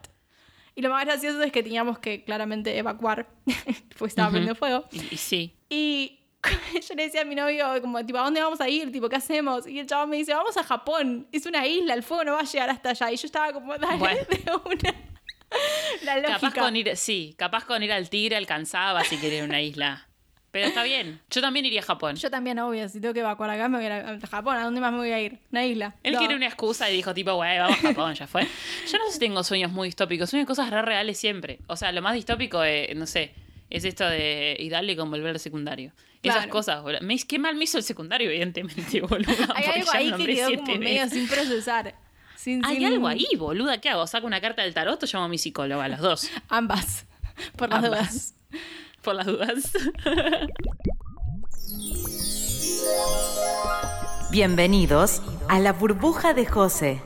Y 0.74 0.82
lo 0.82 0.90
más 0.90 1.04
gracioso 1.04 1.40
es 1.42 1.52
que 1.52 1.62
teníamos 1.62 1.98
que 2.00 2.24
claramente 2.24 2.76
evacuar, 2.76 3.28
porque 3.98 4.06
estaba 4.08 4.30
prendiendo 4.30 4.56
fuego. 4.56 4.84
Y, 4.90 5.16
sí. 5.16 5.54
Y 5.68 6.18
yo 6.88 6.94
le 6.96 7.04
decía 7.04 7.20
a 7.20 7.24
mi 7.24 7.34
novio, 7.36 7.66
como, 7.80 8.04
tipo, 8.04 8.18
¿a 8.18 8.22
dónde 8.22 8.40
vamos 8.42 8.60
a 8.60 8.68
ir? 8.68 8.90
Tipo, 8.90 9.08
¿qué 9.08 9.16
hacemos? 9.16 9.68
Y 9.68 9.78
el 9.78 9.86
chavo 9.86 10.06
me 10.08 10.16
dice, 10.16 10.34
vamos 10.34 10.56
a 10.56 10.64
Japón. 10.64 11.28
Es 11.30 11.46
una 11.46 11.64
isla, 11.66 11.94
el 11.94 12.02
fuego 12.02 12.24
no 12.24 12.32
va 12.32 12.40
a 12.40 12.44
llegar 12.44 12.70
hasta 12.70 12.90
allá. 12.90 13.12
Y 13.12 13.16
yo 13.16 13.26
estaba 13.26 13.52
como, 13.52 13.76
dale, 13.78 13.98
Bueno. 13.98 14.20
de 14.30 14.52
una. 14.64 15.09
La 16.04 16.16
lógica. 16.18 16.40
Capaz 16.40 16.54
con 16.54 16.76
ir, 16.76 16.96
sí, 16.96 17.34
capaz 17.38 17.64
con 17.64 17.82
ir 17.82 17.92
al 17.92 18.08
tigre 18.10 18.36
alcanzaba 18.36 19.04
si 19.04 19.16
quería 19.18 19.38
ir 19.38 19.44
una 19.44 19.60
isla. 19.60 20.06
Pero 20.52 20.66
está 20.66 20.82
bien. 20.82 21.20
Yo 21.30 21.40
también 21.40 21.64
iría 21.64 21.78
a 21.80 21.84
Japón. 21.84 22.16
Yo 22.16 22.28
también, 22.28 22.58
obvio, 22.58 22.88
si 22.88 23.00
tengo 23.00 23.14
que 23.14 23.20
evacuar 23.20 23.50
acá, 23.50 23.68
me 23.68 23.78
voy 23.78 23.86
a, 23.86 24.10
a 24.20 24.26
Japón. 24.26 24.56
¿A 24.56 24.64
dónde 24.64 24.80
más 24.80 24.90
me 24.90 24.98
voy 24.98 25.12
a 25.12 25.20
ir? 25.20 25.38
Una 25.52 25.64
isla. 25.64 25.94
Él 26.02 26.14
No. 26.14 26.18
quiere 26.18 26.34
una 26.34 26.46
excusa 26.46 26.90
y 26.90 26.94
dijo 26.96 27.14
tipo, 27.14 27.34
güey, 27.34 27.56
vamos 27.58 27.78
a 27.78 27.80
Japón, 27.88 28.14
ya 28.14 28.26
fue. 28.26 28.42
Yo 28.90 28.98
no 28.98 29.06
sé 29.06 29.12
si 29.12 29.18
tengo 29.20 29.44
sueños 29.44 29.70
muy 29.70 29.86
distópicos, 29.86 30.28
sueño 30.28 30.46
cosas 30.46 30.70
re 30.70 30.82
reales 30.82 31.18
siempre. 31.18 31.60
O 31.68 31.76
sea, 31.76 31.92
lo 31.92 32.02
más 32.02 32.14
distópico, 32.14 32.64
eh, 32.64 32.92
no 32.96 33.06
sé, 33.06 33.32
es 33.70 33.84
esto 33.84 34.04
de 34.08 34.56
y 34.58 34.68
darle 34.70 34.96
con 34.96 35.08
volver 35.08 35.30
al 35.30 35.38
secundario. 35.38 35.92
Esas 36.20 36.38
Claro. 36.38 36.50
cosas, 36.50 36.82
boludo. 36.82 36.98
Qué 37.28 37.38
mal 37.38 37.54
me 37.54 37.62
hizo 37.64 37.78
el 37.78 37.84
secundario, 37.84 38.28
evidentemente, 38.28 39.00
boludo. 39.02 39.54
Hay 39.54 39.66
algo 39.66 39.90
ahí 39.92 40.12
que 40.14 40.26
quedó 40.34 40.54
como 40.56 40.76
medio 40.78 41.08
sin 41.08 41.28
procesar. 41.28 41.94
Sin- 42.40 42.64
Hay 42.64 42.76
sin- 42.76 42.86
algo 42.86 43.06
ahí, 43.06 43.26
boluda. 43.36 43.82
¿Qué 43.82 43.90
hago? 43.90 44.06
¿Saco 44.06 44.26
una 44.26 44.40
carta 44.40 44.62
del 44.62 44.72
tarot 44.72 45.02
o 45.02 45.06
llamo 45.06 45.26
a 45.26 45.28
mi 45.28 45.36
psicóloga? 45.36 45.86
Las 45.88 46.00
dos. 46.00 46.30
Ambas. 46.48 47.04
Por 47.56 47.68
las 47.68 47.84
Ambas. 47.84 47.90
dudas. 47.90 48.34
Por 49.02 49.14
las 49.14 49.26
dudas. 49.26 49.72
Bienvenidos 54.30 55.22
a 55.48 55.58
la 55.58 55.72
burbuja 55.72 56.34
de 56.34 56.46
José. 56.46 57.02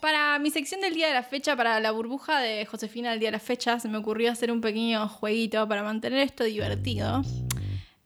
Para 0.00 0.38
mi 0.38 0.50
sección 0.50 0.80
del 0.80 0.94
día 0.94 1.08
de 1.08 1.14
la 1.14 1.22
fecha, 1.22 1.56
para 1.56 1.80
la 1.80 1.90
burbuja 1.90 2.40
de 2.40 2.66
Josefina 2.66 3.10
del 3.10 3.20
día 3.20 3.28
de 3.28 3.32
la 3.32 3.38
fecha, 3.40 3.80
se 3.80 3.88
me 3.88 3.96
ocurrió 3.98 4.30
hacer 4.30 4.52
un 4.52 4.60
pequeño 4.60 5.08
jueguito 5.08 5.66
para 5.66 5.82
mantener 5.82 6.20
esto 6.20 6.44
divertido. 6.44 7.22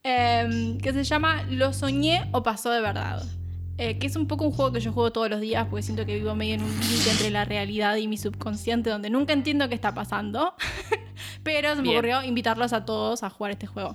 em, 0.04 0.78
que 0.78 0.92
se 0.92 1.04
llama 1.04 1.42
Lo 1.50 1.72
soñé 1.74 2.28
o 2.32 2.42
pasó 2.42 2.70
de 2.70 2.80
verdad. 2.80 3.22
Eh, 3.78 3.96
que 3.98 4.08
es 4.08 4.16
un 4.16 4.26
poco 4.26 4.44
un 4.44 4.50
juego 4.50 4.72
que 4.72 4.80
yo 4.80 4.92
juego 4.92 5.12
todos 5.12 5.30
los 5.30 5.40
días 5.40 5.66
porque 5.70 5.84
siento 5.84 6.04
que 6.04 6.16
vivo 6.16 6.34
medio 6.34 6.54
en 6.54 6.62
un 6.64 6.70
límite 6.80 7.10
entre 7.12 7.30
la 7.30 7.44
realidad 7.44 7.94
y 7.96 8.08
mi 8.08 8.18
subconsciente 8.18 8.90
donde 8.90 9.08
nunca 9.08 9.32
entiendo 9.32 9.68
qué 9.68 9.76
está 9.76 9.94
pasando. 9.94 10.54
Pero 11.44 11.70
se 11.70 11.76
me 11.76 11.82
Bien. 11.82 11.96
ocurrió 11.96 12.22
invitarlos 12.24 12.72
a 12.72 12.84
todos 12.84 13.22
a 13.22 13.30
jugar 13.30 13.52
este 13.52 13.66
juego. 13.68 13.94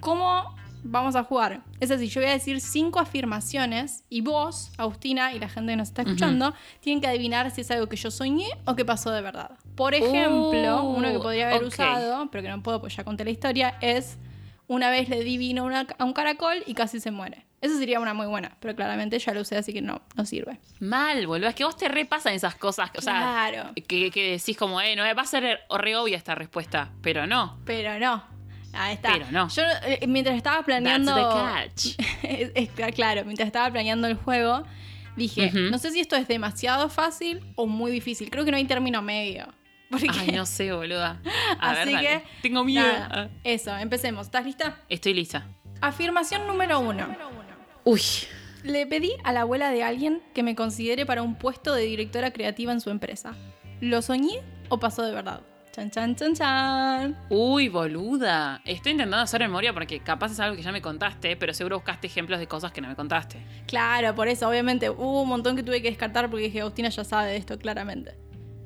¿Cómo 0.00 0.54
vamos 0.86 1.16
a 1.16 1.24
jugar. 1.24 1.62
Es 1.80 1.90
así, 1.90 2.08
yo 2.08 2.20
voy 2.20 2.28
a 2.28 2.34
decir 2.34 2.60
cinco 2.60 2.98
afirmaciones 3.00 4.04
y 4.10 4.20
vos, 4.20 4.70
Agustina, 4.76 5.32
y 5.32 5.38
la 5.38 5.48
gente 5.48 5.72
que 5.72 5.76
nos 5.76 5.88
está 5.88 6.02
escuchando, 6.02 6.52
tienen 6.80 7.00
que 7.00 7.06
adivinar 7.06 7.50
si 7.50 7.62
es 7.62 7.70
algo 7.70 7.86
que 7.88 7.96
yo 7.96 8.10
soñé 8.10 8.48
o 8.66 8.76
que 8.76 8.84
pasó 8.84 9.10
de 9.10 9.22
verdad. 9.22 9.52
Por 9.76 9.94
ejemplo, 9.94 10.82
Uh, 10.84 10.94
uno 10.98 11.10
que 11.10 11.18
podría 11.18 11.48
haber 11.48 11.64
usado, 11.64 12.28
pero 12.30 12.42
que 12.42 12.50
no 12.50 12.62
puedo 12.62 12.80
porque 12.80 12.94
ya 12.94 13.02
conté 13.04 13.24
la 13.24 13.30
historia, 13.30 13.78
es 13.80 14.18
una 14.66 14.90
vez 14.90 15.08
le 15.08 15.24
di 15.24 15.38
vino 15.38 15.64
una- 15.64 15.86
a 15.98 16.04
un 16.04 16.12
caracol 16.12 16.58
y 16.66 16.74
casi 16.74 17.00
se 17.00 17.10
muere. 17.10 17.46
Eso 17.64 17.78
sería 17.78 17.98
una 17.98 18.12
muy 18.12 18.26
buena, 18.26 18.56
pero 18.60 18.74
claramente 18.76 19.18
ya 19.18 19.32
lo 19.32 19.40
usé, 19.40 19.56
así 19.56 19.72
que 19.72 19.80
no, 19.80 20.02
no 20.16 20.26
sirve. 20.26 20.60
Mal, 20.80 21.26
boludo. 21.26 21.48
Es 21.48 21.54
que 21.54 21.64
vos 21.64 21.76
te 21.76 21.88
repasan 21.88 22.34
esas 22.34 22.54
cosas. 22.56 22.90
O 22.96 23.00
sea, 23.00 23.14
Claro. 23.50 23.70
que, 23.88 24.10
que 24.10 24.32
decís 24.32 24.56
como, 24.56 24.80
eh, 24.82 24.94
no, 24.96 25.02
va 25.02 25.22
a 25.22 25.24
ser 25.24 25.60
re 25.70 25.96
obvia 25.96 26.16
esta 26.18 26.34
respuesta. 26.34 26.90
Pero 27.00 27.26
no. 27.26 27.58
Pero 27.64 27.98
no. 27.98 28.22
Ahí 28.74 28.94
está. 28.94 29.12
Pero 29.12 29.26
no. 29.30 29.48
Yo, 29.48 29.62
eh, 29.86 30.06
mientras 30.06 30.36
estaba 30.36 30.62
planeando. 30.62 31.14
That's 31.14 31.94
the 31.94 31.94
catch. 31.96 32.08
es, 32.22 32.50
es- 32.54 32.94
claro, 32.94 33.24
mientras 33.24 33.46
estaba 33.46 33.70
planeando 33.70 34.08
el 34.08 34.16
juego, 34.16 34.64
dije. 35.16 35.50
No 35.52 35.78
sé 35.78 35.90
si 35.90 36.00
esto 36.00 36.16
es 36.16 36.28
demasiado 36.28 36.88
fácil 36.90 37.40
o 37.56 37.66
muy 37.66 37.90
difícil. 37.92 38.28
Creo 38.30 38.44
que 38.44 38.50
no 38.50 38.56
hay 38.58 38.64
término 38.66 39.00
medio. 39.00 39.46
Porque, 39.90 40.08
Ay, 40.10 40.28
no 40.32 40.44
sé, 40.44 40.72
boluda. 40.72 41.20
A 41.60 41.70
así 41.70 41.92
ver, 41.94 42.00
que. 42.00 42.22
Tengo 42.42 42.62
miedo. 42.64 42.86
nada, 42.86 43.08
Ah. 43.10 43.28
eso, 43.44 43.74
empecemos. 43.78 44.26
¿Estás 44.26 44.44
lista? 44.44 44.76
Estoy 44.90 45.14
lista. 45.14 45.46
Afirmación 45.80 46.46
número 46.46 46.80
uno. 46.80 47.06
Uy. 47.84 48.00
Le 48.62 48.86
pedí 48.86 49.12
a 49.24 49.32
la 49.32 49.42
abuela 49.42 49.70
de 49.70 49.82
alguien 49.82 50.22
que 50.32 50.42
me 50.42 50.54
considere 50.54 51.04
para 51.04 51.22
un 51.22 51.36
puesto 51.36 51.74
de 51.74 51.82
directora 51.82 52.32
creativa 52.32 52.72
en 52.72 52.80
su 52.80 52.88
empresa. 52.88 53.34
¿Lo 53.80 54.00
soñé 54.00 54.40
o 54.70 54.80
pasó 54.80 55.02
de 55.02 55.12
verdad? 55.12 55.42
Chan, 55.70 55.90
chan, 55.90 56.16
chan, 56.16 56.34
chan. 56.34 57.18
Uy, 57.28 57.68
boluda. 57.68 58.62
Estoy 58.64 58.92
intentando 58.92 59.22
hacer 59.22 59.40
memoria 59.40 59.74
porque 59.74 60.00
capaz 60.00 60.32
es 60.32 60.40
algo 60.40 60.56
que 60.56 60.62
ya 60.62 60.72
me 60.72 60.80
contaste, 60.80 61.36
pero 61.36 61.52
seguro 61.52 61.76
buscaste 61.76 62.06
ejemplos 62.06 62.38
de 62.38 62.46
cosas 62.46 62.72
que 62.72 62.80
no 62.80 62.88
me 62.88 62.94
contaste. 62.94 63.44
Claro, 63.66 64.14
por 64.14 64.28
eso, 64.28 64.48
obviamente, 64.48 64.88
hubo 64.88 65.22
un 65.22 65.28
montón 65.28 65.56
que 65.56 65.62
tuve 65.62 65.82
que 65.82 65.88
descartar 65.88 66.30
porque 66.30 66.44
dije, 66.44 66.60
Agustina 66.60 66.88
ya 66.88 67.04
sabe 67.04 67.32
de 67.32 67.36
esto, 67.36 67.58
claramente. 67.58 68.16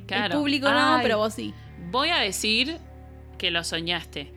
Claro. 0.07 0.35
El 0.35 0.40
público 0.40 0.70
no, 0.70 0.98
pero 1.02 1.18
vos 1.18 1.35
sí. 1.35 1.54
Voy 1.90 2.11
a 2.11 2.18
decir 2.18 2.78
que 3.38 3.50
lo 3.50 3.64
soñaste. 3.64 4.33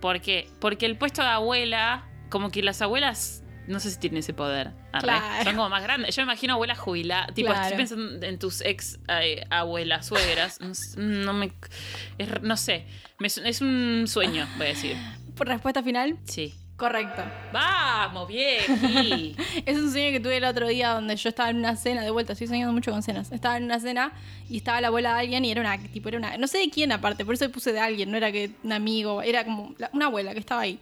¿Por 0.00 0.20
qué? 0.20 0.48
Porque 0.60 0.86
el 0.86 0.98
puesto 0.98 1.22
de 1.22 1.28
abuela, 1.28 2.06
como 2.28 2.50
que 2.50 2.62
las 2.62 2.82
abuelas, 2.82 3.42
no 3.70 3.80
sé 3.80 3.90
si 3.90 3.98
tienen 3.98 4.18
ese 4.18 4.34
poder. 4.34 4.72
Claro. 5.00 5.44
Son 5.44 5.54
como 5.56 5.68
más 5.68 5.82
grandes. 5.82 6.14
Yo 6.14 6.22
me 6.22 6.32
imagino 6.32 6.54
abuelas 6.54 6.78
jubiladas. 6.78 7.34
Tipo, 7.34 7.48
Claro. 7.48 7.62
estoy 7.62 7.78
pensando 7.78 8.26
en 8.26 8.38
tus 8.38 8.60
ex 8.60 8.98
eh, 9.08 9.44
abuelas, 9.50 10.06
suegras. 10.06 10.58
No, 10.96 11.32
me. 11.32 11.52
es- 12.18 12.42
no 12.42 12.56
sé. 12.56 12.84
Me 13.18 13.28
es 13.28 13.60
un 13.60 14.04
sueño, 14.06 14.46
voy 14.56 14.66
a 14.66 14.70
decir. 14.70 14.96
Por 15.36 15.46
respuesta 15.48 15.82
final, 15.82 16.18
Sí. 16.24 16.54
correcto. 16.76 17.22
Vamos, 17.52 18.26
bien. 18.28 18.60
Es 19.66 19.76
un 19.78 19.90
sueño 19.92 20.10
que 20.12 20.20
tuve 20.20 20.38
el 20.38 20.44
otro 20.44 20.66
día 20.68 20.90
donde 20.90 21.16
yo 21.16 21.28
estaba 21.28 21.50
en 21.50 21.56
una 21.58 21.76
cena, 21.76 22.02
de 22.02 22.10
vuelta, 22.10 22.32
estoy 22.32 22.46
soñando 22.48 22.72
mucho 22.72 22.90
con 22.90 23.02
cenas. 23.02 23.30
Estaba 23.32 23.56
en 23.58 23.64
una 23.64 23.78
cena 23.80 24.12
y 24.48 24.56
estaba 24.58 24.80
la 24.80 24.88
abuela 24.88 25.14
de 25.14 25.20
alguien 25.20 25.44
y 25.44 25.50
era 25.50 25.60
una, 25.60 25.78
tipo, 25.78 26.08
era 26.08 26.18
una, 26.18 26.36
no 26.38 26.46
sé 26.46 26.58
de 26.58 26.70
quién 26.70 26.92
aparte, 26.92 27.24
por 27.24 27.34
eso 27.34 27.48
puse 27.50 27.72
de 27.72 27.80
alguien, 27.80 28.10
no 28.10 28.16
era 28.16 28.32
que 28.32 28.52
un 28.62 28.72
amigo, 28.72 29.20
era 29.22 29.44
como 29.44 29.74
la- 29.78 29.90
una 29.92 30.06
abuela 30.06 30.32
que 30.32 30.40
estaba 30.40 30.62
ahí. 30.62 30.78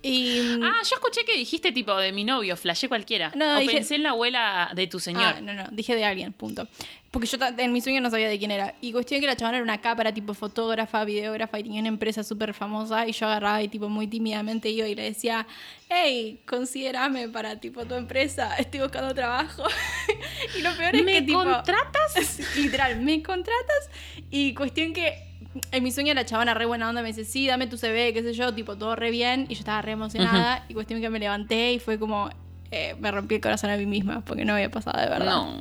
Y 0.00 0.60
Ah, 0.62 0.80
yo 0.88 0.94
escuché 0.96 1.24
que 1.24 1.36
dijiste 1.36 1.72
tipo 1.72 1.96
de 1.96 2.12
mi 2.12 2.24
novio, 2.24 2.56
flashé 2.56 2.88
cualquiera. 2.88 3.32
No, 3.34 3.56
o 3.56 3.60
dije- 3.60 3.72
pensé 3.72 3.96
en 3.96 4.04
la 4.04 4.10
abuela 4.10 4.70
de 4.74 4.86
tu 4.86 5.00
señor. 5.00 5.34
Ah, 5.36 5.40
no, 5.40 5.54
no, 5.54 5.64
dije 5.72 5.96
de 5.96 6.04
alguien, 6.04 6.32
punto. 6.32 6.68
Porque 7.10 7.26
yo 7.26 7.38
en 7.56 7.72
mi 7.72 7.80
sueño 7.80 8.00
no 8.02 8.10
sabía 8.10 8.28
de 8.28 8.38
quién 8.38 8.50
era. 8.50 8.74
Y 8.80 8.92
cuestión 8.92 9.20
que 9.20 9.26
la 9.26 9.34
chabona 9.34 9.56
era 9.56 9.64
una 9.64 9.80
cámara 9.80 10.12
tipo 10.12 10.34
fotógrafa, 10.34 11.04
videógrafa 11.04 11.58
y 11.58 11.62
tenía 11.64 11.80
una 11.80 11.88
empresa 11.88 12.22
súper 12.22 12.52
famosa. 12.54 13.08
Y 13.08 13.12
yo 13.12 13.26
agarraba 13.26 13.62
y 13.62 13.68
tipo 13.68 13.88
muy 13.88 14.06
tímidamente 14.06 14.68
iba 14.68 14.86
y 14.86 14.94
le 14.94 15.02
decía, 15.02 15.46
hey, 15.88 16.42
considérame 16.46 17.28
para 17.30 17.56
tipo 17.58 17.84
tu 17.86 17.94
empresa, 17.94 18.54
estoy 18.56 18.80
buscando 18.80 19.14
trabajo. 19.14 19.64
y 20.58 20.62
lo 20.62 20.76
peor 20.76 20.94
es 20.94 21.02
¿Me 21.04 21.12
que 21.14 21.22
tipo... 21.22 21.42
contratas? 21.42 22.40
Literal, 22.56 23.00
¿me 23.00 23.22
contratas? 23.22 23.90
Y 24.30 24.52
cuestión 24.54 24.92
que 24.92 25.27
en 25.72 25.82
mi 25.84 25.90
sueño 25.92 26.14
la 26.14 26.24
chabona 26.24 26.54
re 26.54 26.66
buena 26.66 26.88
onda 26.88 27.02
me 27.02 27.08
dice, 27.08 27.24
sí, 27.24 27.46
dame 27.46 27.66
tu 27.66 27.76
CV, 27.76 28.12
qué 28.12 28.22
sé 28.22 28.32
yo, 28.32 28.54
tipo 28.54 28.76
todo 28.76 28.96
re 28.96 29.10
bien. 29.10 29.46
Y 29.48 29.54
yo 29.54 29.60
estaba 29.60 29.82
re 29.82 29.92
emocionada. 29.92 30.64
Y 30.68 30.74
cuestión 30.74 31.00
que 31.00 31.10
me 31.10 31.18
levanté 31.18 31.72
y 31.72 31.78
fue 31.78 31.98
como, 31.98 32.30
eh, 32.70 32.96
me 33.00 33.10
rompí 33.10 33.36
el 33.36 33.40
corazón 33.40 33.70
a 33.70 33.76
mí 33.76 33.86
misma 33.86 34.22
porque 34.24 34.44
no 34.44 34.54
había 34.54 34.70
pasado 34.70 35.00
de 35.00 35.08
verdad. 35.08 35.26
No. 35.26 35.60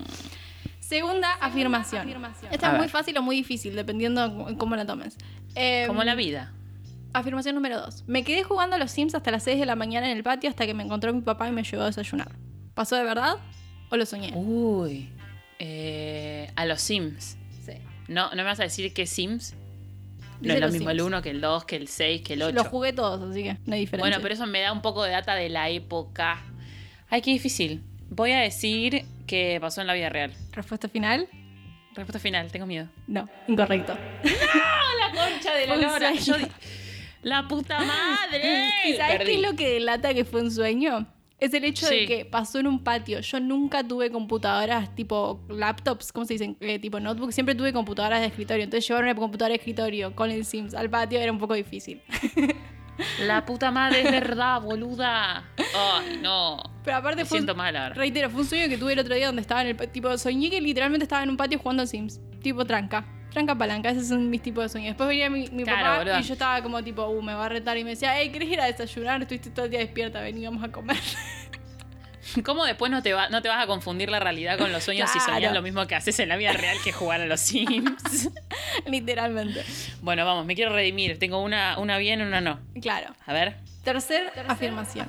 Segunda 0.80 1.34
afirmación. 1.42 2.08
Esta 2.50 2.70
A 2.70 2.74
es 2.74 2.78
muy 2.80 2.88
fácil 2.88 3.18
o 3.18 3.22
muy 3.22 3.36
difícil, 3.36 3.76
dependiendo 3.76 4.30
de 4.46 4.56
cómo 4.58 4.76
la 4.78 4.86
tomes. 4.86 5.18
Eh, 5.56 5.84
Como 5.88 6.04
la 6.04 6.16
vida. 6.16 6.54
Afirmación 7.14 7.56
número 7.56 7.82
dos. 7.82 8.04
Me 8.08 8.24
quedé 8.24 8.44
jugando 8.44 8.76
a 8.76 8.80
los 8.80 8.92
Sims 8.92 9.16
hasta 9.16 9.32
las 9.32 9.44
6 9.44 9.60
de 9.60 9.66
la 9.66 9.76
mañana 9.76 10.10
en 10.10 10.16
el 10.16 10.24
patio 10.24 10.50
hasta 10.50 10.66
que 10.66 10.74
me 10.74 10.84
encontró 10.84 11.14
mi 11.14 11.22
papá 11.22 11.50
y 11.50 11.52
me 11.52 11.64
llevó 11.64 11.84
a 11.84 11.88
desayunar. 11.88 12.32
¿Pasó 12.74 12.96
de 12.96 13.04
verdad 13.04 13.38
o 13.90 13.98
lo 13.98 14.06
soñé? 14.06 14.32
Uy. 14.36 15.10
Eh, 15.60 16.52
a 16.56 16.66
los 16.66 16.80
Sims. 16.82 17.38
Sí. 17.66 17.74
No, 18.08 18.30
no 18.30 18.36
me 18.38 18.44
vas 18.44 18.60
a 18.60 18.64
decir 18.64 18.94
que 18.94 19.08
Sims. 19.08 19.56
No 20.42 20.54
es 20.54 20.60
lo 20.60 20.70
mismo 20.70 20.90
el 20.90 20.98
Sims. 20.98 21.08
1 21.08 21.22
que 21.22 21.30
el 21.32 21.42
2, 21.42 21.66
que 21.66 21.76
el 21.76 21.88
6, 21.88 22.22
que 22.22 22.34
el 22.34 22.44
8. 22.44 22.56
Los 22.56 22.68
jugué 22.68 22.94
todos, 22.94 23.30
así 23.32 23.44
que 23.44 23.58
no 23.66 23.74
hay 23.74 23.82
diferencia. 23.82 23.98
Bueno, 24.00 24.18
pero 24.22 24.34
eso 24.34 24.46
me 24.48 24.62
da 24.62 24.72
un 24.72 24.82
poco 24.82 25.04
de 25.04 25.12
data 25.12 25.36
de 25.36 25.50
la 25.50 25.70
época. 25.70 26.42
Ay, 27.10 27.22
qué 27.22 27.32
difícil. 27.32 27.82
Voy 28.10 28.32
a 28.32 28.40
decir 28.40 29.04
que 29.26 29.58
pasó 29.60 29.82
en 29.82 29.88
la 29.88 29.94
vida 29.94 30.10
real. 30.10 30.34
¿Respuesta 30.52 30.88
final? 30.88 31.28
Respuesta 31.96 32.20
final, 32.20 32.52
tengo 32.52 32.66
miedo. 32.66 32.88
No, 33.08 33.28
incorrecto. 33.48 33.94
la 34.24 35.10
concha 35.12 35.54
de 35.56 35.68
la 35.68 35.76
lora. 35.78 36.14
Yo 36.14 36.36
La 37.24 37.48
puta 37.48 37.80
madre. 37.84 38.70
¿Y 38.88 38.94
sabes 38.94 39.18
Perdí. 39.18 39.32
qué 39.32 39.36
es 39.36 39.42
lo 39.42 39.56
que 39.56 39.70
delata 39.74 40.14
que 40.14 40.24
fue 40.24 40.42
un 40.42 40.52
sueño? 40.52 41.08
Es 41.40 41.54
el 41.54 41.64
hecho 41.66 41.88
de 41.88 42.06
que 42.08 42.26
pasó 42.26 42.60
en 42.60 42.68
un 42.68 42.84
patio. 42.84 43.20
Yo 43.20 43.40
nunca 43.40 43.84
tuve 43.88 44.10
computadoras 44.10 44.96
tipo 44.96 45.40
laptops, 45.50 46.12
¿cómo 46.12 46.26
se 46.26 46.34
dicen? 46.34 46.58
Eh, 46.62 46.80
tipo 46.80 47.00
notebook. 47.00 47.32
Siempre 47.32 47.54
tuve 47.54 47.72
computadoras 47.74 48.22
de 48.22 48.26
escritorio. 48.28 48.64
Entonces 48.64 48.88
llevar 48.88 49.04
una 49.04 49.14
computadora 49.16 49.50
de 49.54 49.58
escritorio 49.58 50.16
con 50.16 50.32
el 50.32 50.46
Sims 50.46 50.74
al 50.74 50.90
patio 50.90 51.20
era 51.20 51.32
un 51.32 51.38
poco 51.38 51.54
difícil. 51.54 52.02
La 53.28 53.46
puta 53.46 53.70
madre 53.70 54.02
es 54.02 54.12
verdad, 54.12 54.60
boluda. 54.60 55.48
Ay, 55.76 56.20
no. 56.22 56.58
Pero 56.84 56.98
aparte 56.98 57.22
Me 57.22 57.26
fue. 57.26 57.38
un- 57.38 57.42
siento 57.44 57.56
mal 57.56 57.76
ahora. 57.76 57.94
Reitero, 57.94 58.30
fue 58.32 58.42
un 58.42 58.48
sueño 58.48 58.68
que 58.70 58.78
tuve 58.80 58.94
el 58.94 59.00
otro 59.00 59.14
día 59.14 59.28
donde 59.28 59.42
estaba 59.44 59.62
en 59.62 59.68
el 59.68 59.90
tipo 59.92 60.18
soñé 60.18 60.50
que 60.50 60.60
literalmente 60.60 61.04
estaba 61.04 61.22
en 61.22 61.30
un 61.30 61.38
patio 61.38 61.60
jugando 61.60 61.82
al 61.84 61.88
Sims, 61.88 62.20
tipo 62.42 62.66
tranca. 62.66 63.06
Tranca 63.38 63.54
palanca, 63.56 63.92
esos 63.92 64.08
son 64.08 64.32
mis 64.32 64.42
tipos 64.42 64.64
de 64.64 64.70
sueños. 64.70 64.90
Después 64.90 65.08
venía 65.10 65.30
mi, 65.30 65.48
mi 65.50 65.64
Claro, 65.64 65.80
papá 65.84 65.98
boluda. 66.00 66.20
y 66.20 66.24
yo 66.24 66.34
estaba 66.34 66.60
como 66.64 66.84
tipo, 66.84 67.06
uh, 67.08 67.22
me 67.22 67.36
va 67.36 67.46
a 67.46 67.50
retar 67.50 67.78
y 67.78 67.84
me 67.84 67.92
decía, 67.92 68.18
hey, 68.18 68.32
¿querés 68.32 68.50
ir 68.50 68.60
a 68.60 68.66
desayunar? 68.66 69.22
Estuviste 69.22 69.52
todo 69.52 69.66
el 69.66 69.70
día 69.72 69.80
despierta, 69.80 70.22
veníamos 70.22 70.64
a 70.64 70.70
comer. 70.72 70.98
¿Cómo 72.44 72.66
después 72.66 72.92
no 72.92 73.04
te, 73.04 73.14
va, 73.14 73.30
no 73.30 73.44
te 73.44 73.48
vas 73.48 73.64
a 73.64 73.68
confundir 73.68 74.10
la 74.10 74.20
realidad 74.20 74.58
con 74.58 74.72
los 74.72 74.84
sueños 74.84 75.12
si 75.12 75.20
Claro. 75.20 75.36
soñás 75.36 75.54
lo 75.54 75.62
mismo 75.62 75.86
que 75.86 75.94
haces 75.94 76.20
en 76.20 76.30
la 76.30 76.36
vida 76.36 76.52
real 76.52 76.78
que 76.84 76.92
jugar 76.92 77.22
a 77.22 77.28
los 77.28 77.40
Sims? 77.40 78.32
Literalmente. 78.88 79.64
bueno, 80.02 80.26
vamos, 80.26 80.46
me 80.48 80.56
quiero 80.56 80.74
redimir. 80.74 81.20
Tengo 81.20 81.40
una, 81.44 81.78
una 81.78 82.00
bien 82.00 82.20
y 82.22 82.24
una 82.24 82.42
no. 82.42 82.60
Claro. 82.82 83.14
A 83.28 83.34
ver. 83.34 83.58
Tercer 83.84 84.32
afirmación. 84.48 85.08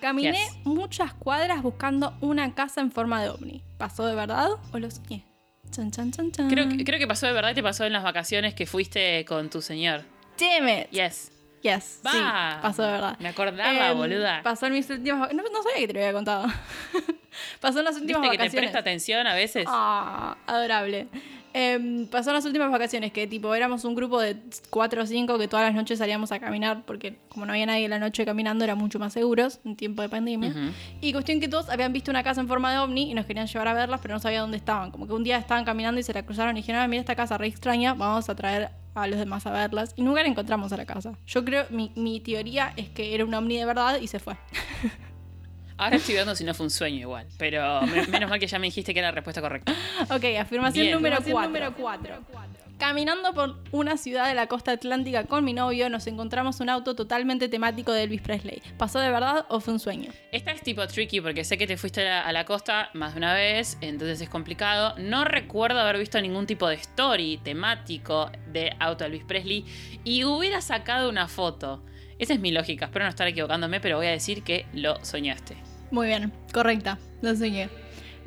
Caminé 0.00 0.32
Yes. 0.32 0.56
muchas 0.64 1.12
cuadras 1.12 1.60
buscando 1.62 2.16
una 2.22 2.54
casa 2.54 2.80
en 2.80 2.90
forma 2.92 3.22
de 3.22 3.28
ovni. 3.28 3.62
¿Pasó 3.76 4.06
de 4.06 4.14
verdad 4.14 4.48
o 4.72 4.78
lo 4.78 4.90
soñé? 4.90 5.22
Creo, 6.48 6.68
que- 6.68 6.84
creo 6.84 6.98
que 6.98 7.06
pasó 7.06 7.26
de 7.26 7.32
verdad 7.32 7.54
te 7.54 7.62
pasó 7.62 7.84
en 7.84 7.92
las 7.92 8.02
vacaciones 8.02 8.54
que 8.54 8.66
fuiste 8.66 9.24
con 9.24 9.50
tu 9.50 9.60
señor. 9.62 10.02
Damn 10.38 10.68
it. 10.68 10.90
Yes. 10.90 11.32
Yes. 11.62 12.00
Sí, 12.02 12.18
pasó 12.62 12.82
de 12.84 12.92
verdad. 12.92 13.16
Me 13.18 13.28
acordaba, 13.30 13.90
Em, 13.90 13.96
boluda. 13.96 14.42
Pasó 14.44 14.66
en 14.66 14.74
mis 14.74 14.88
últimas 14.90 15.32
no, 15.34 15.42
no 15.42 15.62
sabía 15.62 15.78
que 15.78 15.86
te 15.88 15.92
lo 15.94 16.00
había 16.00 16.12
contado. 16.12 16.46
pasó 17.60 17.80
en 17.80 17.84
las 17.86 17.96
últimas 17.96 18.22
¿Viste 18.22 18.30
que 18.30 18.36
te 18.38 18.42
vacaciones. 18.44 18.70
presta 18.70 18.78
atención 18.78 19.26
a 19.26 19.34
veces? 19.34 19.64
Ah, 19.68 20.36
adorable. 20.46 21.08
Pasó 22.10 22.30
en 22.30 22.34
las 22.34 22.44
últimas 22.44 22.70
vacaciones 22.70 23.12
que 23.12 23.26
tipo 23.26 23.54
éramos 23.54 23.84
un 23.84 23.94
grupo 23.94 24.20
de 24.20 24.36
cuatro 24.70 25.02
o 25.02 25.06
cinco 25.06 25.38
que 25.38 25.48
todas 25.48 25.66
las 25.66 25.74
noches 25.74 25.98
salíamos 25.98 26.30
a 26.30 26.38
caminar 26.38 26.82
porque 26.86 27.16
como 27.28 27.46
no 27.46 27.52
había 27.52 27.66
nadie 27.66 27.84
en 27.84 27.90
la 27.90 27.98
noche 27.98 28.24
caminando 28.24 28.64
era 28.64 28.74
mucho 28.74 28.98
más 28.98 29.12
seguros 29.12 29.60
en 29.64 29.74
tiempo 29.76 30.02
de 30.02 30.08
pandemia. 30.08 30.50
Ujú. 30.50 30.70
Y 31.00 31.12
cuestión 31.12 31.40
que 31.40 31.48
todos 31.48 31.68
habían 31.68 31.92
visto 31.92 32.10
una 32.10 32.22
casa 32.22 32.40
en 32.40 32.48
forma 32.48 32.70
de 32.72 32.78
ovni 32.78 33.10
y 33.10 33.14
nos 33.14 33.26
querían 33.26 33.46
llevar 33.46 33.68
a 33.68 33.74
verlas 33.74 34.00
pero 34.00 34.14
no 34.14 34.20
sabían 34.20 34.42
dónde 34.42 34.56
estaban. 34.58 34.90
Como 34.90 35.06
que 35.06 35.12
un 35.12 35.24
día 35.24 35.36
estaban 35.38 35.64
caminando 35.64 36.00
y 36.00 36.04
se 36.04 36.12
la 36.12 36.24
cruzaron 36.24 36.56
y 36.56 36.60
dijeron, 36.60 36.80
"Ah, 36.82 36.88
mira 36.88 37.00
esta 37.00 37.16
casa 37.16 37.36
re 37.38 37.48
extraña, 37.48 37.94
vamos 37.94 38.28
a 38.28 38.34
traer 38.36 38.70
a 38.94 39.06
los 39.06 39.18
demás 39.18 39.46
a 39.46 39.50
verlas. 39.50 39.94
Y 39.96 40.02
nunca 40.02 40.22
la 40.22 40.28
encontramos 40.28 40.72
a 40.72 40.76
la 40.76 40.84
casa. 40.84 41.12
Yo 41.26 41.44
creo, 41.44 41.66
mi, 41.70 41.92
mi 41.94 42.20
teoría 42.20 42.72
es 42.76 42.88
que 42.88 43.14
era 43.14 43.24
un 43.24 43.32
ovni 43.34 43.56
de 43.56 43.64
verdad 43.64 44.00
y 44.00 44.06
se 44.08 44.18
fue. 44.18 44.36
Ahora 45.78 45.96
estoy 45.96 46.14
viendo 46.14 46.34
si 46.34 46.44
no 46.44 46.52
fue 46.54 46.64
un 46.66 46.70
sueño 46.70 46.98
igual. 46.98 47.26
Pero 47.38 47.80
me- 47.82 48.06
menos 48.08 48.28
mal 48.28 48.38
que 48.40 48.46
ya 48.46 48.58
me 48.58 48.66
dijiste 48.66 48.92
que 48.92 48.98
era 49.00 49.08
la 49.08 49.14
respuesta 49.14 49.40
correcta. 49.40 49.72
Ok, 50.10 50.24
afirmación 50.40 50.84
Bien. 50.86 50.94
número 50.94 51.16
Afirmación 51.16 51.74
4. 51.76 52.24
Caminando 52.78 53.34
por 53.34 53.56
una 53.72 53.96
ciudad 53.96 54.28
de 54.28 54.34
la 54.34 54.46
costa 54.46 54.70
atlántica 54.70 55.24
con 55.24 55.44
mi 55.44 55.52
novio, 55.52 55.90
nos 55.90 56.06
encontramos 56.06 56.60
un 56.60 56.68
auto 56.68 56.94
totalmente 56.94 57.48
temático 57.48 57.90
de 57.92 58.04
Elvis 58.04 58.20
Presley. 58.20 58.62
¿Pasó 58.76 59.00
de 59.00 59.10
verdad 59.10 59.46
o 59.48 59.58
fue 59.58 59.74
un 59.74 59.80
sueño? 59.80 60.12
Esta 60.30 60.52
es 60.52 60.62
tipo 60.62 60.86
tricky 60.86 61.20
porque 61.20 61.42
sé 61.42 61.58
que 61.58 61.66
te 61.66 61.76
fuiste 61.76 62.02
a 62.02 62.04
la, 62.04 62.20
a 62.22 62.32
la 62.32 62.44
costa 62.44 62.90
más 62.94 63.14
de 63.14 63.18
una 63.18 63.34
vez, 63.34 63.78
entonces 63.80 64.20
es 64.20 64.28
complicado. 64.28 64.94
No 64.98 65.24
recuerdo 65.24 65.80
haber 65.80 65.98
visto 65.98 66.20
ningún 66.20 66.46
tipo 66.46 66.68
de 66.68 66.76
story 66.76 67.40
temático 67.42 68.30
de 68.52 68.72
auto 68.78 69.02
de 69.02 69.10
Elvis 69.10 69.24
Presley 69.24 69.64
y 70.04 70.22
hubiera 70.22 70.60
sacado 70.60 71.08
una 71.08 71.26
foto. 71.26 71.82
Esa 72.20 72.34
es 72.34 72.38
mi 72.40 72.52
lógica, 72.52 72.84
espero 72.86 73.04
no 73.04 73.08
estar 73.10 73.26
equivocándome, 73.26 73.80
pero 73.80 73.96
voy 73.96 74.06
a 74.06 74.10
decir 74.10 74.44
que 74.44 74.66
lo 74.72 75.04
soñaste. 75.04 75.56
Muy 75.90 76.06
bien, 76.06 76.32
correcta, 76.52 76.98
lo 77.22 77.34
soñé. 77.36 77.68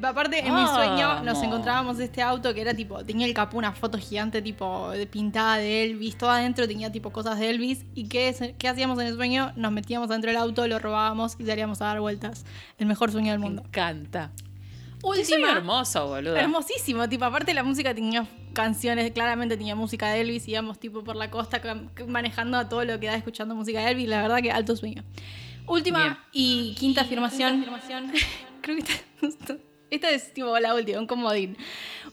Aparte, 0.03 0.39
en 0.39 0.55
mi 0.55 0.65
sueño 0.65 1.15
nos 1.21 1.25
Vamos. 1.25 1.43
encontrábamos 1.43 1.99
este 1.99 2.23
auto 2.23 2.55
que 2.55 2.61
era 2.61 2.73
tipo, 2.73 3.05
tenía 3.05 3.27
el 3.27 3.35
capó 3.35 3.59
una 3.59 3.71
foto 3.71 3.99
gigante 3.99 4.41
tipo 4.41 4.89
pintada 5.11 5.57
de 5.57 5.83
Elvis, 5.83 6.17
todo 6.17 6.31
adentro 6.31 6.67
tenía 6.67 6.91
tipo 6.91 7.11
cosas 7.11 7.37
de 7.37 7.51
Elvis. 7.51 7.85
¿Y 7.93 8.07
qué, 8.07 8.55
qué 8.57 8.67
hacíamos 8.67 8.99
en 8.99 9.05
el 9.07 9.15
sueño? 9.15 9.51
Nos 9.55 9.71
metíamos 9.71 10.09
dentro 10.09 10.31
del 10.31 10.37
auto, 10.37 10.65
lo 10.67 10.79
robábamos 10.79 11.35
y 11.37 11.45
salíamos 11.45 11.81
a 11.83 11.85
dar 11.85 11.99
vueltas. 11.99 12.45
El 12.79 12.87
mejor 12.87 13.11
sueño 13.11 13.29
del 13.31 13.39
Me 13.39 13.45
mundo. 13.45 13.63
encanta. 13.67 14.31
Qué 15.01 15.07
Última. 15.07 15.51
hermoso, 15.51 16.07
boludo. 16.07 16.35
Hermosísimo, 16.35 17.07
tipo, 17.07 17.25
aparte 17.25 17.53
la 17.53 17.63
música 17.63 17.93
tenía 17.93 18.25
canciones, 18.53 19.11
claramente 19.11 19.55
tenía 19.55 19.75
música 19.75 20.09
de 20.09 20.21
Elvis, 20.21 20.47
íbamos 20.47 20.79
tipo 20.79 21.03
por 21.03 21.15
la 21.15 21.29
costa 21.29 21.61
manejando 22.07 22.57
a 22.57 22.67
todo 22.69 22.83
lo 22.85 22.99
que 22.99 23.05
da 23.07 23.15
escuchando 23.15 23.53
música 23.53 23.81
de 23.81 23.91
Elvis, 23.91 24.07
la 24.09 24.21
verdad 24.23 24.41
que 24.41 24.51
alto 24.51 24.75
sueño. 24.75 25.03
Última 25.71 26.03
Bien. 26.03 26.17
y 26.33 26.75
quinta 26.75 27.01
afirmación. 27.01 27.63
Creo 28.61 28.77
que 28.77 29.25
esta, 29.25 29.55
esta 29.89 30.09
es 30.09 30.33
tipo 30.33 30.59
la 30.59 30.75
última, 30.75 30.99
un 30.99 31.07
comodín. 31.07 31.57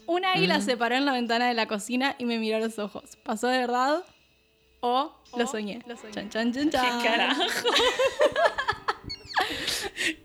Un 0.06 0.24
águila 0.24 0.60
se 0.60 0.76
paró 0.76 0.94
en 0.94 1.04
la 1.04 1.12
ventana 1.12 1.48
de 1.48 1.54
la 1.54 1.66
cocina 1.66 2.14
y 2.18 2.24
me 2.24 2.38
miró 2.38 2.58
a 2.58 2.60
los 2.60 2.78
ojos. 2.78 3.16
¿Pasó 3.24 3.48
de 3.48 3.58
verdad 3.58 4.04
o 4.78 5.20
lo 5.36 5.46
soñé? 5.48 5.82
Chan, 6.12 6.30
chan, 6.30 6.52
chan, 6.52 6.70
chan. 6.70 6.98
¿Qué 7.02 7.08
carajo? 7.08 7.42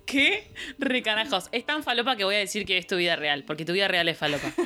¿Qué 0.06 0.54
recanajos? 0.78 1.50
Es 1.52 1.66
tan 1.66 1.82
falopa 1.82 2.16
que 2.16 2.26
voy 2.26 2.36
a 2.36 2.40
decir 2.40 2.68
que 2.68 2.78
es 2.78 2.86
tu 2.86 2.98
vida 2.98 3.16
real, 3.16 3.46
porque 3.46 3.66
tu 3.66 3.74
vida 3.74 3.88
real 3.88 4.08
es 4.10 4.18
falopa. 4.18 4.52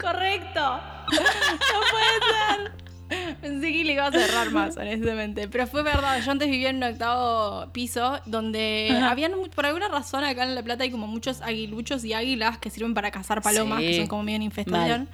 Correcto. 0.00 0.60
No 0.60 1.80
puede 1.90 2.72
ser. 2.72 2.85
Pensé 3.40 3.72
que 3.72 3.84
le 3.84 3.92
iba 3.92 4.06
a 4.06 4.12
cerrar 4.12 4.50
más, 4.50 4.76
honestamente. 4.76 5.48
Pero 5.48 5.66
fue 5.66 5.82
verdad. 5.82 6.20
Yo 6.24 6.30
antes 6.32 6.48
vivía 6.48 6.70
en 6.70 6.76
un 6.76 6.84
octavo 6.84 7.72
piso 7.72 8.18
donde 8.26 8.98
habían, 9.02 9.32
por 9.54 9.66
alguna 9.66 9.88
razón, 9.88 10.24
acá 10.24 10.44
en 10.44 10.54
La 10.54 10.62
Plata 10.62 10.84
hay 10.84 10.90
como 10.90 11.06
muchos 11.06 11.40
aguiluchos 11.42 12.04
y 12.04 12.12
águilas 12.14 12.58
que 12.58 12.70
sirven 12.70 12.94
para 12.94 13.10
cazar 13.10 13.42
palomas, 13.42 13.80
Sí. 13.80 13.86
que 13.86 13.96
son 13.98 14.06
como 14.06 14.22
medio 14.22 14.36
una 14.38 14.44
infestación. 14.46 15.08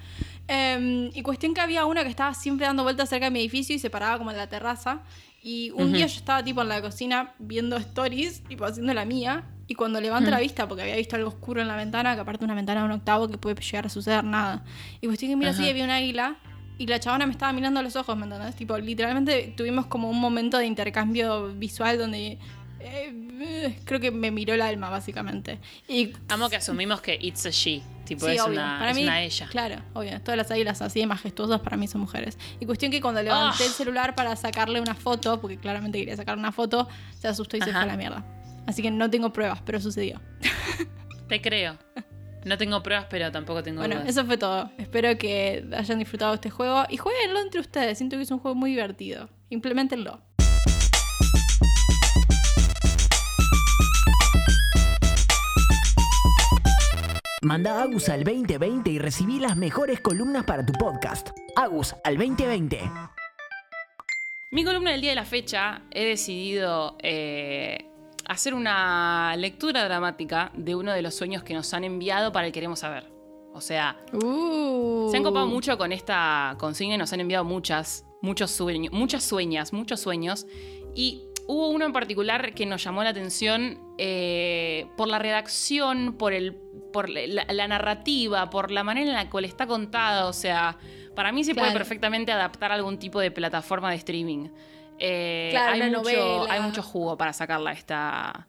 Em, 0.47 1.09
y 1.13 1.21
cuestión 1.21 1.53
que 1.53 1.61
había 1.61 1.85
una 1.85 2.03
que 2.03 2.09
estaba 2.09 2.33
siempre 2.33 2.65
dando 2.65 2.83
vueltas 2.83 3.09
cerca 3.09 3.25
de 3.25 3.31
mi 3.31 3.39
edificio 3.39 3.75
y 3.75 3.79
se 3.79 3.89
paraba 3.89 4.17
como 4.17 4.31
en 4.31 4.37
la 4.37 4.47
terraza. 4.47 4.99
Y 5.41 5.71
un 5.71 5.91
día 5.91 6.07
yo 6.07 6.17
estaba 6.17 6.41
tipo 6.43 6.61
en 6.61 6.69
la 6.69 6.81
cocina 6.81 7.33
viendo 7.37 7.75
stories, 7.77 8.43
tipo 8.43 8.65
haciendo 8.65 8.93
la 8.93 9.05
mía. 9.05 9.43
Y 9.67 9.75
cuando 9.75 9.99
levanto 10.01 10.29
la 10.29 10.39
vista, 10.39 10.67
porque 10.67 10.83
había 10.83 10.95
visto 10.95 11.15
algo 11.15 11.29
oscuro 11.29 11.61
en 11.61 11.67
la 11.67 11.75
ventana, 11.77 12.15
que 12.15 12.21
aparte 12.21 12.43
una 12.43 12.55
ventana 12.55 12.81
de 12.81 12.85
un 12.85 12.91
octavo 12.93 13.29
que 13.29 13.37
puede 13.37 13.55
llegar 13.61 13.85
a 13.85 13.89
suceder 13.89 14.23
nada. 14.23 14.63
Y 15.01 15.07
cuestión 15.07 15.31
que 15.31 15.35
miro 15.37 15.51
así 15.51 15.63
y 15.63 15.69
había 15.69 15.83
un 15.85 15.89
águila. 15.89 16.35
Y 16.83 16.87
la 16.87 16.99
chabona 16.99 17.25
me 17.25 17.31
estaba 17.31 17.53
mirando 17.53 17.79
a 17.79 17.83
los 17.83 17.95
ojos, 17.95 18.17
¿me 18.17 18.25
entendés? 18.25 18.55
Tipo, 18.57 18.77
literalmente 18.77 19.53
tuvimos 19.55 19.85
como 19.85 20.09
un 20.09 20.19
momento 20.19 20.57
de 20.57 20.65
intercambio 20.65 21.47
visual 21.53 21.97
donde 21.97 22.37
eh, 22.81 23.79
creo 23.85 24.01
que 24.01 24.11
me 24.11 24.31
miró 24.31 24.53
el 24.53 24.61
alma, 24.61 24.89
básicamente. 24.89 25.61
Y 25.87 26.11
Amo 26.27 26.49
que 26.49 26.57
asumimos 26.57 26.99
que 26.99 27.17
it's 27.21 27.45
a 27.45 27.51
she. 27.51 27.81
Tipo, 28.03 28.25
Sí, 28.25 28.33
es, 28.33 28.41
obvio. 28.41 28.51
una, 28.59 28.79
Para 28.79 28.91
es 28.91 28.97
mí, 28.97 29.03
una 29.03 29.21
ella. 29.21 29.47
Claro, 29.49 29.77
obvio. 29.93 30.19
Todas 30.19 30.35
las 30.37 30.51
águilas 30.51 30.81
así 30.81 30.99
de 30.99 31.05
majestuosas 31.07 31.61
para 31.61 31.77
mí 31.77 31.87
son 31.87 32.01
mujeres. 32.01 32.37
Y 32.59 32.65
cuestión 32.65 32.91
que 32.91 32.99
cuando 32.99 33.21
levanté 33.23 33.63
Ah. 33.63 33.65
el 33.65 33.71
celular 33.71 34.13
para 34.13 34.35
sacarle 34.35 34.81
una 34.81 34.93
foto, 34.93 35.39
porque 35.39 35.55
claramente 35.55 35.99
quería 35.99 36.17
sacar 36.17 36.37
una 36.37 36.51
foto, 36.51 36.89
se 37.17 37.29
asustó 37.29 37.55
y 37.55 37.61
se 37.61 37.69
Ajá. 37.69 37.79
fue 37.79 37.83
a 37.83 37.93
la 37.93 37.95
mierda. 37.97 38.25
Así 38.67 38.81
que 38.81 38.91
no 38.91 39.09
tengo 39.09 39.31
pruebas, 39.31 39.61
pero 39.65 39.79
sucedió. 39.79 40.19
Te 41.29 41.41
creo. 41.41 41.77
No 42.45 42.57
tengo 42.57 42.83
pruebas, 42.83 43.07
pero 43.09 43.31
tampoco 43.31 43.63
tengo 43.63 43.79
Bueno, 43.79 43.95
dudas. 43.95 44.09
eso 44.09 44.25
fue 44.25 44.37
todo. 44.37 44.69
Espero 44.77 45.17
que 45.17 45.65
hayan 45.75 45.99
disfrutado 45.99 46.33
este 46.33 46.49
juego 46.49 46.83
y 46.89 46.97
jueguenlo 46.97 47.39
entre 47.39 47.61
ustedes. 47.61 47.97
Siento 47.97 48.17
que 48.17 48.23
es 48.23 48.31
un 48.31 48.39
juego 48.39 48.55
muy 48.55 48.71
divertido. 48.71 49.29
Implementenlo. 49.49 50.21
Manda 57.41 57.81
Agus 57.81 58.07
al 58.09 58.23
2020 58.23 58.89
y 58.89 58.99
recibí 58.99 59.39
las 59.39 59.57
mejores 59.57 59.99
columnas 59.99 60.45
para 60.45 60.65
tu 60.65 60.73
podcast. 60.73 61.31
Agus 61.55 61.93
al 62.03 62.17
2020. 62.17 62.79
Mi 64.51 64.63
columna 64.63 64.91
del 64.91 65.01
día 65.01 65.11
de 65.11 65.15
la 65.15 65.25
fecha 65.25 65.81
he 65.91 66.05
decidido 66.05 66.95
eh, 67.01 67.89
hacer 68.25 68.53
una 68.53 69.35
lectura 69.37 69.83
dramática 69.83 70.51
de 70.55 70.75
uno 70.75 70.91
de 70.93 71.01
los 71.01 71.15
sueños 71.15 71.43
que 71.43 71.53
nos 71.53 71.73
han 71.73 71.83
enviado 71.83 72.31
para 72.31 72.47
el 72.47 72.53
queremos 72.53 72.79
saber. 72.79 73.11
O 73.53 73.61
sea, 73.61 73.97
Uh. 74.13 75.09
se 75.11 75.17
han 75.17 75.23
copado 75.23 75.45
mucho 75.47 75.77
con 75.77 75.91
esta 75.91 76.55
consigna 76.59 76.95
y 76.95 76.97
nos 76.97 77.13
han 77.13 77.19
enviado 77.19 77.43
muchas, 77.43 78.05
muchos 78.21 78.49
sueños, 78.51 78.91
muchas 78.93 79.23
sueñas, 79.23 79.73
muchos 79.73 79.99
sueños. 79.99 80.47
Y 80.95 81.23
hubo 81.47 81.69
uno 81.69 81.85
en 81.85 81.93
particular 81.93 82.53
que 82.55 82.65
nos 82.65 82.83
llamó 82.83 83.03
la 83.03 83.11
atención 83.11 83.79
eh, 83.97 84.87
por 84.97 85.07
la 85.07 85.19
redacción, 85.19 86.13
por, 86.17 86.33
el, 86.33 86.55
por 86.91 87.09
la, 87.09 87.45
la 87.47 87.67
narrativa, 87.67 88.49
por 88.49 88.71
la 88.71 88.83
manera 88.83 89.09
en 89.11 89.15
la 89.15 89.29
cual 89.29 89.45
está 89.45 89.67
contada. 89.67 90.25
O 90.25 90.33
sea, 90.33 90.77
para 91.15 91.31
mí 91.31 91.43
se 91.43 91.53
puede 91.53 91.71
perfectamente 91.73 92.31
adaptar 92.31 92.71
a 92.71 92.75
algún 92.75 92.97
tipo 92.97 93.19
de 93.19 93.29
plataforma 93.29 93.91
de 93.91 93.97
streaming. 93.97 94.49
Eh, 94.99 95.49
Claro, 95.51 95.73
hay, 95.73 95.81
una 95.89 95.99
mucho, 95.99 96.11
novela. 96.11 96.53
hay 96.53 96.61
mucho 96.61 96.81
jugo 96.83 97.17
para 97.17 97.33
sacarla 97.33 97.71
a, 97.71 97.73
esta, 97.73 98.47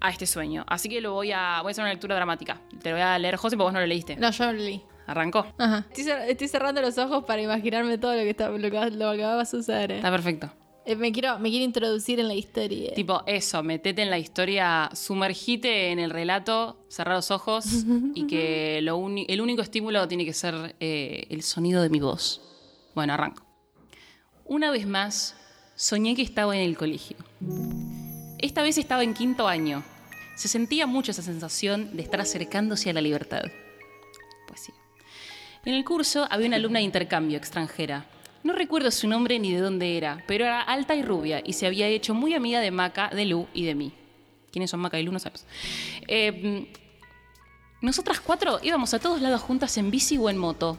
a 0.00 0.10
este 0.10 0.26
sueño. 0.26 0.64
Así 0.68 0.88
que 0.88 1.00
lo 1.00 1.12
voy 1.12 1.32
a, 1.32 1.60
voy 1.62 1.70
a 1.70 1.72
hacer 1.72 1.82
una 1.82 1.92
lectura 1.92 2.14
dramática. 2.14 2.60
Te 2.82 2.90
lo 2.90 2.96
voy 2.96 3.02
a 3.02 3.18
leer, 3.18 3.36
José, 3.36 3.56
porque 3.56 3.64
vos 3.64 3.72
no 3.72 3.80
lo 3.80 3.86
leíste. 3.86 4.16
No, 4.16 4.30
yo 4.30 4.46
no 4.46 4.52
lo 4.52 4.58
leí. 4.58 4.82
Arrancó. 5.06 5.46
Ajá. 5.58 5.86
Estoy, 5.90 6.04
cer- 6.04 6.24
estoy 6.28 6.48
cerrando 6.48 6.80
los 6.82 6.98
ojos 6.98 7.24
para 7.24 7.40
imaginarme 7.40 7.96
todo 7.98 8.12
lo 8.14 8.22
que, 8.22 8.30
está, 8.30 8.48
lo 8.50 8.58
que, 8.70 8.90
lo 8.90 9.12
que 9.12 9.22
va 9.22 9.40
a 9.40 9.44
suceder. 9.44 9.92
Está 9.92 10.10
perfecto. 10.10 10.50
Eh, 10.84 10.94
me, 10.96 11.10
quiero, 11.10 11.38
me 11.40 11.48
quiero 11.50 11.64
introducir 11.64 12.20
en 12.20 12.28
la 12.28 12.34
historia. 12.34 12.92
Tipo, 12.94 13.22
eso, 13.26 13.60
metete 13.62 14.02
en 14.02 14.10
la 14.10 14.18
historia, 14.18 14.88
sumergite 14.92 15.90
en 15.90 15.98
el 15.98 16.10
relato, 16.10 16.84
cerrar 16.88 17.16
los 17.16 17.30
ojos 17.32 17.66
y 18.14 18.26
que 18.26 18.80
lo 18.82 18.96
el 19.28 19.40
único 19.40 19.62
estímulo 19.62 20.06
tiene 20.08 20.24
que 20.24 20.32
ser 20.32 20.76
eh, 20.80 21.26
el 21.30 21.42
sonido 21.42 21.82
de 21.82 21.88
mi 21.90 21.98
voz. 22.00 22.40
Bueno, 22.94 23.14
arranco. 23.14 23.44
Una 24.44 24.70
vez 24.70 24.86
más, 24.86 25.36
soñé 25.76 26.16
que 26.16 26.22
estaba 26.22 26.56
en 26.56 26.62
el 26.62 26.76
colegio. 26.76 27.16
Esta 28.38 28.62
vez 28.62 28.78
estaba 28.78 29.04
en 29.04 29.14
quinto 29.14 29.46
año. 29.46 29.84
Se 30.34 30.48
sentía 30.48 30.86
mucho 30.86 31.12
esa 31.12 31.22
sensación 31.22 31.96
de 31.96 32.02
estar 32.02 32.20
acercándose 32.20 32.90
a 32.90 32.94
la 32.94 33.00
libertad. 33.00 33.44
Pues 34.48 34.60
sí. 34.60 34.72
En 35.64 35.74
el 35.74 35.84
curso 35.84 36.26
había 36.30 36.48
una 36.48 36.56
alumna 36.56 36.80
de 36.80 36.84
intercambio 36.84 37.38
extranjera. 37.38 38.06
No 38.42 38.52
recuerdo 38.52 38.90
su 38.90 39.08
nombre 39.08 39.38
ni 39.38 39.52
de 39.52 39.60
dónde 39.60 39.96
era, 39.96 40.22
pero 40.26 40.44
era 40.44 40.62
alta 40.62 40.94
y 40.94 41.02
rubia 41.02 41.42
y 41.44 41.52
se 41.52 41.66
había 41.66 41.88
hecho 41.88 42.14
muy 42.14 42.34
amiga 42.34 42.60
de 42.60 42.70
Maca, 42.70 43.08
de 43.08 43.24
Lu 43.24 43.46
y 43.52 43.64
de 43.64 43.74
mí. 43.74 43.92
¿Quiénes 44.52 44.70
son 44.70 44.80
Maca 44.80 44.98
y 44.98 45.02
Lu? 45.02 45.12
No 45.12 45.18
sabes. 45.18 45.46
Eh, 46.06 46.72
nosotras 47.80 48.20
cuatro 48.20 48.60
íbamos 48.62 48.94
a 48.94 48.98
todos 48.98 49.20
lados 49.20 49.42
juntas 49.42 49.76
en 49.76 49.90
bici 49.90 50.16
o 50.16 50.30
en 50.30 50.38
moto. 50.38 50.78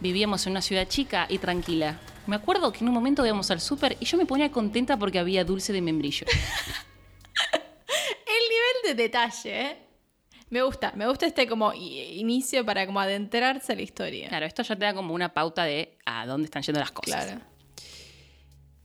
Vivíamos 0.00 0.46
en 0.46 0.52
una 0.52 0.62
ciudad 0.62 0.86
chica 0.86 1.26
y 1.28 1.38
tranquila. 1.38 1.98
Me 2.30 2.36
acuerdo 2.36 2.72
que 2.72 2.78
en 2.78 2.88
un 2.88 2.94
momento 2.94 3.26
íbamos 3.26 3.50
al 3.50 3.60
súper 3.60 3.96
y 3.98 4.04
yo 4.04 4.16
me 4.16 4.24
ponía 4.24 4.52
contenta 4.52 4.96
porque 4.96 5.18
había 5.18 5.44
dulce 5.44 5.72
de 5.72 5.82
membrillo. 5.82 6.26
El 8.24 8.42
nivel 8.48 8.76
de 8.84 8.94
detalle, 9.02 9.60
¿eh? 9.62 9.76
Me 10.48 10.62
gusta, 10.62 10.92
me 10.94 11.08
gusta 11.08 11.26
este 11.26 11.48
como 11.48 11.72
inicio 11.74 12.64
para 12.64 12.86
como 12.86 13.00
adentrarse 13.00 13.72
a 13.72 13.74
la 13.74 13.82
historia. 13.82 14.28
Claro, 14.28 14.46
esto 14.46 14.62
ya 14.62 14.76
te 14.76 14.84
da 14.84 14.94
como 14.94 15.12
una 15.12 15.34
pauta 15.34 15.64
de 15.64 15.98
a 16.06 16.24
dónde 16.24 16.44
están 16.44 16.62
yendo 16.62 16.78
las 16.78 16.92
cosas. 16.92 17.24
Claro. 17.24 17.40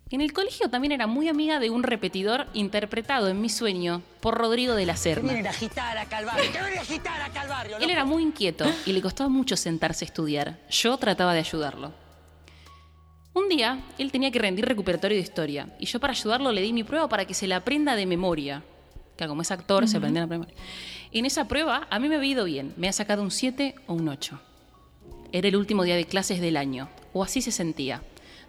En 0.09 0.21
el 0.21 0.33
colegio 0.33 0.67
también 0.71 0.93
era 0.93 1.05
muy 1.05 1.29
amiga 1.29 1.59
de 1.59 1.69
un 1.69 1.83
repetidor 1.83 2.47
interpretado 2.55 3.27
en 3.27 3.39
mi 3.41 3.49
sueño 3.49 4.01
por 4.21 4.39
Rodrigo 4.39 4.73
de 4.73 4.87
la 4.87 4.97
Serna. 4.97 5.33
a 5.33 5.51
agitar 5.51 5.95
acá 5.99 6.17
al 6.17 6.25
barrio. 6.25 6.49
A 6.79 6.81
agitar 6.81 7.21
acá 7.21 7.41
al 7.41 7.49
barrio. 7.49 7.77
Él 7.77 7.91
era 7.91 8.05
muy 8.05 8.23
inquieto 8.23 8.65
y 8.87 8.93
le 8.93 9.03
costaba 9.03 9.29
mucho 9.29 9.55
sentarse 9.55 10.03
a 10.03 10.07
estudiar. 10.07 10.57
Yo 10.71 10.97
trataba 10.97 11.35
de 11.35 11.41
ayudarlo. 11.41 12.04
Un 13.35 13.49
día, 13.49 13.83
él 13.97 14.13
tenía 14.13 14.31
que 14.31 14.39
rendir 14.39 14.65
recuperatorio 14.65 15.17
de 15.17 15.21
historia 15.21 15.67
y 15.77 15.85
yo 15.87 15.99
para 15.99 16.13
ayudarlo 16.13 16.53
le 16.53 16.61
di 16.61 16.71
mi 16.71 16.85
prueba 16.85 17.09
para 17.09 17.25
que 17.25 17.33
se 17.33 17.47
la 17.47 17.57
aprenda 17.57 17.97
de 17.97 18.05
memoria. 18.05 18.63
Claro, 19.17 19.31
como 19.31 19.41
es 19.41 19.51
actor, 19.51 19.89
se 19.89 19.97
aprende 19.97 20.21
la 20.21 20.25
memoria. 20.25 20.53
En 21.11 21.25
esa 21.25 21.45
prueba, 21.45 21.85
a 21.89 21.99
mí 21.99 22.07
me 22.07 22.15
había 22.15 22.31
ido 22.31 22.45
bien. 22.45 22.73
Me 22.77 22.87
ha 22.87 22.93
sacado 22.93 23.21
un 23.21 23.31
7 23.31 23.75
o 23.87 23.93
un 23.93 24.07
8. 24.07 24.39
Era 25.33 25.49
el 25.49 25.57
último 25.57 25.83
día 25.83 25.97
de 25.97 26.05
clases 26.05 26.39
del 26.39 26.55
año, 26.55 26.87
o 27.11 27.23
así 27.23 27.41
se 27.41 27.51
sentía. 27.51 28.01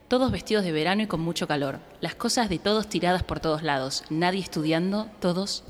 Todos 0.07 0.31
vestidos 0.31 0.63
de 0.63 0.71
verano 0.71 1.02
y 1.02 1.06
con 1.08 1.21
mucho 1.21 1.48
calor. 1.48 1.81
Las 2.00 2.15
cosas 2.15 2.48
de 2.48 2.60
todos 2.60 2.88
tiradas 2.88 3.25
por 3.25 3.40
todos 3.40 3.65
lados. 3.65 4.04
Nadie 4.08 4.40
estudiando, 4.40 5.10
todos 5.21 5.65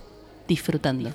disfrutando. 0.47 1.11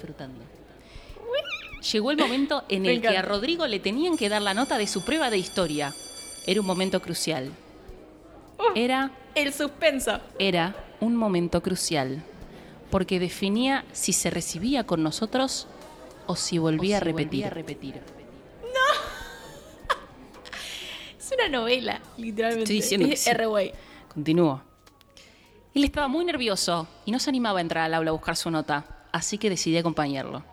Llegó 1.92 2.10
el 2.10 2.18
momento 2.18 2.64
en 2.68 2.86
el 2.88 3.00
que 3.00 3.16
a. 3.16 3.22
Rodrigo 3.22 3.68
le 3.68 3.80
tenían 3.80 4.18
que 4.18 4.28
dar 4.28 4.42
la 4.42 4.56
nota 4.56 4.80
de 4.80 4.88
su 4.88 5.06
prueba 5.06 5.30
de 5.30 5.38
historia. 5.38 5.94
Era 6.48 6.62
un 6.62 6.68
momento 6.68 7.00
crucial. 7.00 7.52
Era, 8.76 9.12
El 9.36 9.54
suspenso. 9.54 10.20
era 10.40 10.76
un 11.00 11.16
momento 11.16 11.62
crucial. 11.62 12.24
Porque 12.90 13.20
definía 13.20 13.86
si 13.94 14.12
se 14.12 14.30
recibía 14.30 14.86
con 14.86 15.02
nosotros 15.02 15.68
o 16.28 16.36
si 16.36 16.58
volvía, 16.58 16.98
a, 16.98 17.00
repetir. 17.00 17.46
Es 21.18 21.32
una 21.32 21.48
novela, 21.48 22.02
literalmente. 22.18 22.64
Estoy 22.64 22.76
diciendo 22.76 23.08
que 23.08 23.16
sí. 23.16 23.30
R-Way. 23.30 23.72
Continúo. 24.14 24.62
Él 25.74 25.86
estaba 25.86 26.10
muy 26.10 26.26
nervioso 26.26 26.88
y 27.06 27.12
no 27.12 27.20
se 27.20 27.30
animaba 27.30 27.60
a 27.60 27.62
entrar 27.62 27.86
al 27.86 27.94
aula 27.94 28.10
a 28.10 28.14
buscar 28.14 28.36
su 28.36 28.52
nota, 28.52 29.06
así 29.14 29.38
que 29.38 29.50
decidí 29.50 29.78
acompañarlo. 29.78 30.44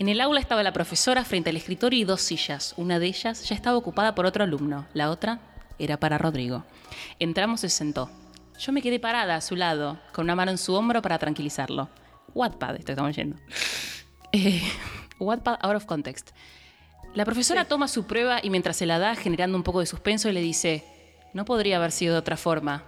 En 0.00 0.08
el 0.08 0.20
aula 0.20 0.40
estaba 0.40 0.64
la 0.64 0.72
profesora 0.72 1.24
frente 1.24 1.50
al 1.50 1.56
escritorio 1.56 2.00
y 2.00 2.04
dos 2.04 2.22
sillas. 2.22 2.74
Una 2.76 2.98
de 2.98 3.06
ellas 3.06 3.48
ya 3.48 3.54
estaba 3.54 3.76
ocupada 3.76 4.16
por 4.16 4.26
otro 4.26 4.42
alumno, 4.42 4.88
la 4.94 5.10
otra 5.10 5.49
era 5.80 5.98
para 5.98 6.18
Rodrigo. 6.18 6.64
Entramos 7.18 7.64
y 7.64 7.68
se 7.68 7.76
sentó. 7.76 8.10
Yo 8.58 8.72
me 8.72 8.82
quedé 8.82 9.00
parada 9.00 9.36
a 9.36 9.40
su 9.40 9.56
lado, 9.56 9.98
con 10.12 10.24
una 10.24 10.36
mano 10.36 10.50
en 10.50 10.58
su 10.58 10.74
hombro 10.74 11.00
para 11.00 11.18
tranquilizarlo. 11.18 11.88
Wattpad, 12.34 12.76
esto 12.76 12.92
estamos 12.92 13.16
yendo. 13.16 13.36
Eh, 14.32 14.62
Wattpad 15.18 15.58
out 15.60 15.74
of 15.74 15.86
context. 15.86 16.30
La 17.14 17.24
profesora 17.24 17.64
toma 17.64 17.88
su 17.88 18.04
prueba 18.06 18.38
y 18.40 18.48
mientras 18.48 18.76
se 18.76 18.86
la 18.86 19.00
da, 19.00 19.16
generando 19.16 19.56
un 19.56 19.64
poco 19.64 19.80
de 19.80 19.86
suspenso, 19.86 20.30
le 20.30 20.40
dice, 20.40 20.84
no 21.32 21.44
podría 21.44 21.78
haber 21.78 21.90
sido 21.90 22.12
de 22.12 22.20
otra 22.20 22.36
forma. 22.36 22.84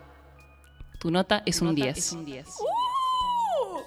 Tu 1.01 1.11
nota 1.11 1.43
es 1.45 1.61
un 1.61 1.75
10. 1.75 2.13
Uh, 2.13 3.81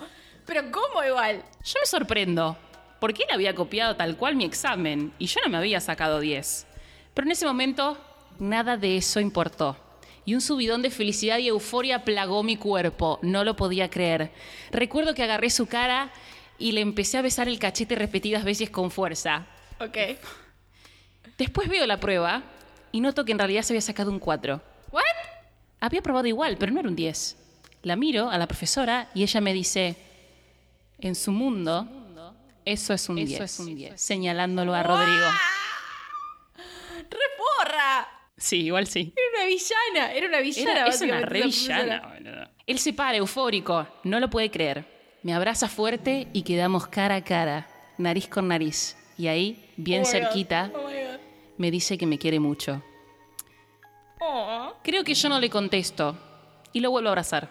pero 0.46 0.70
¿cómo 0.70 1.02
igual? 1.06 1.44
Yo 1.64 1.80
me 1.80 1.86
sorprendo, 1.86 2.58
porque 3.00 3.24
él 3.24 3.30
había 3.32 3.56
copiado 3.56 3.96
tal 3.96 4.18
cual 4.18 4.36
mi 4.36 4.44
examen 4.44 5.14
y 5.18 5.28
yo 5.28 5.40
no 5.42 5.50
me 5.50 5.58
había 5.58 5.80
sacado 5.80 6.20
10. 6.20 6.68
Pero 7.14 7.28
en 7.28 7.32
ese 7.32 7.46
momento, 7.46 7.98
nada 8.40 8.78
de 8.78 8.98
eso 8.98 9.20
importó. 9.20 9.78
Y 10.26 10.34
un 10.34 10.42
subidón 10.42 10.82
de 10.82 10.90
felicidad 10.90 11.38
y 11.38 11.48
euforia 11.48 12.04
plagó 12.04 12.42
mi 12.42 12.58
cuerpo. 12.58 13.20
No 13.22 13.44
lo 13.44 13.56
podía 13.56 13.90
creer. 13.90 14.32
Recuerdo 14.72 15.14
que 15.14 15.24
agarré 15.24 15.50
su 15.50 15.68
cara 15.68 16.12
y 16.58 16.72
le 16.72 16.82
empecé 16.82 17.18
a 17.18 17.22
besar 17.22 17.48
el 17.48 17.60
cachete 17.60 17.96
repetidas 17.96 18.44
veces 18.44 18.70
con 18.70 18.90
fuerza. 18.90 19.46
Ok. 19.80 19.98
Después 21.38 21.70
veo 21.70 21.86
la 21.86 22.00
prueba 22.00 22.44
y 22.92 23.02
noto 23.02 23.26
que 23.26 23.34
en 23.34 23.40
realidad 23.40 23.62
se 23.62 23.74
había 23.74 23.82
sacado 23.82 24.10
un 24.10 24.20
4. 24.20 24.62
¿What? 24.92 25.04
Había 25.80 26.02
probado 26.02 26.28
igual, 26.28 26.58
pero 26.58 26.72
no 26.72 26.80
era 26.80 26.90
un 26.90 26.96
10. 26.96 27.38
La 27.84 27.96
miro 27.96 28.30
a 28.30 28.38
la 28.38 28.48
profesora 28.48 29.10
y 29.14 29.22
ella 29.22 29.42
me 29.42 29.54
dice, 29.54 29.96
en 30.98 31.14
su 31.14 31.32
mundo, 31.32 31.88
eso 32.64 32.94
es 32.94 33.10
un 33.10 33.18
10. 33.18 33.62
Señalándolo 33.96 34.74
a 34.74 34.82
Rodrigo. 34.82 35.28
Sí, 38.38 38.66
igual 38.66 38.88
sí. 38.88 39.14
Era 39.16 39.28
una 39.38 39.46
villana, 39.46 40.14
era 40.14 40.28
una 40.28 40.40
villana. 40.40 40.72
Era, 40.72 40.88
es 40.88 41.02
una 41.02 41.22
re 41.22 41.40
la 41.40 41.46
villana. 41.46 42.52
Él 42.68 42.80
se 42.80 42.94
para, 42.94 43.18
eufórico. 43.18 43.88
No 44.04 44.20
lo 44.20 44.30
puede 44.30 44.52
creer. 44.52 44.86
Me 45.24 45.34
abraza 45.34 45.68
fuerte 45.68 46.28
y 46.34 46.44
quedamos 46.44 46.88
cara 46.88 47.16
a 47.16 47.24
cara, 47.24 47.68
nariz 47.98 48.28
con 48.28 48.48
nariz. 48.48 48.98
Y 49.18 49.28
ahí, 49.28 49.72
bien 49.78 50.04
Oh 50.04 50.06
cerquita, 50.06 50.72
oh 50.76 50.90
me 51.58 51.72
dice 51.72 51.98
que 51.98 52.06
me 52.06 52.20
quiere 52.20 52.40
mucho. 52.40 52.84
Oh. 54.20 54.74
Creo 54.84 55.04
que 55.04 55.14
yo 55.14 55.30
no 55.30 55.40
le 55.40 55.50
contesto 55.50 56.18
y 56.74 56.82
lo 56.82 56.92
vuelvo 56.92 57.10
a 57.10 57.12
abrazar. 57.12 57.50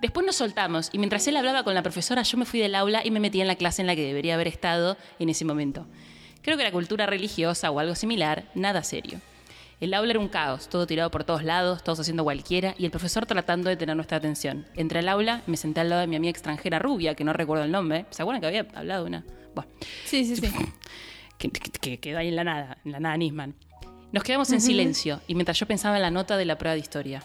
Después 0.00 0.24
nos 0.24 0.36
soltamos 0.36 0.88
y 0.92 0.98
mientras 0.98 1.26
él 1.28 1.36
hablaba 1.36 1.64
con 1.64 1.74
la 1.74 1.82
profesora 1.82 2.22
yo 2.22 2.38
me 2.38 2.46
fui 2.46 2.60
del 2.60 2.74
aula 2.74 3.02
y 3.04 3.10
me 3.10 3.20
metí 3.20 3.40
en 3.40 3.48
la 3.48 3.56
clase 3.56 3.82
en 3.82 3.86
la 3.86 3.94
que 3.94 4.06
debería 4.06 4.34
haber 4.34 4.48
estado 4.48 4.96
en 5.18 5.28
ese 5.28 5.44
momento. 5.44 5.86
Creo 6.42 6.56
que 6.56 6.62
era 6.62 6.72
cultura 6.72 7.04
religiosa 7.04 7.70
o 7.70 7.78
algo 7.78 7.94
similar, 7.94 8.44
nada 8.54 8.82
serio. 8.82 9.20
El 9.80 9.94
aula 9.94 10.10
era 10.10 10.20
un 10.20 10.28
caos, 10.28 10.68
todo 10.68 10.86
tirado 10.86 11.10
por 11.10 11.24
todos 11.24 11.42
lados, 11.42 11.82
todos 11.82 12.00
haciendo 12.00 12.22
cualquiera 12.22 12.74
y 12.76 12.84
el 12.84 12.90
profesor 12.90 13.24
tratando 13.24 13.70
de 13.70 13.76
tener 13.76 13.96
nuestra 13.96 14.18
atención. 14.18 14.66
Entré 14.76 14.98
al 14.98 15.08
aula, 15.08 15.42
me 15.46 15.56
senté 15.56 15.80
al 15.80 15.88
lado 15.88 16.02
de 16.02 16.06
mi 16.06 16.16
amiga 16.16 16.30
extranjera 16.30 16.78
rubia, 16.78 17.14
que 17.14 17.24
no 17.24 17.32
recuerdo 17.32 17.64
el 17.64 17.72
nombre. 17.72 18.04
¿Se 18.10 18.22
acuerdan 18.22 18.42
que 18.42 18.46
había 18.48 18.66
hablado 18.74 19.04
de 19.04 19.08
una? 19.08 19.24
Bueno, 19.54 19.70
Sí, 20.04 20.24
sí, 20.26 20.36
sí. 20.36 20.42
que, 21.38 21.50
que- 21.50 21.70
que 21.70 21.98
quedó 21.98 22.18
ahí 22.18 22.28
en 22.28 22.36
la 22.36 22.44
nada, 22.44 22.76
en 22.84 22.92
la 22.92 23.00
nada 23.00 23.16
Nisman. 23.16 23.54
Nos 24.12 24.22
quedamos 24.22 24.50
en 24.52 24.60
silencio 24.60 25.20
y 25.28 25.34
mientras 25.34 25.58
yo 25.58 25.66
pensaba 25.66 25.96
en 25.96 26.02
la 26.02 26.10
nota 26.10 26.36
de 26.36 26.44
la 26.44 26.58
prueba 26.58 26.74
de 26.74 26.80
historia. 26.80 27.22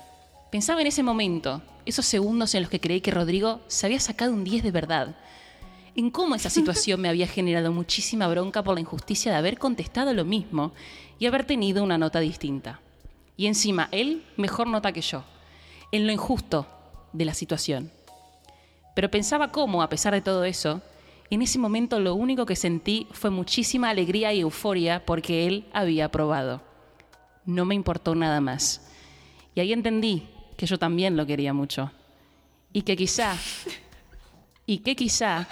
Pensaba 0.51 0.79
en 0.79 0.87
ese 0.87 1.03
momento, 1.03 1.61
esos 1.85 2.05
segundos 2.05 2.55
en 2.55 2.61
los 2.61 2.69
que 2.69 2.79
creí 2.79 3.01
que 3.01 3.11
Rodrigo 3.11 3.59
se 3.67 3.85
había 3.87 3.99
sacado 3.99 4.31
un 4.31 4.43
10 4.45 4.63
de 4.63 4.71
verdad. 4.71 5.15
En 5.95 6.09
cómo 6.09 6.35
esa 6.35 6.49
situación 6.49 6.99
me 6.99 7.07
había 7.07 7.25
generado 7.25 7.71
muchísima 7.71 8.27
bronca 8.27 8.61
por 8.61 8.73
la 8.73 8.81
injusticia 8.81 9.31
de 9.31 9.37
haber 9.37 9.57
contestado 9.57 10.13
lo 10.13 10.25
mismo 10.25 10.73
y 11.19 11.25
haber 11.25 11.45
tenido 11.45 11.83
una 11.85 11.97
nota 11.97 12.19
distinta. 12.19 12.81
Y 13.37 13.47
encima, 13.47 13.87
él 13.93 14.25
mejor 14.35 14.67
nota 14.67 14.91
que 14.91 14.99
yo, 14.99 15.23
en 15.93 16.05
lo 16.05 16.11
injusto 16.11 16.67
de 17.13 17.23
la 17.23 17.33
situación. 17.33 17.91
Pero 18.93 19.09
pensaba 19.09 19.53
cómo, 19.53 19.81
a 19.81 19.87
pesar 19.87 20.13
de 20.13 20.21
todo 20.21 20.43
eso, 20.43 20.81
en 21.29 21.41
ese 21.41 21.59
momento 21.59 21.97
lo 22.01 22.13
único 22.13 22.45
que 22.45 22.57
sentí 22.57 23.07
fue 23.11 23.29
muchísima 23.29 23.89
alegría 23.89 24.33
y 24.33 24.41
euforia 24.41 25.05
porque 25.05 25.47
él 25.47 25.65
había 25.71 26.05
aprobado. 26.05 26.61
No 27.45 27.63
me 27.63 27.73
importó 27.73 28.15
nada 28.15 28.41
más. 28.41 28.81
Y 29.53 29.61
ahí 29.61 29.71
entendí 29.71 30.27
que 30.57 30.65
yo 30.65 30.77
también 30.77 31.15
lo 31.15 31.25
quería 31.25 31.53
mucho. 31.53 31.89
Y 32.73 32.81
que 32.81 32.97
quizá, 32.97 33.37
y 34.65 34.79
que 34.79 34.95
quizá 34.97 35.47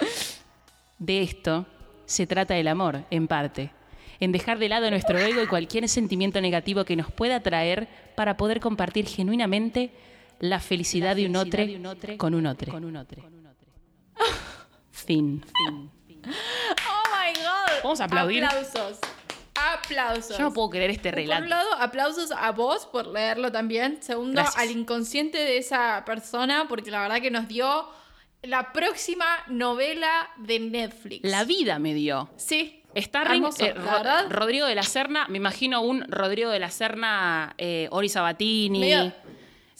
de 0.98 1.22
esto 1.22 1.66
se 2.06 2.26
trata 2.26 2.56
el 2.56 2.68
amor, 2.68 3.04
en 3.10 3.28
parte. 3.28 3.72
En 4.20 4.32
dejar 4.32 4.58
de 4.58 4.68
lado 4.68 4.90
nuestro 4.90 5.18
ego 5.18 5.42
y 5.42 5.46
cualquier 5.46 5.88
sentimiento 5.88 6.40
negativo 6.40 6.84
que 6.84 6.96
nos 6.96 7.10
pueda 7.10 7.40
traer 7.40 7.88
para 8.14 8.36
poder 8.36 8.60
compartir 8.60 9.06
genuinamente 9.06 9.92
la 10.40 10.60
felicidad, 10.60 11.16
de, 11.16 11.26
un 11.26 11.36
otro 11.36 11.64
con 12.18 12.34
un 12.34 12.46
otro. 12.46 12.72
Fin. 14.90 15.44
Oh 15.64 17.02
my 17.10 17.40
god. 17.40 17.82
Vamos 17.82 18.00
a 18.00 18.04
aplaudir. 18.04 18.44
Aplausos. 18.44 18.98
Aplausos. 19.54 20.38
Yo 20.38 20.44
no 20.44 20.52
puedo 20.52 20.70
creer 20.70 20.90
este 20.90 21.10
Por 21.10 21.18
un 21.18 21.24
relato. 21.24 21.46
lado, 21.46 21.72
aplausos 21.74 22.32
a 22.32 22.52
vos 22.52 22.86
por 22.86 23.06
leerlo 23.06 23.52
también. 23.52 24.02
Segundo, 24.02 24.42
Gracias. 24.42 24.62
al 24.62 24.70
inconsciente 24.70 25.38
de 25.38 25.58
esa 25.58 26.04
persona, 26.04 26.66
porque 26.68 26.90
la 26.90 27.02
verdad 27.02 27.20
que 27.20 27.30
nos 27.30 27.48
dio 27.48 27.86
la 28.46 28.72
próxima 28.72 29.26
novela 29.48 30.30
de 30.38 30.60
Netflix. 30.60 31.28
La 31.28 31.44
vida 31.44 31.78
me 31.78 31.94
dio. 31.94 32.30
Sí. 32.36 32.80
Starring 32.96 33.42
Hermoso, 33.42 33.64
eh. 33.64 33.74
Rodrigo 34.28 34.66
de 34.66 34.74
la 34.76 34.84
Serna, 34.84 35.26
me 35.28 35.38
imagino 35.38 35.82
un 35.82 36.04
Rodrigo 36.08 36.50
de 36.50 36.60
la 36.60 36.70
Serna, 36.70 37.54
eh, 37.58 37.88
Ori 37.90 38.08
Sabatini, 38.08 38.78
Medio- 38.78 39.12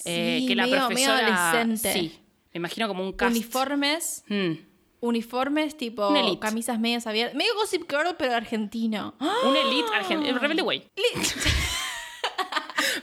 eh, 0.05 0.39
sí, 0.41 0.47
que 0.49 0.57
la 0.57 0.65
medio- 0.65 0.77
medio 0.77 0.87
profesora... 0.89 1.51
adolescente. 1.51 1.93
Sí, 1.93 2.19
me 2.53 2.59
imagino 2.59 2.89
como 2.89 3.05
un 3.05 3.13
cast. 3.13 3.31
Uniformes. 3.31 4.25
Mm. 4.29 4.53
Uniformes 5.01 5.77
tipo 5.77 6.13
camisas 6.41 6.81
medias 6.81 7.07
abiertas. 7.07 7.37
Medio 7.37 7.55
Gossip 7.57 7.83
Girl, 7.89 8.17
pero 8.19 8.35
argentino. 8.35 9.15
Un 9.21 9.55
elite 9.55 9.89
argentino. 9.95 10.39
Rebelde 10.39 10.63
Way. 10.63 10.89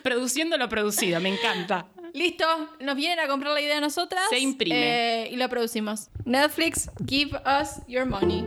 Produciendo 0.04 0.58
lo 0.58 0.68
producido, 0.70 1.20
me 1.20 1.30
encanta. 1.30 1.88
Listo, 2.14 2.45
nos 2.80 2.95
vienen 2.95 3.20
a 3.20 3.28
comprar 3.28 3.54
la 3.54 3.62
idea 3.62 3.78
a 3.78 3.82
nosotras. 3.82 4.24
Se 4.30 4.39
imprime. 4.39 5.24
eh, 5.24 5.30
y 5.32 5.36
lo 5.38 5.47
producimos. 5.49 6.10
Netflix, 6.26 6.89
give 7.06 7.38
us 7.45 7.80
your 7.88 8.06
money. 8.06 8.45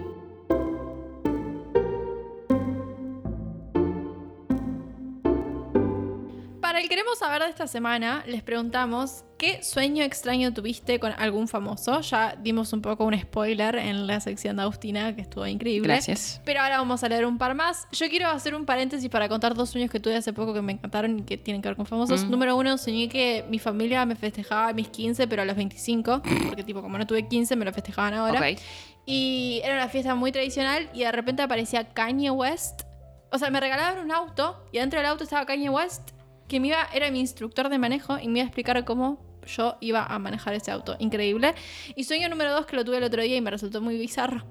Para 6.60 6.80
el 6.80 6.88
queremos 6.88 7.18
saber 7.18 7.42
de 7.42 7.50
esta 7.50 7.66
semana, 7.66 8.24
les 8.26 8.42
preguntamos 8.42 9.24
qué 9.44 9.62
sueño 9.62 10.02
extraño 10.04 10.54
tuviste 10.54 10.98
con 10.98 11.12
algún 11.12 11.48
famoso. 11.48 12.00
Ya 12.00 12.36
dimos 12.40 12.72
un 12.72 12.80
poco 12.80 13.04
un 13.04 13.18
spoiler 13.18 13.76
en 13.76 14.06
la 14.06 14.20
sección 14.20 14.56
de 14.56 14.62
Agustina, 14.62 15.14
que 15.14 15.22
estuvo 15.22 15.46
increíble. 15.46 15.88
Gracias. 15.88 16.40
Pero 16.44 16.62
ahora 16.62 16.78
vamos 16.78 17.04
a 17.04 17.08
leer 17.08 17.26
un 17.26 17.36
par 17.36 17.54
más. 17.54 17.86
Yo 17.92 18.08
quiero 18.08 18.28
hacer 18.28 18.54
un 18.54 18.64
paréntesis 18.64 19.08
para 19.10 19.28
contar 19.28 19.54
dos 19.54 19.70
sueños 19.70 19.90
que 19.90 20.00
tuve 20.00 20.16
hace 20.16 20.32
poco 20.32 20.54
que 20.54 20.62
me 20.62 20.72
encantaron 20.72 21.18
y 21.18 21.22
que 21.22 21.36
tienen 21.36 21.60
que 21.60 21.68
ver 21.68 21.76
con 21.76 21.84
famosos. 21.84 22.24
Mm. 22.24 22.30
Número 22.30 22.56
uno, 22.56 22.78
soñé 22.78 23.08
que 23.08 23.44
mi 23.50 23.58
familia 23.58 24.06
me 24.06 24.16
festejaba 24.16 24.72
mis 24.72 24.88
15, 24.88 25.28
pero 25.28 25.42
a 25.42 25.44
los 25.44 25.56
25. 25.56 26.22
Porque, 26.46 26.64
tipo, 26.64 26.80
como 26.80 26.96
no 26.96 27.06
tuve 27.06 27.28
15, 27.28 27.56
me 27.56 27.66
lo 27.66 27.72
festejaban 27.72 28.14
ahora. 28.14 28.40
Ok. 28.40 28.58
Y 29.04 29.60
era 29.62 29.74
una 29.74 29.88
fiesta 29.88 30.14
muy 30.14 30.32
tradicional 30.32 30.88
y 30.94 31.00
de 31.00 31.12
repente 31.12 31.42
aparecía 31.42 31.84
Kanye 31.92 32.30
West. 32.30 32.82
O 33.30 33.38
sea, 33.38 33.50
me 33.50 33.60
regalaban 33.60 34.02
un 34.02 34.10
auto 34.10 34.64
y 34.72 34.78
dentro 34.78 35.00
del 35.00 35.06
auto 35.06 35.24
estaba 35.24 35.44
Kanye 35.44 35.68
West, 35.68 36.12
que 36.48 36.60
me 36.60 36.68
iba, 36.68 36.88
era 36.94 37.10
mi 37.10 37.20
instructor 37.20 37.68
de 37.68 37.78
manejo 37.78 38.18
y 38.18 38.28
me 38.28 38.38
iba 38.38 38.44
a 38.44 38.46
explicar 38.46 38.82
cómo 38.84 39.33
yo 39.46 39.76
iba 39.80 40.04
a 40.04 40.18
manejar 40.18 40.54
ese 40.54 40.70
auto. 40.70 40.96
Increíble. 40.98 41.54
Y 41.96 42.04
sueño 42.04 42.28
número 42.28 42.52
dos, 42.52 42.66
que 42.66 42.76
lo 42.76 42.84
tuve 42.84 42.98
el 42.98 43.04
otro 43.04 43.22
día 43.22 43.36
y 43.36 43.40
me 43.40 43.50
resultó 43.50 43.80
muy 43.80 43.96
bizarro, 43.98 44.44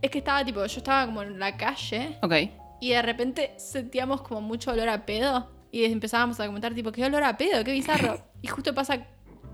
es 0.00 0.10
que 0.10 0.18
estaba 0.18 0.44
tipo, 0.44 0.64
yo 0.64 0.78
estaba 0.78 1.06
como 1.06 1.22
en 1.22 1.38
la 1.38 1.56
calle 1.56 2.18
Ok. 2.22 2.34
y 2.80 2.90
de 2.90 3.02
repente 3.02 3.54
sentíamos 3.58 4.22
como 4.22 4.40
mucho 4.40 4.70
olor 4.72 4.88
a 4.88 5.04
pedo. 5.06 5.50
Y 5.70 5.84
empezábamos 5.86 6.38
a 6.38 6.46
comentar, 6.46 6.74
tipo, 6.74 6.92
¿qué 6.92 7.04
olor 7.04 7.24
a 7.24 7.36
pedo? 7.38 7.64
¡Qué 7.64 7.72
bizarro! 7.72 8.22
Y 8.42 8.48
justo 8.48 8.74
pasa 8.74 9.06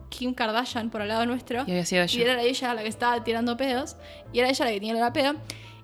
Kim 0.08 0.34
Kardashian 0.34 0.90
por 0.90 1.00
al 1.02 1.08
lado 1.08 1.26
nuestro. 1.26 1.62
Y 1.66 1.70
había 1.70 1.84
sido 1.86 2.04
Y 2.06 2.22
era 2.22 2.42
ella 2.42 2.74
la 2.74 2.82
que 2.82 2.88
estaba 2.88 3.22
tirando 3.22 3.56
pedos. 3.56 3.96
Y 4.32 4.40
era 4.40 4.48
ella 4.48 4.64
la 4.64 4.70
que 4.72 4.78
tenía 4.80 4.94
olor 4.94 5.04
a 5.04 5.12
pedo. 5.12 5.34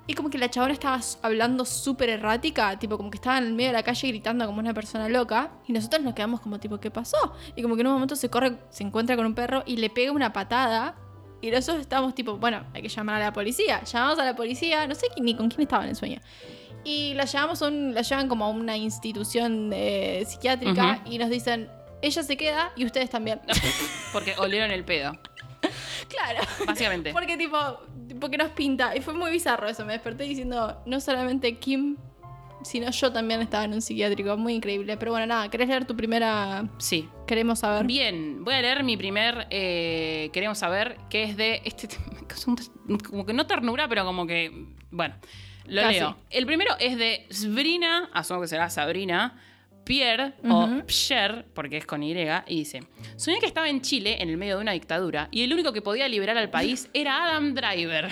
Y 0.06 0.14
como 0.14 0.28
que 0.28 0.36
la 0.36 0.50
chabona 0.50 0.74
estaba 0.74 1.00
hablando 1.22 1.64
súper 1.64 2.10
errática. 2.10 2.78
Tipo, 2.78 2.96
como 2.96 3.10
que 3.10 3.16
estaba 3.16 3.38
en 3.38 3.44
el 3.44 3.54
medio 3.54 3.70
de 3.70 3.74
la 3.74 3.82
calle 3.82 4.08
gritando 4.08 4.44
como 4.46 4.58
una 4.58 4.74
persona 4.74 5.08
loca. 5.08 5.52
Y 5.66 5.72
nosotros 5.72 6.02
nos 6.02 6.14
quedamos 6.14 6.40
como, 6.40 6.58
tipo, 6.60 6.78
¿qué 6.78 6.90
pasó? 6.90 7.34
Y 7.56 7.62
como 7.62 7.74
que 7.74 7.80
en 7.80 7.86
un 7.86 7.94
momento 7.94 8.16
se 8.16 8.28
corre, 8.28 8.58
se 8.68 8.82
encuentra 8.82 9.16
con 9.16 9.24
un 9.24 9.34
perro 9.34 9.62
y 9.66 9.76
le 9.76 9.88
pega 9.88 10.12
una 10.12 10.32
patada. 10.32 10.96
Y 11.40 11.50
nosotros 11.50 11.80
estábamos 11.80 12.14
tipo, 12.14 12.36
bueno, 12.36 12.64
hay 12.74 12.82
que 12.82 12.88
llamar 12.88 13.16
a 13.16 13.24
la 13.26 13.32
policía. 13.32 13.82
Llamamos 13.84 14.18
a 14.18 14.24
la 14.24 14.36
policía, 14.36 14.86
no 14.86 14.94
sé 14.94 15.06
ni 15.20 15.34
con 15.34 15.48
quién 15.48 15.62
estaba 15.62 15.84
en 15.84 15.90
el 15.90 15.96
sueño. 15.96 16.20
Y 16.84 17.14
la 17.14 17.24
llevamos 17.24 17.62
a 17.62 17.68
un, 17.68 17.94
la 17.94 18.02
llevan 18.02 18.28
como 18.28 18.44
a 18.44 18.50
una 18.50 18.76
institución 18.76 19.70
eh, 19.72 20.22
psiquiátrica 20.26 21.00
y 21.06 21.16
nos 21.16 21.30
dicen, 21.30 21.70
ella 22.02 22.22
se 22.22 22.36
queda 22.36 22.72
y 22.76 22.84
ustedes 22.84 23.08
también. 23.08 23.40
Porque 24.12 24.34
olieron 24.36 24.70
el 24.70 24.84
pedo. 24.84 25.12
Claro. 26.08 26.40
Básicamente. 26.66 27.12
Porque 27.14 27.36
tipo, 27.36 27.56
porque 28.20 28.36
nos 28.38 28.50
pinta. 28.50 28.96
Y 28.96 29.00
fue 29.00 29.14
muy 29.14 29.30
bizarro 29.30 29.68
eso. 29.68 29.84
Me 29.84 29.92
desperté 29.94 30.24
diciendo, 30.24 30.82
no 30.86 31.00
solamente 31.00 31.58
Kim, 31.58 31.96
sino 32.62 32.90
yo 32.90 33.12
también 33.12 33.40
estaba 33.40 33.64
en 33.64 33.74
un 33.74 33.82
psiquiátrico. 33.82 34.36
Muy 34.36 34.54
increíble. 34.54 34.96
Pero 34.96 35.12
bueno, 35.12 35.26
nada, 35.26 35.48
¿querés 35.50 35.68
leer 35.68 35.84
tu 35.84 35.96
primera? 35.96 36.68
Sí. 36.78 37.08
Queremos 37.26 37.60
saber. 37.60 37.86
Bien, 37.86 38.44
voy 38.44 38.54
a 38.54 38.62
leer 38.62 38.84
mi 38.84 38.96
primer. 38.96 39.46
eh, 39.50 40.30
queremos 40.32 40.58
saber 40.58 40.96
que 41.10 41.24
es 41.24 41.36
de. 41.36 41.62
Este, 41.64 41.88
como 43.08 43.26
que 43.26 43.32
no 43.32 43.46
ternura, 43.46 43.88
pero 43.88 44.04
como 44.04 44.26
que. 44.26 44.66
Bueno, 44.90 45.14
lo 45.66 45.82
Casi. 45.82 45.94
leo. 45.98 46.16
El 46.30 46.46
primero 46.46 46.74
es 46.78 46.96
de 46.96 47.26
Sbrina, 47.30 48.10
asumo 48.12 48.40
que 48.40 48.48
será 48.48 48.70
Sabrina. 48.70 49.40
Pierre 49.84 50.32
o. 50.48 50.82
Pierre, 50.86 51.44
porque 51.54 51.76
es 51.76 51.86
con 51.86 52.02
Y, 52.02 52.12
y 52.12 52.56
dice: 52.56 52.82
Soñé 53.16 53.38
que 53.38 53.46
estaba 53.46 53.68
en 53.68 53.80
Chile 53.80 54.22
en 54.22 54.28
el 54.30 54.36
medio 54.36 54.56
de 54.56 54.62
una 54.62 54.72
dictadura 54.72 55.28
y 55.30 55.42
el 55.42 55.52
único 55.52 55.72
que 55.72 55.82
podía 55.82 56.08
liberar 56.08 56.36
al 56.36 56.50
país 56.50 56.88
era 56.94 57.24
Adam 57.24 57.54
Driver. 57.54 58.08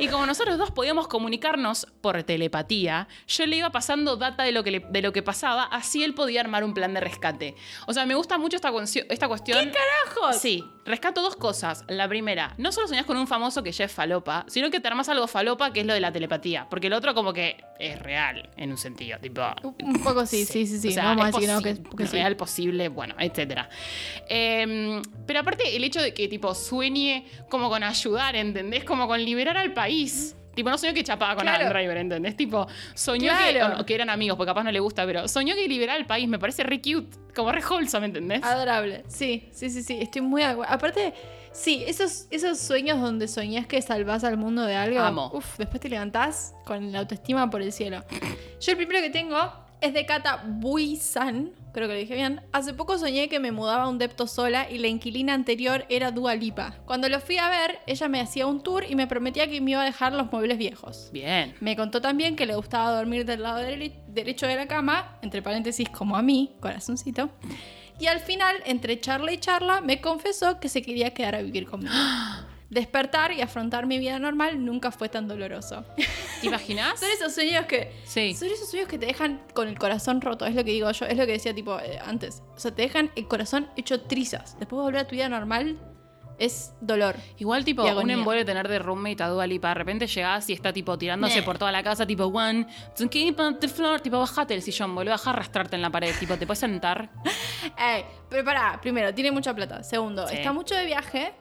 Y 0.00 0.08
como 0.08 0.26
nosotros 0.26 0.58
dos 0.58 0.70
podíamos 0.70 1.08
comunicarnos 1.08 1.86
por 2.00 2.22
telepatía, 2.22 3.08
yo 3.26 3.46
le 3.46 3.56
iba 3.56 3.70
pasando 3.70 4.16
data 4.16 4.42
de 4.44 4.52
lo 4.52 4.62
que, 4.64 4.70
le- 4.70 4.86
de 4.88 5.02
lo 5.02 5.12
que 5.12 5.22
pasaba, 5.22 5.64
así 5.64 6.04
él 6.04 6.14
podía 6.14 6.40
armar 6.40 6.64
un 6.64 6.74
plan 6.74 6.94
de 6.94 7.00
rescate. 7.00 7.54
O 7.86 7.92
sea, 7.92 8.06
me 8.06 8.14
gusta 8.14 8.38
mucho 8.38 8.56
esta, 8.56 8.70
cuestión. 8.70 9.08
¿Qué 9.08 9.72
carajos? 9.72 10.36
Sí, 10.40 10.64
rescato 10.84 11.22
dos 11.22 11.36
cosas. 11.36 11.84
La 11.88 12.08
primera, 12.08 12.54
no 12.58 12.72
solo 12.72 12.88
soñás 12.88 13.06
con 13.06 13.16
un 13.16 13.26
famoso 13.26 13.62
que 13.62 13.72
ya 13.72 13.84
es 13.84 13.92
falopa, 13.92 14.44
sino 14.48 14.70
que 14.70 14.80
te 14.80 14.88
armas 14.88 15.08
algo 15.08 15.26
falopa 15.26 15.72
que 15.72 15.80
es 15.80 15.86
lo 15.86 15.94
de 15.94 16.00
la 16.00 16.12
telepatía. 16.12 16.66
Porque 16.70 16.86
el 16.88 16.92
otro 16.92 17.14
como 17.14 17.32
que 17.32 17.62
es 17.78 17.98
real, 18.00 18.50
en 18.56 18.70
un 18.70 18.78
sentido. 18.78 19.18
Tipo, 19.20 19.42
Un 19.62 20.02
poco 20.02 20.26
sí, 20.26 20.44
sí, 20.44 20.66
sí, 20.66 20.78
sí. 20.78 20.88
o 20.88 20.92
sea, 20.92 21.04
vamos 21.04 21.24
a 21.24 21.28
es 21.28 21.34
decir 21.34 21.48
que 21.62 21.74
no, 21.82 21.96
que, 21.96 22.06
sí. 22.06 22.12
real, 22.12 22.36
posible, 22.36 22.88
bueno, 22.88 23.14
etcétera. 23.18 23.68
Eh, 24.28 25.00
pero 25.26 25.40
aparte, 25.40 25.76
el 25.76 25.84
hecho 25.84 26.00
de 26.02 26.12
que, 26.14 26.28
tipo, 26.28 26.54
sueñe 26.54 27.26
como 27.48 27.68
con 27.68 27.82
ayudar, 27.82 28.36
¿entendés? 28.36 28.84
Como 28.84 29.06
con 29.06 29.24
liberar 29.24 29.37
al 29.46 29.72
país. 29.72 30.34
Tipo, 30.54 30.70
no 30.70 30.78
soñó 30.78 30.92
que 30.92 31.04
chapaba 31.04 31.36
con 31.36 31.42
Claro. 31.44 31.60
Adam 31.66 31.72
Driver, 31.72 31.96
¿entendés? 31.98 32.36
Tipo, 32.36 32.66
soñó 32.94 33.30
Claro. 33.30 33.76
que, 33.76 33.82
o 33.82 33.86
que 33.86 33.94
eran 33.94 34.10
amigos, 34.10 34.36
porque 34.36 34.50
capaz 34.50 34.64
no 34.64 34.72
le 34.72 34.80
gusta, 34.80 35.06
pero 35.06 35.28
soñó 35.28 35.54
que 35.54 35.68
liberar 35.68 35.96
al 35.96 36.06
país. 36.06 36.28
Me 36.28 36.40
parece 36.40 36.64
re 36.64 36.80
cute, 36.82 37.16
como 37.36 37.52
re 37.52 37.62
wholesome, 37.64 38.06
¿entendés? 38.06 38.42
Adorable. 38.42 39.04
Sí, 39.06 39.48
sí, 39.52 39.70
sí, 39.70 39.84
sí. 39.84 39.98
Estoy 40.00 40.22
muy 40.22 40.42
de 40.42 40.48
acuerdo. 40.48 40.72
Aparte, 40.74 41.14
sí, 41.52 41.84
esos, 41.86 42.26
esos 42.32 42.58
sueños 42.58 43.00
donde 43.00 43.28
soñás 43.28 43.68
que 43.68 43.80
salvás 43.82 44.24
al 44.24 44.36
mundo 44.36 44.62
de 44.64 44.74
algo. 44.74 44.98
Amo. 44.98 45.30
Uf, 45.32 45.58
después 45.58 45.80
te 45.80 45.88
levantás 45.88 46.54
con 46.64 46.90
la 46.90 46.98
autoestima 47.00 47.48
por 47.48 47.62
el 47.62 47.70
cielo. 47.72 48.02
Yo 48.60 48.72
el 48.72 48.76
primero 48.76 49.00
que 49.00 49.10
tengo 49.10 49.36
es 49.80 49.94
de 49.94 50.04
Kata 50.06 50.42
Buisan. 50.44 51.52
Creo 51.78 51.86
que 51.86 51.94
lo 51.94 52.00
dije 52.00 52.16
bien. 52.16 52.40
Hace 52.50 52.74
poco 52.74 52.98
soñé 52.98 53.28
que 53.28 53.38
me 53.38 53.52
mudaba 53.52 53.84
a 53.84 53.88
un 53.88 53.98
depto 53.98 54.26
sola 54.26 54.68
y 54.68 54.78
la 54.78 54.88
inquilina 54.88 55.32
anterior 55.32 55.86
era 55.88 56.10
Dua 56.10 56.34
Lipa. 56.34 56.74
Cuando 56.86 57.08
lo 57.08 57.20
fui 57.20 57.38
a 57.38 57.48
ver, 57.48 57.78
ella 57.86 58.08
me 58.08 58.20
hacía 58.20 58.48
un 58.48 58.64
tour 58.64 58.82
y 58.90 58.96
me 58.96 59.06
prometía 59.06 59.48
que 59.48 59.60
me 59.60 59.70
iba 59.70 59.82
a 59.82 59.84
dejar 59.84 60.12
los 60.12 60.32
muebles 60.32 60.58
viejos. 60.58 61.08
Bien. 61.12 61.54
Me 61.60 61.76
contó 61.76 62.00
también 62.00 62.34
que 62.34 62.46
le 62.46 62.56
gustaba 62.56 62.90
dormir 62.90 63.24
del 63.24 63.44
lado 63.44 63.60
dere- 63.60 63.92
derecho 64.08 64.48
de 64.48 64.56
la 64.56 64.66
cama, 64.66 65.18
entre 65.22 65.40
paréntesis 65.40 65.88
como 65.88 66.16
a 66.16 66.22
mí, 66.22 66.56
corazoncito. 66.58 67.30
Y 68.00 68.06
al 68.08 68.18
final, 68.18 68.56
entre 68.66 68.98
charla 68.98 69.30
y 69.32 69.38
charla, 69.38 69.80
me 69.80 70.00
confesó 70.00 70.58
que 70.58 70.68
se 70.68 70.82
quería 70.82 71.14
quedar 71.14 71.36
a 71.36 71.42
vivir 71.42 71.66
conmigo. 71.66 71.94
Despertar 72.70 73.30
y 73.30 73.40
afrontar 73.40 73.86
mi 73.86 74.00
vida 74.00 74.18
normal 74.18 74.64
nunca 74.64 74.90
fue 74.90 75.08
tan 75.08 75.28
doloroso. 75.28 75.84
¿Te 76.40 76.46
imaginás? 76.46 77.00
Son 77.00 77.08
esos 77.10 77.34
sueños 77.34 77.66
que. 77.66 77.92
Sí. 78.04 78.34
Son 78.34 78.48
esos 78.48 78.68
sueños 78.70 78.88
que 78.88 78.98
te 78.98 79.06
dejan 79.06 79.42
con 79.54 79.68
el 79.68 79.78
corazón 79.78 80.20
roto, 80.20 80.46
es 80.46 80.54
lo 80.54 80.64
que 80.64 80.70
digo 80.72 80.90
yo, 80.90 81.06
es 81.06 81.16
lo 81.16 81.26
que 81.26 81.32
decía 81.32 81.54
tipo 81.54 81.78
eh, 81.80 81.98
antes. 82.04 82.42
O 82.54 82.58
sea, 82.60 82.74
te 82.74 82.82
dejan 82.82 83.10
el 83.16 83.26
corazón 83.28 83.68
hecho 83.76 84.00
trizas. 84.02 84.58
Después 84.58 84.78
de 84.78 84.82
volver 84.84 85.00
a 85.00 85.06
tu 85.06 85.14
vida 85.14 85.28
normal 85.28 85.78
es 86.38 86.72
dolor. 86.80 87.16
Igual, 87.38 87.64
tipo, 87.64 87.84
Y 87.84 87.90
un 87.90 88.10
embole 88.10 88.44
tener 88.44 88.68
de 88.68 88.78
roommate 88.78 89.20
a 89.24 89.28
Dua 89.28 89.44
Lipa. 89.46 89.68
De 89.70 89.74
repente 89.74 90.06
llegás 90.06 90.48
y 90.48 90.52
está, 90.52 90.72
tipo, 90.72 90.96
tirándose 90.96 91.40
Meh. 91.40 91.42
por 91.42 91.58
toda 91.58 91.72
la 91.72 91.82
casa, 91.82 92.06
tipo, 92.06 92.26
one, 92.26 92.64
keep 93.10 93.40
on 93.40 93.58
the 93.58 93.66
floor. 93.66 94.00
Tipo, 94.00 94.20
bajate 94.20 94.54
del 94.54 94.62
sillón, 94.62 94.94
boludo. 94.94 95.12
Deja 95.14 95.30
arrastrarte 95.30 95.74
en 95.74 95.82
la 95.82 95.90
pared. 95.90 96.14
Tipo, 96.18 96.36
¿te 96.36 96.46
puedes 96.46 96.60
sentar? 96.60 97.10
Ey, 97.76 98.04
pero 98.30 98.44
pará, 98.44 98.78
primero, 98.80 99.12
tiene 99.12 99.32
mucha 99.32 99.52
plata. 99.52 99.82
Segundo, 99.82 100.28
Sí. 100.28 100.36
está 100.36 100.52
mucho 100.52 100.76
de 100.76 100.84
viaje, 100.86 101.32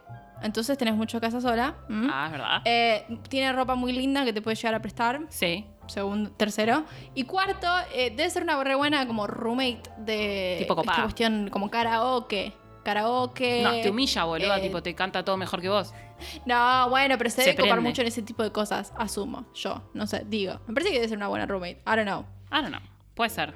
entonces 0.44 0.78
tenés 0.78 0.96
mucho 0.96 1.20
casa 1.22 1.42
sola. 1.42 1.76
¿m? 1.90 2.08
Ah, 2.12 2.26
es 2.28 2.32
verdad. 2.32 2.62
Eh, 2.66 3.20
tiene 3.30 3.52
ropa 3.54 3.76
muy 3.76 3.92
linda 3.94 4.24
que 4.26 4.34
te 4.34 4.42
puede 4.42 4.56
llegar 4.56 4.76
a 4.76 4.82
prestar. 4.82 5.22
Sí. 5.30 5.66
Segundo, 5.88 6.32
tercero. 6.32 6.84
Y 7.16 7.24
cuarto, 7.24 7.68
eh, 7.94 8.10
debe 8.10 8.30
ser 8.30 8.44
una 8.44 8.62
re 8.64 8.76
buena 8.76 9.08
como 9.08 9.26
roommate 9.28 9.82
de 10.00 10.56
Tipo 10.60 10.74
esta 10.74 10.76
copada. 10.76 11.02
cuestión 11.04 11.50
como 11.50 11.70
karaoke. 11.72 12.54
Karaoke. 12.84 13.62
No, 13.64 13.72
te 13.82 13.90
humilla, 13.90 14.24
boludo. 14.24 14.56
eh, 14.56 14.62
tipo, 14.62 14.82
te 14.82 14.96
canta 14.96 15.24
todo 15.24 15.38
mejor 15.38 15.62
que 15.62 15.70
vos. 15.70 15.94
No, 16.48 16.90
bueno, 16.90 17.16
pero 17.20 17.30
se, 17.30 17.36
Se 17.38 17.42
debe 17.52 17.58
copar 17.58 17.74
prende. 17.76 17.90
mucho 17.90 18.02
en 18.02 18.08
ese 18.08 18.24
tipo 18.24 18.42
de 18.42 18.52
cosas, 18.52 18.92
asumo. 18.98 19.46
Yo, 19.54 19.84
no 19.94 20.08
sé, 20.08 20.24
digo. 20.26 20.60
Me 20.68 20.74
parece 20.74 20.90
que 20.90 20.96
debe 20.98 21.08
ser 21.10 21.18
una 21.18 21.28
buena 21.28 21.46
roommate. 21.46 21.80
I 21.86 21.96
don't 21.96 22.06
know. 22.08 22.26
I 22.52 22.62
don't 22.64 22.70
know. 22.70 22.82
Puede 23.14 23.30
ser. 23.30 23.54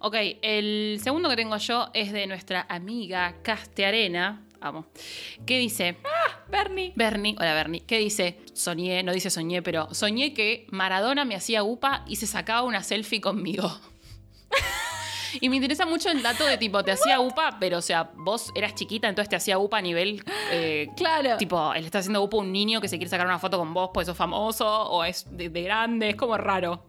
Ok, 0.00 0.14
el 0.42 0.98
segundo 1.02 1.30
que 1.30 1.36
tengo 1.36 1.56
yo 1.56 1.88
es 1.94 2.12
de 2.12 2.26
nuestra 2.26 2.66
amiga 2.68 3.36
Caste 3.42 3.86
Arena. 3.86 4.42
Amo. 4.62 4.86
Que 5.46 5.58
dice. 5.58 5.96
Bernie. 6.48 6.92
Bernie, 6.94 7.34
hola 7.38 7.54
Bernie, 7.54 7.80
que 7.84 7.98
dice, 7.98 8.38
soñé, 8.54 9.02
no 9.02 9.12
dice 9.12 9.28
soñé, 9.30 9.62
pero 9.62 9.92
soñé 9.92 10.32
que 10.34 10.66
Maradona 10.70 11.24
me 11.24 11.34
hacía 11.34 11.62
upa 11.64 12.04
y 12.06 12.16
se 12.16 12.26
sacaba 12.26 12.62
una 12.62 12.82
selfie 12.82 13.20
conmigo. 13.20 13.70
y 15.40 15.48
me 15.48 15.56
interesa 15.56 15.86
mucho 15.86 16.10
el 16.10 16.22
dato 16.22 16.44
de 16.44 16.58
tipo, 16.58 16.84
te 16.84 16.92
hacía 16.92 17.18
upa, 17.20 17.56
pero 17.58 17.78
o 17.78 17.82
sea, 17.82 18.10
vos 18.14 18.52
eras 18.54 18.74
chiquita, 18.74 19.08
entonces 19.08 19.30
te 19.30 19.36
hacía 19.36 19.58
upa 19.58 19.78
a 19.78 19.82
nivel... 19.82 20.22
eh, 20.52 20.88
Claro. 20.96 21.36
Tipo, 21.38 21.72
él 21.74 21.86
está 21.86 21.98
haciendo 22.00 22.22
upa 22.22 22.36
a 22.36 22.40
un 22.40 22.52
niño 22.52 22.80
que 22.80 22.88
se 22.88 22.98
quiere 22.98 23.08
sacar 23.08 23.26
una 23.26 23.38
foto 23.38 23.58
con 23.58 23.72
vos 23.72 23.90
porque 23.94 24.06
sos 24.06 24.16
famoso 24.16 24.66
o 24.68 25.04
es 25.04 25.24
de, 25.36 25.48
de 25.48 25.62
grande, 25.62 26.10
es 26.10 26.16
como 26.16 26.36
raro. 26.36 26.84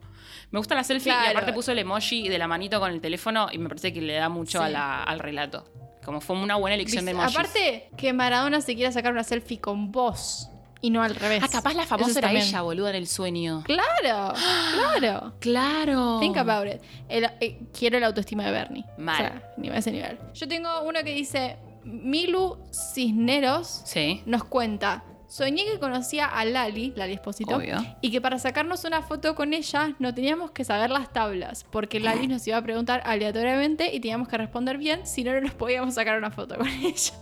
Me 0.50 0.58
gusta 0.58 0.74
la 0.74 0.84
selfie 0.84 1.10
y 1.10 1.14
Claro. 1.16 1.30
aparte 1.30 1.52
puso 1.52 1.72
el 1.72 1.78
emoji 1.78 2.28
de 2.28 2.38
la 2.38 2.46
manito 2.46 2.78
con 2.78 2.92
el 2.92 3.00
teléfono 3.00 3.48
y 3.50 3.58
me 3.58 3.68
parece 3.68 3.92
que 3.92 4.00
le 4.02 4.14
da 4.14 4.28
mucho 4.28 4.58
Sí. 4.58 4.64
a 4.64 4.68
la- 4.68 5.02
al 5.02 5.18
relato. 5.18 5.64
Como 6.04 6.20
fue 6.20 6.36
una 6.36 6.56
buena 6.56 6.74
elección 6.74 7.04
de 7.04 7.12
emojis. 7.12 7.34
Aparte, 7.36 7.88
que 7.96 8.12
Maradona 8.12 8.60
se 8.60 8.74
quiera 8.74 8.92
sacar 8.92 9.12
una 9.12 9.24
selfie 9.24 9.58
con 9.60 9.90
vos 9.90 10.48
y 10.80 10.90
no 10.90 11.02
al 11.02 11.14
revés. 11.14 11.42
Ah, 11.42 11.48
capaz 11.50 11.72
la 11.74 11.86
famosa 11.86 12.18
era 12.18 12.28
también. 12.28 12.46
ella, 12.46 12.60
boluda, 12.60 12.90
en 12.90 12.96
el 12.96 13.06
sueño. 13.06 13.62
Claro, 13.64 14.34
claro. 14.72 15.32
Claro. 15.40 16.18
Think 16.20 16.36
about 16.36 16.66
it. 16.66 16.80
El- 17.08 17.24
eh, 17.40 17.58
quiero 17.76 17.98
la 18.00 18.08
autoestima 18.08 18.44
de 18.44 18.50
Bernie. 18.52 18.84
Mal. 18.98 19.14
O 19.14 19.18
sea, 19.18 19.52
ni 19.56 19.68
a 19.70 19.76
ese 19.78 19.90
nivel. 19.92 20.18
Yo 20.34 20.46
tengo 20.46 20.68
uno 20.82 21.00
que 21.02 21.14
dice: 21.14 21.56
Milu 21.84 22.58
Cisneros 22.70 23.82
Sí. 23.84 24.22
nos 24.26 24.44
cuenta. 24.44 25.04
Soñé 25.34 25.64
que 25.64 25.80
conocía 25.80 26.26
a 26.26 26.44
Lali, 26.44 26.92
Lali 26.94 27.14
Espósito, 27.14 27.56
Obvio. 27.56 27.84
y 28.00 28.12
que 28.12 28.20
para 28.20 28.38
sacarnos 28.38 28.84
una 28.84 29.02
foto 29.02 29.34
con 29.34 29.52
ella 29.52 29.96
no 29.98 30.14
teníamos 30.14 30.52
que 30.52 30.62
saber 30.62 30.90
las 30.90 31.12
tablas, 31.12 31.66
porque 31.72 31.98
Lali 31.98 32.28
nos 32.28 32.46
iba 32.46 32.56
a 32.56 32.62
preguntar 32.62 33.02
aleatoriamente 33.04 33.92
y 33.92 33.98
teníamos 33.98 34.28
que 34.28 34.38
responder 34.38 34.78
bien, 34.78 35.04
si 35.08 35.24
no, 35.24 35.32
no 35.32 35.40
nos 35.40 35.54
podíamos 35.54 35.94
sacar 35.94 36.18
una 36.18 36.30
foto 36.30 36.56
con 36.56 36.68
ella. 36.84 37.14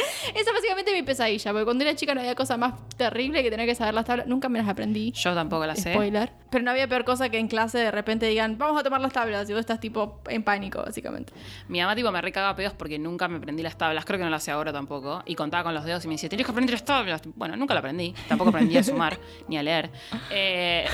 Esa 0.34 0.50
es 0.50 0.54
básicamente 0.54 0.92
mi 0.92 1.02
pesadilla, 1.02 1.52
porque 1.52 1.64
cuando 1.64 1.84
era 1.84 1.94
chica 1.94 2.14
no 2.14 2.20
había 2.20 2.34
cosa 2.34 2.56
más 2.56 2.74
terrible 2.96 3.42
que 3.42 3.50
tener 3.50 3.66
que 3.66 3.74
saber 3.74 3.94
las 3.94 4.04
tablas. 4.04 4.26
Nunca 4.26 4.48
me 4.48 4.58
las 4.58 4.68
aprendí. 4.68 5.12
Yo 5.12 5.34
tampoco 5.34 5.66
la 5.66 5.76
sé. 5.76 5.92
Spoiler. 5.92 6.32
Pero 6.50 6.64
no 6.64 6.70
había 6.70 6.88
peor 6.88 7.04
cosa 7.04 7.28
que 7.28 7.38
en 7.38 7.48
clase 7.48 7.78
de 7.78 7.90
repente 7.90 8.26
digan, 8.26 8.58
vamos 8.58 8.80
a 8.80 8.82
tomar 8.82 9.00
las 9.00 9.12
tablas, 9.12 9.48
y 9.48 9.52
vos 9.52 9.60
estás 9.60 9.80
tipo 9.80 10.20
en 10.28 10.42
pánico, 10.42 10.82
básicamente. 10.82 11.32
Mi 11.68 11.80
mamá 11.80 11.94
tipo 11.94 12.10
me 12.10 12.20
recaga 12.20 12.54
pedos 12.56 12.74
porque 12.74 12.98
nunca 12.98 13.28
me 13.28 13.38
aprendí 13.38 13.62
las 13.62 13.76
tablas. 13.76 14.04
Creo 14.04 14.18
que 14.18 14.24
no 14.24 14.30
lo 14.30 14.36
hace 14.36 14.50
ahora 14.50 14.72
tampoco. 14.72 15.22
Y 15.26 15.34
contaba 15.34 15.64
con 15.64 15.74
los 15.74 15.84
dedos 15.84 16.04
y 16.04 16.08
me 16.08 16.14
decía, 16.14 16.28
tenés 16.28 16.46
que 16.46 16.52
aprender 16.52 16.72
las 16.72 16.84
tablas. 16.84 17.22
Bueno, 17.34 17.56
nunca 17.56 17.74
lo 17.74 17.80
aprendí. 17.80 18.14
Tampoco 18.28 18.50
aprendí 18.50 18.76
a 18.76 18.82
sumar 18.82 19.18
ni 19.48 19.58
a 19.58 19.62
leer. 19.62 19.90
Eh, 20.30 20.86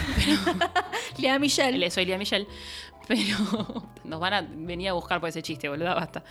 Lea 1.18 1.38
Michelle. 1.38 1.78
Le 1.78 1.90
soy 1.90 2.04
Lía 2.04 2.18
Michelle. 2.18 2.46
Pero 3.06 3.36
nos 4.04 4.20
van 4.20 4.34
a 4.34 4.40
venir 4.42 4.88
a 4.88 4.92
buscar 4.92 5.20
por 5.20 5.28
ese 5.28 5.42
chiste, 5.42 5.68
boluda, 5.68 5.94
basta. 5.94 6.24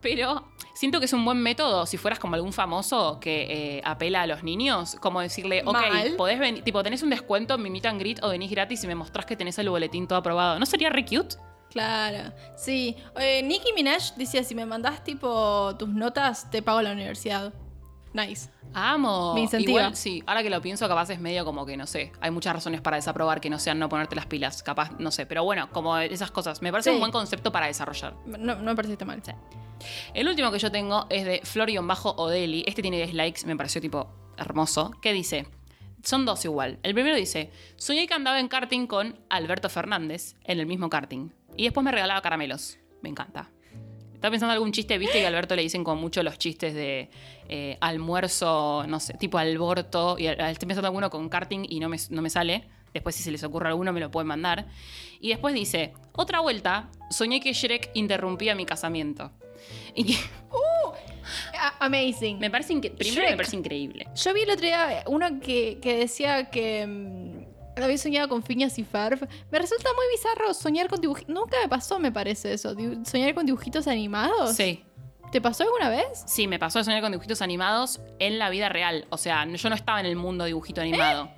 Pero 0.00 0.48
siento 0.74 0.98
que 0.98 1.06
es 1.06 1.12
un 1.12 1.24
buen 1.24 1.38
método 1.38 1.86
si 1.86 1.96
fueras 1.96 2.18
como 2.18 2.34
algún 2.34 2.52
famoso 2.52 3.18
que 3.20 3.78
eh, 3.78 3.82
apela 3.84 4.22
a 4.22 4.26
los 4.26 4.42
niños, 4.42 4.96
como 5.00 5.20
decirle, 5.20 5.62
ok, 5.64 5.72
Mal. 5.72 6.14
podés 6.16 6.38
venir, 6.38 6.62
tipo, 6.62 6.82
tenés 6.82 7.02
un 7.02 7.10
descuento 7.10 7.54
en 7.54 7.62
mi 7.62 7.70
meet 7.70 7.86
and 7.86 8.00
greet 8.00 8.22
o 8.22 8.28
venís 8.28 8.50
gratis 8.50 8.84
y 8.84 8.86
me 8.86 8.94
mostrás 8.94 9.26
que 9.26 9.36
tenés 9.36 9.58
el 9.58 9.68
boletín 9.68 10.06
todo 10.06 10.18
aprobado. 10.18 10.58
¿No 10.58 10.66
sería 10.66 10.90
re 10.90 11.04
cute? 11.04 11.36
Claro, 11.70 12.32
sí. 12.56 12.96
Eh, 13.16 13.42
Nicki 13.42 13.72
Minaj 13.72 14.14
decía, 14.16 14.42
si 14.42 14.54
me 14.54 14.66
mandás 14.66 15.04
tipo 15.04 15.74
tus 15.78 15.88
notas, 15.88 16.50
te 16.50 16.62
pago 16.62 16.82
la 16.82 16.92
universidad. 16.92 17.52
Nice. 18.12 18.50
Amo. 18.74 19.34
Me 19.34 19.40
incentiva. 19.42 19.80
Igual, 19.80 19.96
sí, 19.96 20.22
ahora 20.26 20.42
que 20.42 20.50
lo 20.50 20.60
pienso, 20.60 20.88
capaz 20.88 21.10
es 21.10 21.20
medio 21.20 21.44
como 21.44 21.64
que, 21.66 21.76
no 21.76 21.86
sé, 21.86 22.12
hay 22.20 22.30
muchas 22.30 22.52
razones 22.54 22.80
para 22.80 22.96
desaprobar 22.96 23.40
que 23.40 23.50
no 23.50 23.58
sean 23.58 23.78
no 23.78 23.88
ponerte 23.88 24.16
las 24.16 24.26
pilas. 24.26 24.62
Capaz, 24.62 24.92
no 24.98 25.10
sé, 25.10 25.26
pero 25.26 25.44
bueno, 25.44 25.70
como 25.72 25.96
esas 25.98 26.30
cosas. 26.30 26.60
Me 26.62 26.70
parece 26.72 26.90
Sí. 26.90 26.94
un 26.94 27.00
buen 27.00 27.12
concepto 27.12 27.52
para 27.52 27.66
desarrollar. 27.66 28.14
No, 28.26 28.54
no 28.56 28.62
me 28.62 28.74
pareciste 28.76 29.04
mal. 29.04 29.22
Sí. 29.24 29.32
El 30.14 30.28
último 30.28 30.50
que 30.50 30.58
yo 30.58 30.70
tengo 30.70 31.06
es 31.08 31.24
de 31.24 31.40
Florion-Odeli. 31.44 32.64
Este 32.66 32.82
tiene 32.82 32.96
10 32.98 33.14
likes, 33.14 33.46
me 33.46 33.56
pareció 33.56 33.80
tipo 33.80 34.08
hermoso. 34.36 34.92
¿Qué 35.00 35.12
dice? 35.12 35.46
Son 36.02 36.24
dos 36.24 36.44
igual. 36.44 36.78
El 36.82 36.94
primero 36.94 37.14
dice: 37.16 37.50
Soñé 37.76 38.06
que 38.06 38.14
andaba 38.14 38.40
en 38.40 38.48
karting 38.48 38.86
con 38.86 39.18
Alberto 39.28 39.68
Fernández 39.68 40.34
en 40.44 40.58
el 40.58 40.66
mismo 40.66 40.88
karting. 40.90 41.30
Y 41.56 41.64
después 41.64 41.84
me 41.84 41.92
regalaba 41.92 42.22
caramelos. 42.22 42.78
Me 43.02 43.08
encanta. 43.08 43.50
Estaba 44.20 44.32
pensando 44.32 44.52
en 44.52 44.56
algún 44.56 44.70
chiste, 44.72 44.98
viste 44.98 45.18
que 45.18 45.24
a 45.24 45.28
Alberto 45.28 45.56
le 45.56 45.62
dicen 45.62 45.82
como 45.82 45.98
mucho 45.98 46.22
los 46.22 46.36
chistes 46.36 46.74
de 46.74 47.08
eh, 47.48 47.78
almuerzo, 47.80 48.84
no 48.86 49.00
sé, 49.00 49.14
tipo 49.14 49.38
alborto. 49.38 50.16
Y 50.18 50.26
estoy 50.26 50.66
pensando 50.68 50.88
alguno 50.88 51.08
con 51.08 51.30
karting 51.30 51.64
y 51.66 51.80
no 51.80 51.88
me, 51.88 51.96
no 52.10 52.20
me 52.20 52.28
sale. 52.28 52.64
Después, 52.92 53.14
si 53.14 53.22
se 53.22 53.30
les 53.30 53.42
ocurre 53.44 53.68
alguno, 53.68 53.94
me 53.94 54.00
lo 54.00 54.10
pueden 54.10 54.26
mandar. 54.26 54.66
Y 55.22 55.28
después 55.30 55.54
dice: 55.54 55.94
Otra 56.12 56.40
vuelta, 56.40 56.90
soñé 57.10 57.40
que 57.40 57.54
Shrek 57.54 57.90
interrumpía 57.94 58.54
mi 58.54 58.66
casamiento. 58.66 59.30
Y 59.94 60.04
que 60.04 60.14
A- 61.58 61.86
Amazing. 61.86 62.38
me 62.40 62.50
parece 62.50 62.74
primero 62.78 62.98
Shrek. 63.22 63.30
me 63.30 63.36
parece 63.36 63.56
increíble. 63.56 64.06
Yo 64.16 64.34
vi 64.34 64.42
el 64.42 64.50
otro 64.50 64.66
día 64.66 65.04
uno 65.06 65.40
que, 65.40 65.78
que 65.80 65.96
decía 65.96 66.50
que 66.50 66.86
mm, 66.86 67.39
había 67.76 67.98
soñado 67.98 68.28
con 68.28 68.42
Phineas 68.42 68.78
y 68.78 68.84
Ferb. 68.84 69.28
Me 69.50 69.58
resulta 69.58 69.88
muy 69.94 70.04
bizarro 70.16 70.54
soñar 70.54 70.88
con 70.88 71.00
dibujitos. 71.00 71.34
Nunca 71.34 71.56
me 71.62 71.68
pasó, 71.68 71.98
me 71.98 72.12
parece 72.12 72.52
eso. 72.52 72.74
Soñar 73.04 73.34
con 73.34 73.46
dibujitos 73.46 73.86
animados. 73.86 74.56
Sí. 74.56 74.84
¿Te 75.32 75.40
pasó 75.40 75.62
alguna 75.62 75.88
vez? 75.88 76.24
Sí, 76.26 76.48
me 76.48 76.58
pasó 76.58 76.78
de 76.80 76.84
soñar 76.84 77.00
con 77.02 77.12
dibujitos 77.12 77.40
animados 77.40 78.00
en 78.18 78.38
la 78.38 78.50
vida 78.50 78.68
real. 78.68 79.06
O 79.10 79.16
sea, 79.16 79.46
yo 79.46 79.68
no 79.68 79.74
estaba 79.74 80.00
en 80.00 80.06
el 80.06 80.16
mundo 80.16 80.44
dibujito 80.44 80.80
animado. 80.80 81.30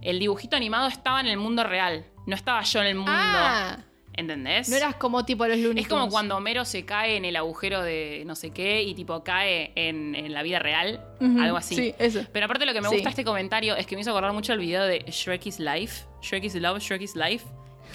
El 0.00 0.18
dibujito 0.18 0.56
animado 0.56 0.86
estaba 0.88 1.20
en 1.20 1.26
el 1.26 1.36
mundo 1.36 1.64
real. 1.64 2.06
No 2.26 2.36
estaba 2.36 2.62
yo 2.62 2.80
en 2.80 2.86
el 2.86 2.94
mundo. 2.94 3.12
Ah, 3.12 3.78
¿Entendés? 4.20 4.68
no 4.68 4.76
eras 4.76 4.94
como 4.96 5.24
tipo 5.24 5.46
los 5.46 5.58
Looney 5.58 5.82
Es 5.82 5.88
como 5.88 6.08
cuando 6.08 6.36
Homero 6.36 6.64
se 6.64 6.84
cae 6.84 7.16
en 7.16 7.24
el 7.24 7.34
agujero 7.36 7.82
de 7.82 8.22
no 8.26 8.34
sé 8.36 8.50
qué 8.50 8.82
y 8.82 8.94
tipo 8.94 9.24
cae 9.24 9.72
en, 9.74 10.14
en 10.14 10.32
la 10.32 10.42
vida 10.42 10.58
real. 10.58 11.04
Algo 11.40 11.56
así. 11.56 11.74
Sí, 11.74 11.94
eso. 11.98 12.20
Pero 12.32 12.44
aparte 12.46 12.66
lo 12.66 12.72
que 12.72 12.80
me 12.80 12.88
gusta 12.88 13.08
este 13.08 13.24
comentario 13.24 13.74
es 13.76 13.86
que 13.86 13.96
me 13.96 14.02
hizo 14.02 14.10
acordar 14.10 14.32
mucho 14.32 14.52
el 14.52 14.58
video 14.60 14.84
de 14.84 15.00
Shrek 15.08 15.46
is 15.46 15.58
Life. 15.58 16.04
Shrek 16.22 16.44
is 16.44 16.54
Love, 16.54 16.78
Shrek 16.80 17.02
is 17.02 17.16
Life. 17.16 17.46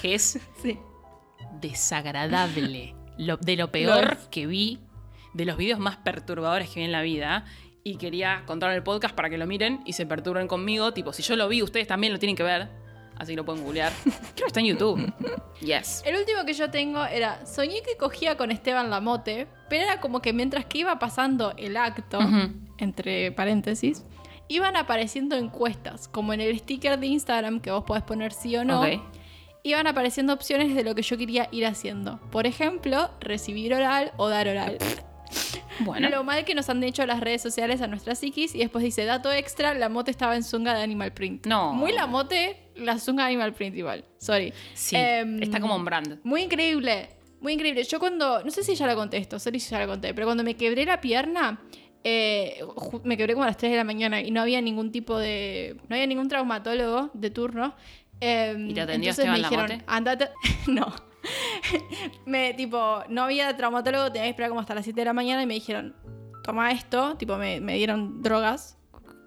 Que 0.01 0.15
es 0.15 0.39
Sí. 0.61 0.77
desagradable. 1.61 2.95
Lo- 3.17 3.37
de 3.37 3.55
lo 3.55 3.71
peor 3.71 4.17
que 4.31 4.45
vi, 4.47 4.79
de 5.33 5.45
los 5.45 5.57
videos 5.57 5.79
más 5.79 5.97
perturbadores 5.97 6.69
que 6.69 6.79
vi 6.79 6.85
en 6.85 6.91
la 6.91 7.01
vida. 7.01 7.45
Y 7.83 7.97
quería 7.97 8.41
contar 8.47 8.71
el 8.71 8.81
podcast 8.81 9.13
para 9.15 9.29
que 9.29 9.37
lo 9.37 9.45
miren 9.45 9.81
y 9.85 9.93
se 9.93 10.07
perturben 10.07 10.47
conmigo. 10.47 10.91
Tipo, 10.91 11.13
si 11.13 11.21
yo 11.21 11.35
lo 11.35 11.47
vi, 11.47 11.61
ustedes 11.61 11.85
también 11.87 12.11
lo 12.13 12.17
tienen 12.19 12.35
que 12.35 12.41
ver. 12.43 12.67
Así 13.17 13.35
lo 13.35 13.45
pueden 13.45 13.63
googlear. 13.63 13.93
Creo 14.03 14.35
que 14.35 14.47
está 14.47 14.59
en 14.59 14.65
YouTube. 14.67 15.13
Yes. 15.61 16.03
El 16.05 16.17
último 16.17 16.45
que 16.45 16.53
yo 16.53 16.69
tengo 16.69 17.03
era, 17.05 17.45
soñé 17.45 17.81
que 17.81 17.97
cogía 17.97 18.37
con 18.37 18.51
Esteban 18.51 18.89
Lamote, 18.89 19.47
pero 19.69 19.83
era 19.83 20.01
como 20.01 20.21
que 20.21 20.33
mientras 20.33 20.65
que 20.65 20.79
iba 20.79 20.99
pasando 20.99 21.53
el 21.57 21.77
acto, 21.77 22.19
entre 22.77 23.31
paréntesis, 23.31 24.03
iban 24.47 24.75
apareciendo 24.75 25.35
encuestas, 25.35 26.07
como 26.07 26.33
en 26.33 26.41
el 26.41 26.57
sticker 26.59 26.99
de 26.99 27.07
Instagram 27.07 27.59
que 27.61 27.71
vos 27.71 27.83
podés 27.83 28.03
poner 28.03 28.33
sí 28.33 28.55
o 28.57 28.65
no. 28.65 28.83
Iban 29.63 29.87
apareciendo 29.87 30.33
opciones 30.33 30.75
de 30.75 30.83
lo 30.83 30.93
que 30.93 31.01
yo 31.01 31.17
quería 31.17 31.47
ir 31.51 31.65
haciendo. 31.65 32.19
Por 32.31 32.45
ejemplo, 32.45 33.09
recibir 33.19 33.73
oral 33.73 34.11
o 34.17 34.29
dar 34.29 34.47
oral. 34.47 34.77
Bueno. 35.79 36.09
Lo 36.09 36.23
mal 36.23 36.45
que 36.45 36.55
nos 36.55 36.69
han 36.69 36.83
hecho 36.83 37.05
las 37.05 37.19
redes 37.19 37.41
sociales 37.41 37.81
a 37.81 37.87
nuestra 37.87 38.15
psiquis 38.15 38.55
y 38.55 38.59
después 38.59 38.83
dice, 38.83 39.05
dato 39.05 39.31
extra, 39.31 39.73
la 39.73 39.89
mote 39.89 40.11
estaba 40.11 40.35
en 40.35 40.43
zunga 40.43 40.73
de 40.73 40.83
Animal 40.83 41.13
Print. 41.13 41.47
No. 41.47 41.73
Muy 41.73 41.91
la 41.91 42.07
mote, 42.07 42.64
la 42.75 42.95
de 42.95 43.21
Animal 43.21 43.53
Print 43.53 43.75
igual. 43.77 44.03
Sorry. 44.17 44.53
Sí, 44.73 44.95
Em, 44.95 45.41
está 45.41 45.59
como 45.59 45.75
un 45.75 45.85
brand. 45.85 46.19
Muy 46.23 46.41
increíble, 46.43 47.09
muy 47.41 47.53
increíble. 47.53 47.83
Yo 47.83 47.99
cuando, 47.99 48.43
no 48.43 48.51
sé 48.51 48.63
si 48.63 48.75
ya 48.75 48.87
la 48.87 48.95
conté 48.95 49.17
esto, 49.17 49.39
sorry 49.39 49.59
si 49.59 49.71
ya 49.71 49.79
la 49.79 49.87
conté, 49.87 50.13
pero 50.13 50.27
cuando 50.27 50.43
me 50.43 50.55
quebré 50.55 50.85
la 50.85 50.99
pierna, 51.01 51.59
eh, 52.03 52.59
me 53.03 53.17
quebré 53.17 53.33
como 53.33 53.43
a 53.43 53.47
las 53.47 53.57
3 53.57 53.71
de 53.71 53.77
la 53.77 53.83
mañana 53.83 54.21
y 54.21 54.31
no 54.31 54.41
había 54.41 54.61
ningún 54.61 54.91
tipo 54.91 55.17
de, 55.17 55.77
no 55.89 55.95
había 55.95 56.05
ningún 56.07 56.27
traumatólogo 56.27 57.09
de 57.13 57.29
turno. 57.31 57.75
eh, 58.21 58.55
¿Y 58.69 58.73
te 58.73 58.81
atendió 58.81 59.09
entonces 59.11 59.31
me 59.31 59.37
dijeron, 59.39 59.83
andate, 59.87 60.29
no. 60.67 60.93
me, 62.25 62.53
tipo, 62.53 63.03
no 63.09 63.23
había 63.23 63.55
traumatólogo, 63.57 64.07
tenía 64.11 64.23
que 64.23 64.29
esperar 64.29 64.49
como 64.49 64.61
hasta 64.61 64.75
las 64.75 64.83
7 64.83 65.01
de 65.01 65.05
la 65.05 65.13
mañana 65.13 65.41
y 65.43 65.45
me 65.45 65.55
dijeron, 65.55 65.95
toma 66.43 66.71
esto, 66.71 67.15
tipo, 67.17 67.37
me, 67.37 67.59
me 67.59 67.75
dieron 67.75 68.21
drogas, 68.21 68.77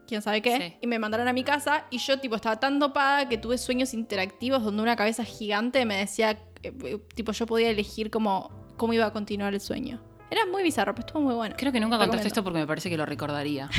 quién 0.08 0.22
sabe 0.22 0.42
qué, 0.42 0.56
Sí. 0.56 0.76
y 0.80 0.86
me 0.88 0.98
mandaron 0.98 1.28
a 1.28 1.32
mi 1.32 1.44
casa 1.44 1.84
y 1.90 1.98
yo, 1.98 2.18
tipo, 2.18 2.34
estaba 2.34 2.58
tan 2.58 2.78
dopada 2.80 3.28
que 3.28 3.38
tuve 3.38 3.58
sueños 3.58 3.94
interactivos 3.94 4.64
donde 4.64 4.82
una 4.82 4.96
cabeza 4.96 5.24
gigante 5.24 5.84
me 5.84 5.96
decía, 5.98 6.32
eh, 6.62 6.72
eh, 6.84 6.98
tipo, 7.14 7.30
yo 7.32 7.46
podía 7.46 7.70
elegir 7.70 8.10
cómo, 8.10 8.50
cómo 8.76 8.92
iba 8.94 9.06
a 9.06 9.12
continuar 9.12 9.54
el 9.54 9.60
sueño. 9.60 10.00
Era 10.30 10.44
muy 10.44 10.62
bizarro, 10.62 10.94
pero 10.94 11.06
estuvo 11.06 11.22
muy 11.22 11.34
bueno. 11.34 11.54
Creo 11.56 11.72
que 11.72 11.80
nunca 11.80 11.96
contaste 11.96 12.28
esto 12.28 12.44
porque 12.44 12.58
me 12.58 12.66
parece 12.66 12.90
que 12.90 12.98
lo 12.98 13.06
recordaría. 13.06 13.70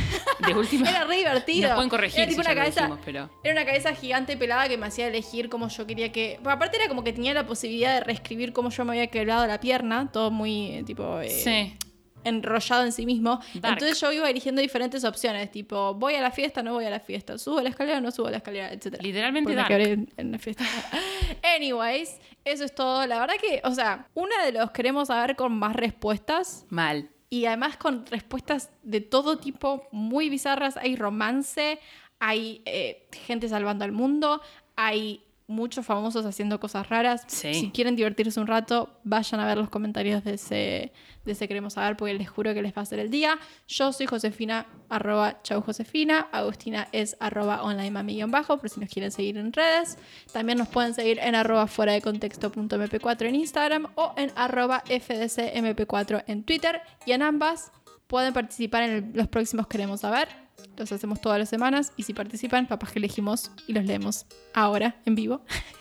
De 0.47 0.55
última. 0.55 0.89
Era 0.89 1.03
re 1.05 1.17
divertido. 1.17 1.67
Nos 1.67 1.75
pueden 1.75 1.89
corregir 1.91 2.21
Era 2.21 2.29
tipo 2.29 2.41
una 2.41 2.55
cabeza, 2.55 2.81
dijimos, 2.81 2.99
pero- 3.05 3.29
Era 3.43 3.53
una 3.53 3.65
cabeza 3.65 3.93
gigante 3.93 4.35
pelada 4.35 4.67
que 4.67 4.75
me 4.75 4.87
hacía 4.87 5.05
elegir 5.07 5.47
cómo 5.49 5.67
yo 5.67 5.85
quería 5.85 6.11
que. 6.11 6.39
Porque 6.41 6.53
aparte 6.55 6.77
era 6.77 6.87
como 6.87 7.03
que 7.03 7.13
tenía 7.13 7.35
la 7.35 7.45
posibilidad 7.45 7.93
de 7.93 7.99
reescribir 7.99 8.51
cómo 8.51 8.71
yo 8.71 8.83
me 8.83 8.93
había 8.93 9.07
quebrado 9.07 9.45
la 9.45 9.59
pierna, 9.59 10.09
todo 10.11 10.31
muy 10.31 10.81
tipo. 10.87 11.19
eh, 11.19 11.29
Sí. 11.29 11.77
Enrollado 12.23 12.83
en 12.83 12.91
sí 12.91 13.05
mismo. 13.05 13.39
Dark. 13.55 13.73
Entonces 13.73 13.99
yo 13.99 14.11
iba 14.11 14.29
eligiendo 14.29 14.61
diferentes 14.61 15.03
opciones, 15.03 15.51
tipo, 15.51 15.93
voy 15.93 16.15
a 16.15 16.21
la 16.21 16.31
fiesta, 16.31 16.63
no 16.63 16.73
voy 16.73 16.85
a 16.85 16.89
la 16.89 16.99
fiesta, 16.99 17.37
subo 17.37 17.61
la 17.61 17.69
escalera, 17.69 18.01
no 18.01 18.11
subo 18.11 18.29
la 18.29 18.37
escalera, 18.37 18.71
etc. 18.71 19.01
Literalmente 19.01 19.55
dark. 19.55 19.71
en, 19.71 20.11
en 20.17 20.31
la 20.31 20.39
fiesta. 20.39 20.63
Anyways, 21.55 22.19
eso 22.45 22.63
es 22.63 22.73
todo. 22.73 23.05
La 23.05 23.19
verdad 23.19 23.35
que, 23.39 23.61
o 23.63 23.71
sea, 23.71 24.07
una 24.13 24.43
de 24.45 24.51
los 24.51 24.71
queremos 24.71 25.07
saber 25.07 25.35
con 25.35 25.57
más 25.57 25.75
respuestas 25.75 26.65
Mal. 26.69 27.09
y 27.29 27.45
además 27.45 27.77
con 27.77 28.05
respuestas 28.05 28.71
de 28.83 29.01
todo 29.01 29.37
tipo 29.37 29.87
muy 29.91 30.29
bizarras. 30.29 30.77
Hay 30.77 30.95
romance, 30.95 31.79
hay 32.19 32.61
eh, 32.65 33.07
gente 33.25 33.47
salvando 33.49 33.85
al 33.85 33.91
mundo, 33.91 34.41
hay 34.75 35.23
muchos 35.49 35.85
famosos 35.85 36.25
haciendo 36.25 36.59
cosas 36.59 36.87
raras. 36.87 37.23
Sí. 37.27 37.53
Si 37.53 37.71
quieren 37.71 37.95
divertirse 37.95 38.39
un 38.39 38.47
rato, 38.47 38.89
vayan 39.03 39.41
a 39.41 39.47
ver 39.47 39.57
los 39.57 39.69
comentarios 39.69 40.23
de 40.23 40.35
ese, 40.35 40.93
de 41.25 41.31
ese 41.31 41.47
Queremos 41.47 41.73
Saber 41.73 41.97
porque 41.97 42.13
les 42.13 42.29
juro 42.29 42.53
que 42.53 42.61
les 42.61 42.71
va 42.71 42.81
a 42.81 42.83
hacer 42.83 42.99
el 42.99 43.09
día. 43.09 43.37
Yo 43.67 43.91
soy 43.91 44.05
Josefina, 44.05 44.67
arroba 44.89 45.41
chau 45.41 45.61
Josefina. 45.61 46.27
Agustina 46.31 46.87
es 46.91 47.17
arroba 47.19 47.63
online 47.63 47.91
mami 47.91 48.23
bajo, 48.23 48.57
por 48.57 48.69
si 48.69 48.79
nos 48.79 48.89
quieren 48.89 49.11
seguir 49.11 49.37
en 49.37 49.51
redes. 49.51 49.97
También 50.31 50.59
nos 50.59 50.67
pueden 50.67 50.93
seguir 50.93 51.19
en 51.19 51.35
arroba 51.35 51.67
fuera 51.67 51.93
de 51.93 52.01
contexto.mp4 52.01 53.25
en 53.25 53.35
Instagram 53.35 53.87
o 53.95 54.13
en 54.17 54.31
arroba 54.35 54.83
fdcmp4 54.85 56.23
en 56.27 56.43
Twitter. 56.43 56.81
Y 57.05 57.13
en 57.13 57.23
ambas 57.23 57.71
pueden 58.09 58.33
participar 58.33 58.83
en 58.83 58.91
el- 58.91 59.11
los 59.13 59.27
próximos 59.29 59.67
Queremos 59.67 60.01
Saber. 60.01 60.27
Los 60.75 60.91
hacemos 60.91 61.21
todas 61.21 61.37
las 61.39 61.47
semanas 61.47 61.93
y 61.95 62.03
si 62.03 62.13
participan, 62.13 62.67
papás 62.67 62.91
que 62.91 62.99
elegimos 62.99 63.51
y 63.67 63.73
los 63.73 63.85
leemos 63.85 64.25
ahora 64.53 64.95
en 65.05 65.15
vivo. 65.15 65.45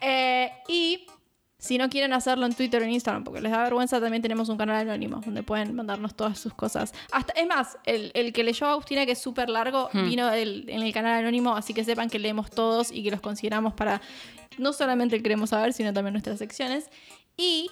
Eh, 0.00 0.50
y 0.68 1.06
si 1.58 1.78
no 1.78 1.88
quieren 1.88 2.12
hacerlo 2.14 2.46
en 2.46 2.54
Twitter 2.54 2.80
o 2.82 2.84
en 2.84 2.90
Instagram 2.90 3.22
porque 3.22 3.40
les 3.40 3.52
da 3.52 3.62
vergüenza, 3.62 4.00
también 4.00 4.20
tenemos 4.22 4.48
un 4.48 4.56
canal 4.56 4.76
anónimo 4.88 5.20
donde 5.24 5.42
pueden 5.44 5.74
mandarnos 5.76 6.16
todas 6.16 6.38
sus 6.38 6.52
cosas. 6.54 6.92
Hasta, 7.12 7.32
es 7.34 7.46
más, 7.46 7.78
el, 7.84 8.10
el 8.14 8.32
que 8.32 8.42
leyó 8.42 8.66
a 8.66 8.72
Agustina, 8.72 9.06
que 9.06 9.12
es 9.12 9.18
súper 9.20 9.48
largo, 9.50 9.88
Hmm. 9.92 10.08
vino 10.08 10.26
del- 10.28 10.68
en 10.68 10.82
el 10.82 10.92
canal 10.92 11.20
anónimo, 11.20 11.54
así 11.54 11.74
que 11.74 11.84
sepan 11.84 12.08
que 12.10 12.18
leemos 12.18 12.50
todos 12.50 12.90
y 12.90 13.04
que 13.04 13.10
los 13.12 13.20
consideramos 13.20 13.74
para 13.74 14.00
no 14.58 14.72
solamente 14.72 15.14
el 15.16 15.22
queremos 15.22 15.50
saber, 15.50 15.72
sino 15.74 15.92
también 15.92 16.14
nuestras 16.14 16.38
secciones. 16.38 16.86
Y 17.36 17.70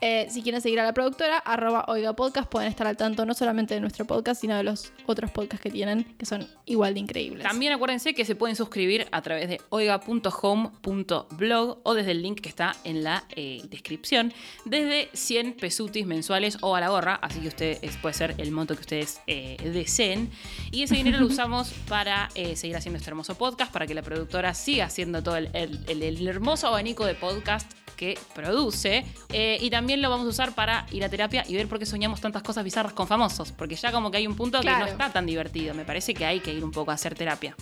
eh, 0.00 0.26
si 0.30 0.42
quieren 0.42 0.60
seguir 0.60 0.78
a 0.80 0.84
la 0.84 0.92
productora, 0.92 1.38
arroba 1.38 1.86
Oiga 1.88 2.12
Podcast, 2.14 2.48
pueden 2.50 2.68
estar 2.68 2.86
al 2.86 2.96
tanto 2.98 3.24
no 3.24 3.32
solamente 3.34 3.72
de 3.74 3.80
nuestro 3.80 4.04
podcast, 4.04 4.38
sino 4.40 4.54
de 4.56 4.62
los 4.62 4.92
otros 5.06 5.30
podcasts 5.30 5.62
que 5.62 5.70
tienen, 5.70 6.04
que 6.18 6.26
son 6.26 6.46
igual 6.66 6.92
de 6.94 7.00
increíbles. 7.00 7.42
También 7.42 7.72
acuérdense 7.72 8.12
que 8.14 8.24
se 8.26 8.34
pueden 8.34 8.56
suscribir 8.56 9.06
a 9.10 9.22
través 9.22 9.48
de 9.48 9.60
oiga.home.blog 9.70 11.78
o 11.82 11.94
desde 11.94 12.10
el 12.10 12.22
link 12.22 12.40
que 12.40 12.48
está 12.48 12.74
en 12.84 13.02
la 13.04 13.24
eh, 13.34 13.62
descripción, 13.70 14.32
desde 14.64 15.08
100 15.14 15.54
pesutis 15.54 16.06
mensuales 16.06 16.58
o 16.60 16.74
a 16.76 16.80
la 16.80 16.88
gorra, 16.88 17.14
así 17.22 17.40
que 17.40 17.48
ustedes 17.48 17.96
puede 17.98 18.14
ser 18.14 18.34
el 18.38 18.50
monto 18.50 18.74
que 18.74 18.80
ustedes 18.80 19.20
eh, 19.26 19.56
deseen. 19.72 20.30
Y 20.72 20.82
ese 20.82 20.96
dinero 20.96 21.18
lo 21.20 21.26
usamos 21.36 21.70
para 21.88 22.28
seguir 22.54 22.76
haciendo 22.76 22.98
este 22.98 23.10
hermoso 23.10 23.36
podcast, 23.36 23.72
para 23.72 23.86
que 23.86 23.94
la 23.94 24.02
productora 24.02 24.52
siga 24.54 24.86
haciendo 24.86 25.22
todo 25.22 25.36
el- 25.36 25.50
el 25.54 26.28
hermoso 26.28 26.66
abanico 26.68 27.04
de 27.06 27.14
podcast 27.14 27.70
que 27.96 28.18
produce. 28.34 29.04
Eh, 29.32 29.58
y 29.60 29.70
también 29.70 30.02
lo 30.02 30.10
vamos 30.10 30.26
a 30.26 30.28
usar 30.30 30.54
para 30.54 30.86
ir 30.92 31.02
a 31.04 31.08
terapia 31.08 31.44
y 31.48 31.54
ver 31.56 31.66
por 31.68 31.78
qué 31.78 31.86
soñamos 31.86 32.20
tantas 32.20 32.42
cosas 32.42 32.62
bizarras 32.64 32.92
con 32.92 33.06
famosos. 33.08 33.52
Porque 33.52 33.74
ya 33.74 33.90
como 33.92 34.10
que 34.10 34.18
hay 34.18 34.26
un 34.26 34.36
punto 34.36 34.60
que 34.60 34.70
no 34.70 34.86
está 34.86 35.10
tan 35.12 35.26
divertido. 35.26 35.74
Me 35.74 35.84
parece 35.84 36.14
que 36.14 36.24
hay 36.24 36.40
que 36.40 36.52
ir 36.52 36.62
un 36.64 36.70
poco 36.70 36.90
a 36.90 36.94
hacer 36.94 37.14
terapia. 37.14 37.56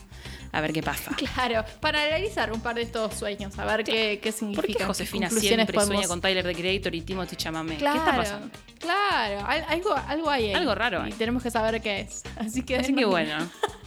A 0.52 0.60
ver 0.60 0.72
qué 0.72 0.82
pasa. 0.82 1.12
Claro, 1.16 1.64
para 1.80 2.02
analizar 2.04 2.52
un 2.52 2.60
par 2.60 2.76
de 2.76 2.82
estos 2.82 3.14
sueños, 3.14 3.58
a 3.58 3.64
ver 3.64 3.82
qué, 3.84 4.20
qué 4.22 4.30
¿Por 4.30 4.38
significa. 4.38 4.78
qué 4.78 4.84
Josefina 4.84 5.26
qué 5.28 5.34
conclusiones 5.34 5.66
siempre 5.66 5.86
sueña 5.86 6.08
con 6.08 6.20
Tyler 6.20 6.44
the 6.44 6.54
Creator 6.54 6.94
y 6.94 7.00
Timothy 7.00 7.36
Chalamet? 7.36 7.78
Claro, 7.78 7.94
¿Qué 7.94 7.98
está 8.10 8.16
pasando? 8.16 8.50
Claro, 8.78 9.46
al- 9.46 9.64
algo, 9.68 9.94
algo 10.08 10.30
hay 10.30 10.44
ahí. 10.48 10.54
Algo 10.54 10.74
raro 10.74 11.06
Y 11.06 11.12
tenemos 11.12 11.42
que 11.42 11.50
saber 11.50 11.80
qué 11.80 12.00
es. 12.02 12.22
Así 12.36 12.62
que, 12.62 12.76
Así 12.76 12.94
que 12.94 13.04
bueno, 13.04 13.36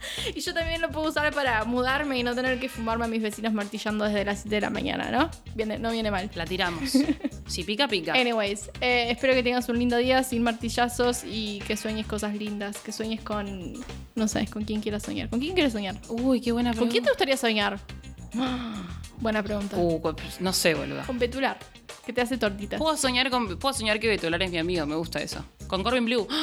Y 0.34 0.40
yo 0.40 0.54
también 0.54 0.80
lo 0.80 0.90
puedo 0.90 1.08
usar 1.08 1.32
para 1.32 1.64
mudarme 1.64 2.18
y 2.18 2.22
no 2.22 2.34
tener 2.34 2.58
que 2.60 2.68
fumarme 2.68 3.06
a 3.06 3.08
mis 3.08 3.22
vecinos 3.22 3.52
martillando 3.52 4.04
desde 4.04 4.24
las 4.24 4.40
7 4.40 4.54
de 4.54 4.60
la 4.60 4.70
mañana, 4.70 5.10
¿no? 5.10 5.30
Viene, 5.54 5.78
no 5.78 5.90
viene 5.90 6.10
mal. 6.10 6.30
la 6.34 6.44
tiramos. 6.44 6.92
Si 7.48 7.64
pica, 7.64 7.88
pica. 7.88 8.12
Anyways, 8.12 8.70
eh, 8.82 9.06
espero 9.10 9.32
que 9.32 9.42
tengas 9.42 9.66
un 9.70 9.78
lindo 9.78 9.96
día 9.96 10.22
sin 10.22 10.42
martillazos 10.42 11.22
y 11.24 11.60
que 11.60 11.78
sueñes 11.78 12.06
cosas 12.06 12.34
lindas, 12.34 12.76
que 12.76 12.92
sueñes 12.92 13.22
con, 13.22 13.72
no 14.14 14.28
sé, 14.28 14.46
con 14.48 14.64
quién 14.64 14.82
quieras 14.82 15.04
soñar. 15.04 15.30
¿Con 15.30 15.40
quién 15.40 15.54
quieres 15.54 15.72
soñar? 15.72 15.96
Uy, 16.10 16.42
qué 16.42 16.52
buena 16.52 16.72
¿Con 16.72 16.88
pregunta. 16.88 16.92
quién 16.92 17.04
te 17.04 17.10
gustaría 17.10 17.36
soñar? 17.38 17.80
Buena 19.20 19.42
pregunta. 19.42 19.76
Uh, 19.78 20.00
pues, 20.00 20.40
no 20.40 20.52
sé, 20.52 20.74
boludo. 20.74 21.02
Con 21.06 21.18
Petular. 21.18 21.58
Que 22.04 22.12
te 22.12 22.20
hace 22.20 22.36
tortita. 22.36 22.76
Puedo 22.76 22.96
soñar, 22.96 23.30
con, 23.30 23.58
puedo 23.58 23.74
soñar 23.74 23.98
que 23.98 24.08
Betolar 24.08 24.42
es 24.42 24.50
mi 24.50 24.58
amigo, 24.58 24.84
me 24.86 24.94
gusta 24.94 25.20
eso. 25.20 25.44
Con 25.66 25.82
Corbin 25.82 26.04
Blue. 26.04 26.28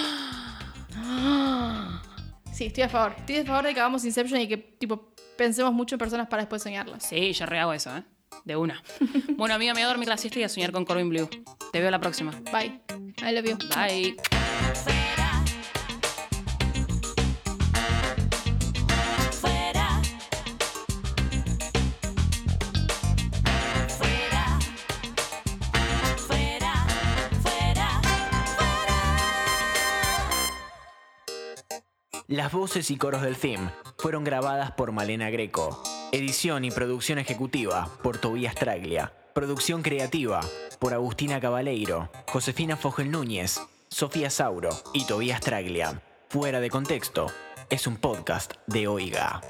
Sí, 2.56 2.68
estoy 2.68 2.84
a 2.84 2.89
favor. 2.89 3.14
Estoy 3.18 3.36
a 3.36 3.45
favor 3.45 3.66
de 3.66 3.74
que 3.74 3.82
hagamos 3.82 4.06
Inception 4.06 4.39
y 4.39 4.47
que, 4.47 4.56
tipo, 4.56 5.14
pensemos 5.36 5.74
mucho 5.74 5.95
en 5.95 5.99
personas 5.99 6.28
para 6.28 6.43
después 6.43 6.64
soñarlas. 6.64 7.03
Sí, 7.03 7.34
yo 7.34 7.45
rehago 7.45 7.74
eso, 7.74 7.95
¿eh? 7.97 8.03
De 8.45 8.56
una. 8.56 8.82
bueno, 9.36 9.56
amiga, 9.56 9.74
me 9.74 9.82
voy 9.82 9.86
a 9.86 9.88
dormir 9.89 10.08
la 10.08 10.16
siesta 10.16 10.39
y 10.39 10.43
a 10.43 10.49
soñar 10.49 10.72
con 10.72 10.86
Corbin 10.86 11.10
Blue. 11.10 11.30
Te 11.74 11.82
veo 11.82 11.91
la 11.91 11.99
próxima. 11.99 12.32
Bye. 12.53 12.80
I 13.22 13.34
love 13.34 13.45
you. 13.45 13.58
Bye. 13.76 14.16
Las 32.28 32.52
voces 32.52 32.90
y 32.90 32.98
coros 32.98 33.22
del 33.22 33.36
theme 33.36 33.70
fueron 34.00 34.24
grabadas 34.24 34.72
por 34.72 34.92
Malena 34.92 35.30
Greco. 35.30 35.84
Edición 36.12 36.66
y 36.66 36.72
producción 36.72 37.20
ejecutiva 37.20 37.88
por 38.02 38.18
Tobías 38.18 38.56
Traglia. 38.56 39.14
Producción 39.36 39.84
creativa 39.84 40.42
por 40.80 40.96
Agustina 40.96 41.40
Cabaleiro, 41.40 42.10
Josefina 42.28 42.78
Fogel 42.78 43.12
Núñez, 43.12 43.62
Sofía 43.90 44.32
Sauro 44.32 44.70
y 44.92 45.06
Tobías 45.06 45.40
Traglia. 45.40 46.02
Fuera 46.30 46.60
de 46.62 46.72
contexto 46.72 47.28
es 47.70 47.86
un 47.86 47.98
podcast 47.98 48.54
de 48.66 48.88
Oiga. 48.88 49.42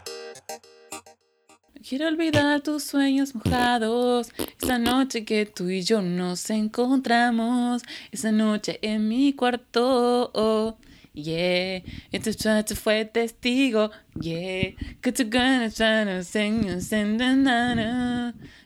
Quiero 1.88 2.10
olvidar 2.10 2.60
tus 2.60 2.84
sueños 2.84 3.36
mojados. 3.36 4.34
Esa 4.62 4.80
noche 4.80 5.24
que 5.24 5.46
tú 5.46 5.70
y 5.70 5.84
yo 5.84 6.02
nos 6.02 6.50
encontramos. 6.50 7.84
Esa 8.12 8.34
noche 8.34 8.80
en 8.82 9.08
mi 9.08 9.32
cuarto. 9.32 10.78
Yeah. 11.16 11.82
Este 12.12 12.36
chacho 12.36 12.76
fue 12.76 13.06
testigo. 13.06 13.90
Yeah. 14.20 14.76
Que 15.02 15.12
ganas, 15.26 15.80
ganas. 15.80 16.36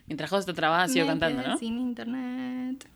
Mientras 0.06 0.30
José 0.30 0.52
sigo 0.88 1.06
Me 1.06 1.06
cantando, 1.06 1.42
¿no? 1.42 1.56
Sin 1.56 1.78
internet. 1.78 2.86